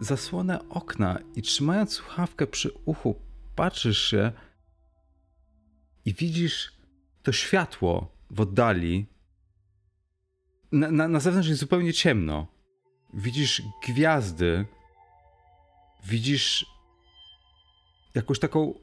zasłonę 0.00 0.68
okna 0.68 1.18
i 1.36 1.42
trzymając 1.42 1.92
słuchawkę 1.92 2.46
przy 2.46 2.70
uchu, 2.84 3.20
patrzysz 3.54 3.98
się 3.98 4.32
i 6.04 6.14
widzisz 6.14 6.72
to 7.22 7.32
światło 7.32 8.16
w 8.30 8.40
oddali. 8.40 9.06
Na, 10.72 10.90
na, 10.90 11.08
na 11.08 11.20
zewnątrz 11.20 11.48
jest 11.48 11.60
zupełnie 11.60 11.92
ciemno. 11.92 12.46
widzisz 13.14 13.62
gwiazdy, 13.86 14.66
widzisz 16.04 16.66
jakąś 18.14 18.38
taką 18.38 18.74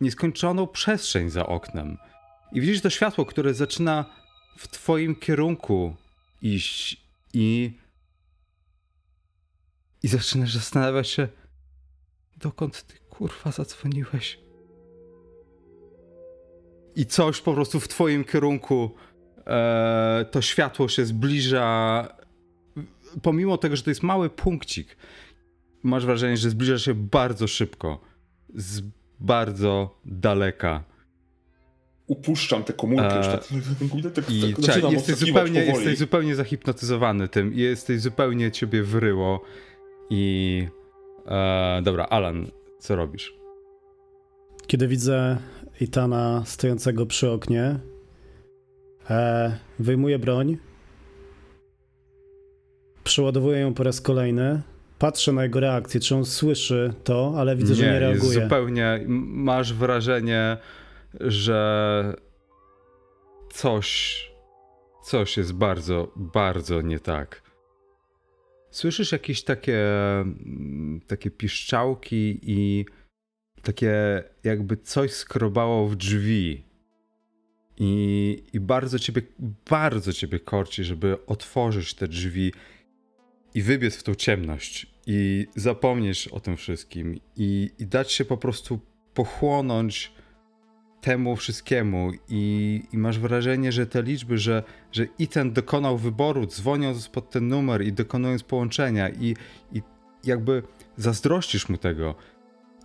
nieskończoną 0.00 0.66
przestrzeń 0.66 1.30
za 1.30 1.46
oknem. 1.46 1.98
I 2.52 2.60
widzisz 2.60 2.80
to 2.80 2.90
światło, 2.90 3.24
które 3.26 3.54
zaczyna 3.54 4.04
w 4.58 4.68
twoim 4.68 5.14
kierunku 5.14 5.96
iść 6.42 7.00
i 7.34 7.72
i 10.02 10.08
zaczynasz 10.08 10.54
zastanawiać 10.54 11.08
się 11.08 11.28
dokąd 12.36 12.82
ty 12.86 12.98
kurwa 12.98 13.52
zadzwoniłeś. 13.52 14.38
I 16.96 17.06
coś 17.06 17.40
po 17.40 17.54
prostu 17.54 17.80
w 17.80 17.88
twoim 17.88 18.24
kierunku 18.24 18.94
e, 19.46 20.26
to 20.30 20.42
światło 20.42 20.88
się 20.88 21.04
zbliża 21.04 22.08
pomimo 23.22 23.58
tego, 23.58 23.76
że 23.76 23.82
to 23.82 23.90
jest 23.90 24.02
mały 24.02 24.30
punkcik, 24.30 24.96
masz 25.82 26.06
wrażenie, 26.06 26.36
że 26.36 26.50
zbliża 26.50 26.78
się 26.78 26.94
bardzo 26.94 27.48
szybko. 27.48 28.00
Z 28.54 28.82
bardzo 29.20 30.00
daleka. 30.04 30.84
Upuszczam 32.08 32.64
te 32.64 32.72
komórki 32.72 33.14
E, 33.14 33.16
już 33.16 33.26
tak. 33.26 33.44
tak, 34.14 34.30
I 34.30 34.52
tak 34.54 34.64
zaczynam 34.64 34.92
jesteś, 34.92 35.14
zupełnie, 35.16 35.62
powoli. 35.62 35.84
jesteś 35.84 35.98
zupełnie 35.98 36.34
zahipnotyzowany 36.34 37.28
tym 37.28 37.54
i 37.54 37.58
jesteś 37.58 38.00
zupełnie 38.00 38.50
ciebie 38.50 38.82
wryło. 38.82 39.40
I. 40.10 40.66
E, 41.26 41.80
dobra, 41.82 42.04
Alan, 42.04 42.46
co 42.78 42.96
robisz? 42.96 43.34
Kiedy 44.66 44.88
widzę 44.88 45.38
Itana 45.80 46.42
stojącego 46.46 47.06
przy 47.06 47.30
oknie, 47.30 47.78
e, 49.10 49.58
wyjmuję 49.78 50.18
broń, 50.18 50.56
przeładowuję 53.04 53.58
ją 53.58 53.74
po 53.74 53.82
raz 53.82 54.00
kolejny, 54.00 54.62
patrzę 54.98 55.32
na 55.32 55.42
jego 55.42 55.60
reakcję, 55.60 56.00
czy 56.00 56.14
on 56.16 56.24
słyszy 56.24 56.92
to, 57.04 57.34
ale 57.36 57.56
widzę, 57.56 57.74
że 57.74 57.82
nie 57.82 57.88
jest 57.88 58.00
reaguje. 58.00 58.42
zupełnie. 58.42 59.00
Masz 59.26 59.74
wrażenie, 59.74 60.56
że 61.20 62.14
coś. 63.52 64.18
Coś 65.04 65.36
jest 65.36 65.52
bardzo, 65.52 66.12
bardzo 66.16 66.82
nie 66.82 67.00
tak. 67.00 67.42
Słyszysz 68.70 69.12
jakieś 69.12 69.42
takie. 69.42 69.78
mm, 70.20 71.00
takie 71.06 71.30
piszczałki 71.30 72.40
i 72.42 72.86
takie 73.62 74.24
jakby 74.44 74.76
coś 74.76 75.12
skrobało 75.12 75.88
w 75.88 75.96
drzwi. 75.96 76.64
I, 77.80 78.42
I 78.52 78.60
bardzo 78.60 78.98
ciebie, 78.98 79.22
bardzo 79.70 80.12
ciebie 80.12 80.40
korci, 80.40 80.84
żeby 80.84 81.26
otworzyć 81.26 81.94
te 81.94 82.08
drzwi 82.08 82.52
i 83.54 83.62
wybiec 83.62 83.96
w 83.96 84.02
tą 84.02 84.14
ciemność 84.14 84.86
i 85.06 85.46
zapomnieć 85.56 86.28
o 86.28 86.40
tym 86.40 86.56
wszystkim 86.56 87.20
i, 87.36 87.70
i 87.78 87.86
dać 87.86 88.12
się 88.12 88.24
po 88.24 88.36
prostu 88.36 88.80
pochłonąć 89.14 90.12
temu 91.00 91.36
wszystkiemu 91.36 92.10
i, 92.28 92.82
i 92.92 92.98
masz 92.98 93.18
wrażenie, 93.18 93.72
że 93.72 93.86
te 93.86 94.02
liczby, 94.02 94.38
że, 94.38 94.62
że 94.92 95.06
Ethan 95.20 95.52
dokonał 95.52 95.98
wyboru 95.98 96.46
dzwoniąc 96.46 97.08
pod 97.08 97.30
ten 97.30 97.48
numer 97.48 97.82
i 97.82 97.92
dokonując 97.92 98.42
połączenia 98.42 99.08
i, 99.08 99.36
i 99.72 99.82
jakby 100.24 100.62
zazdrościsz 100.96 101.68
mu 101.68 101.76
tego 101.76 102.14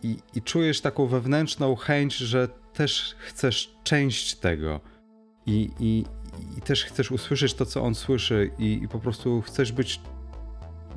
i, 0.03 0.17
i 0.35 0.41
czujesz 0.41 0.81
taką 0.81 1.07
wewnętrzną 1.07 1.75
chęć, 1.75 2.15
że 2.15 2.47
też 2.73 3.15
chcesz 3.19 3.75
część 3.83 4.35
tego 4.35 4.79
i, 5.45 5.69
i, 5.79 6.05
i 6.57 6.61
też 6.61 6.85
chcesz 6.85 7.11
usłyszeć 7.11 7.53
to, 7.53 7.65
co 7.65 7.83
on 7.83 7.95
słyszy 7.95 8.51
i, 8.59 8.83
i 8.83 8.87
po 8.87 8.99
prostu 8.99 9.41
chcesz 9.41 9.71
być 9.71 9.99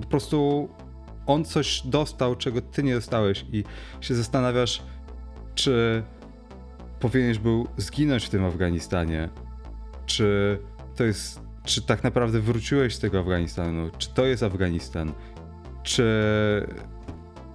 po 0.00 0.06
prostu 0.06 0.68
on 1.26 1.44
coś 1.44 1.82
dostał, 1.84 2.36
czego 2.36 2.60
ty 2.60 2.82
nie 2.82 2.94
dostałeś 2.94 3.44
i 3.52 3.64
się 4.00 4.14
zastanawiasz, 4.14 4.82
czy 5.54 6.02
powinieneś 7.00 7.38
był 7.38 7.68
zginąć 7.76 8.26
w 8.26 8.28
tym 8.28 8.44
Afganistanie, 8.44 9.28
czy 10.06 10.58
to 10.96 11.04
jest, 11.04 11.40
czy 11.64 11.82
tak 11.82 12.04
naprawdę 12.04 12.40
wróciłeś 12.40 12.94
z 12.94 12.98
tego 12.98 13.18
Afganistanu, 13.18 13.90
czy 13.98 14.14
to 14.14 14.26
jest 14.26 14.42
Afganistan, 14.42 15.12
czy 15.82 16.06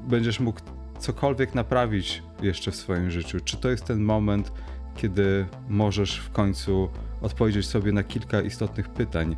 będziesz 0.08 0.39
mógł 0.39 0.60
cokolwiek 1.00 1.56
naprawić 1.56 2.24
jeszcze 2.42 2.72
w 2.72 2.76
swoim 2.76 3.12
życiu, 3.12 3.39
czy 3.39 3.58
to 3.58 3.70
jest 3.70 3.86
ten 3.86 4.04
moment, 4.04 4.52
kiedy 4.96 5.46
możesz 5.70 6.20
w 6.20 6.32
końcu 6.32 6.89
odpowiedzieć 7.22 7.66
sobie 7.66 7.92
na 7.92 8.04
kilka 8.04 8.42
istotnych 8.42 8.89
pytań, 8.89 9.36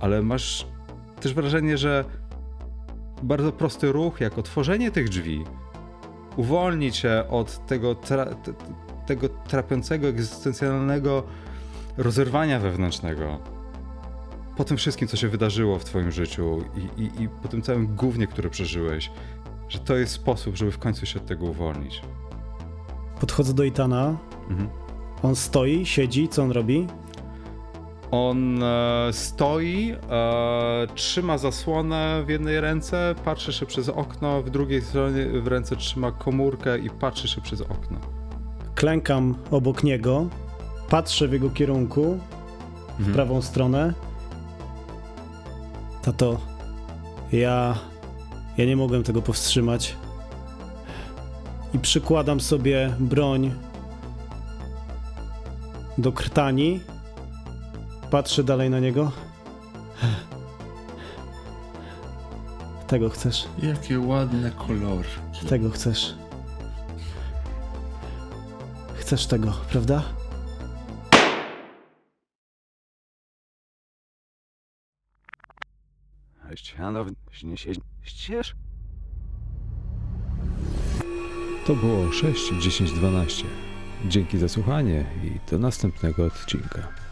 ale 0.00 0.22
masz 0.22 0.66
też 1.20 1.34
wrażenie, 1.34 1.78
że 1.78 2.04
bardzo 3.22 3.52
prosty 3.52 3.92
ruch, 3.92 4.20
jak 4.20 4.38
otworzenie 4.38 4.90
tych 4.90 5.08
drzwi, 5.08 5.44
uwolni 6.36 6.92
cię 6.92 7.28
od 7.28 7.66
tego, 7.66 7.94
tra- 7.94 8.54
tego 9.06 9.28
trapiącego, 9.28 10.08
egzystencjalnego 10.08 11.22
rozerwania 11.96 12.58
wewnętrznego. 12.60 13.38
Po 14.56 14.64
tym 14.64 14.76
wszystkim, 14.76 15.08
co 15.08 15.16
się 15.16 15.28
wydarzyło 15.28 15.78
w 15.78 15.84
twoim 15.84 16.10
życiu 16.12 16.64
i, 16.76 17.02
i, 17.02 17.22
i 17.22 17.28
po 17.28 17.48
tym 17.48 17.62
całym 17.62 17.86
gównie, 17.96 18.26
które 18.26 18.50
przeżyłeś, 18.50 19.10
że 19.68 19.78
to 19.78 19.96
jest 19.96 20.12
sposób, 20.12 20.56
żeby 20.56 20.70
w 20.70 20.78
końcu 20.78 21.06
się 21.06 21.20
od 21.20 21.26
tego 21.26 21.44
uwolnić. 21.46 22.02
Podchodzę 23.20 23.54
do 23.54 23.64
Itana, 23.64 24.16
Mhm. 24.50 24.68
on 25.22 25.36
stoi, 25.36 25.86
siedzi, 25.86 26.28
co 26.28 26.42
on 26.42 26.50
robi? 26.50 26.86
On 28.10 28.62
e, 28.62 29.08
stoi, 29.12 29.94
e, 30.10 30.86
trzyma 30.94 31.38
zasłonę 31.38 32.22
w 32.26 32.28
jednej 32.28 32.60
ręce, 32.60 33.14
patrzy 33.24 33.52
się 33.52 33.66
przez 33.66 33.88
okno, 33.88 34.42
w 34.42 34.50
drugiej 34.50 34.82
stronie 34.82 35.26
w 35.26 35.46
ręce 35.46 35.76
trzyma 35.76 36.12
komórkę 36.12 36.78
i 36.78 36.90
patrzy 36.90 37.28
się 37.28 37.40
przez 37.40 37.60
okno. 37.60 37.98
Klękam 38.74 39.34
obok 39.50 39.84
niego, 39.84 40.26
patrzę 40.88 41.28
w 41.28 41.32
jego 41.32 41.50
kierunku, 41.50 42.18
w 42.88 42.98
Mhm. 42.98 43.14
prawą 43.14 43.42
stronę. 43.42 43.94
Tato, 46.02 46.40
ja. 47.32 47.74
Ja 48.58 48.64
nie 48.64 48.76
mogłem 48.76 49.02
tego 49.02 49.22
powstrzymać. 49.22 49.96
I 51.74 51.78
przykładam 51.78 52.40
sobie 52.40 52.94
broń 53.00 53.54
do 55.98 56.12
krtani. 56.12 56.80
Patrzę 58.10 58.44
dalej 58.44 58.70
na 58.70 58.80
niego. 58.80 59.12
Tego 62.86 63.10
chcesz, 63.10 63.44
Jakie 63.62 64.00
ładne 64.00 64.50
kolory. 64.50 65.08
tego 65.48 65.70
chcesz. 65.70 66.14
Chcesz 69.04 69.26
tego, 69.26 69.52
prawda? 69.70 70.02
Ściano, 76.54 77.06
nie 77.42 77.56
siedzisz? 77.56 78.54
To 81.66 81.74
było 81.74 82.12
6, 82.12 82.52
10, 82.60 82.92
12. 82.92 83.44
Dzięki 84.08 84.38
za 84.38 84.48
słuchanie 84.48 85.04
i 85.24 85.50
do 85.50 85.58
następnego 85.58 86.24
odcinka. 86.24 87.03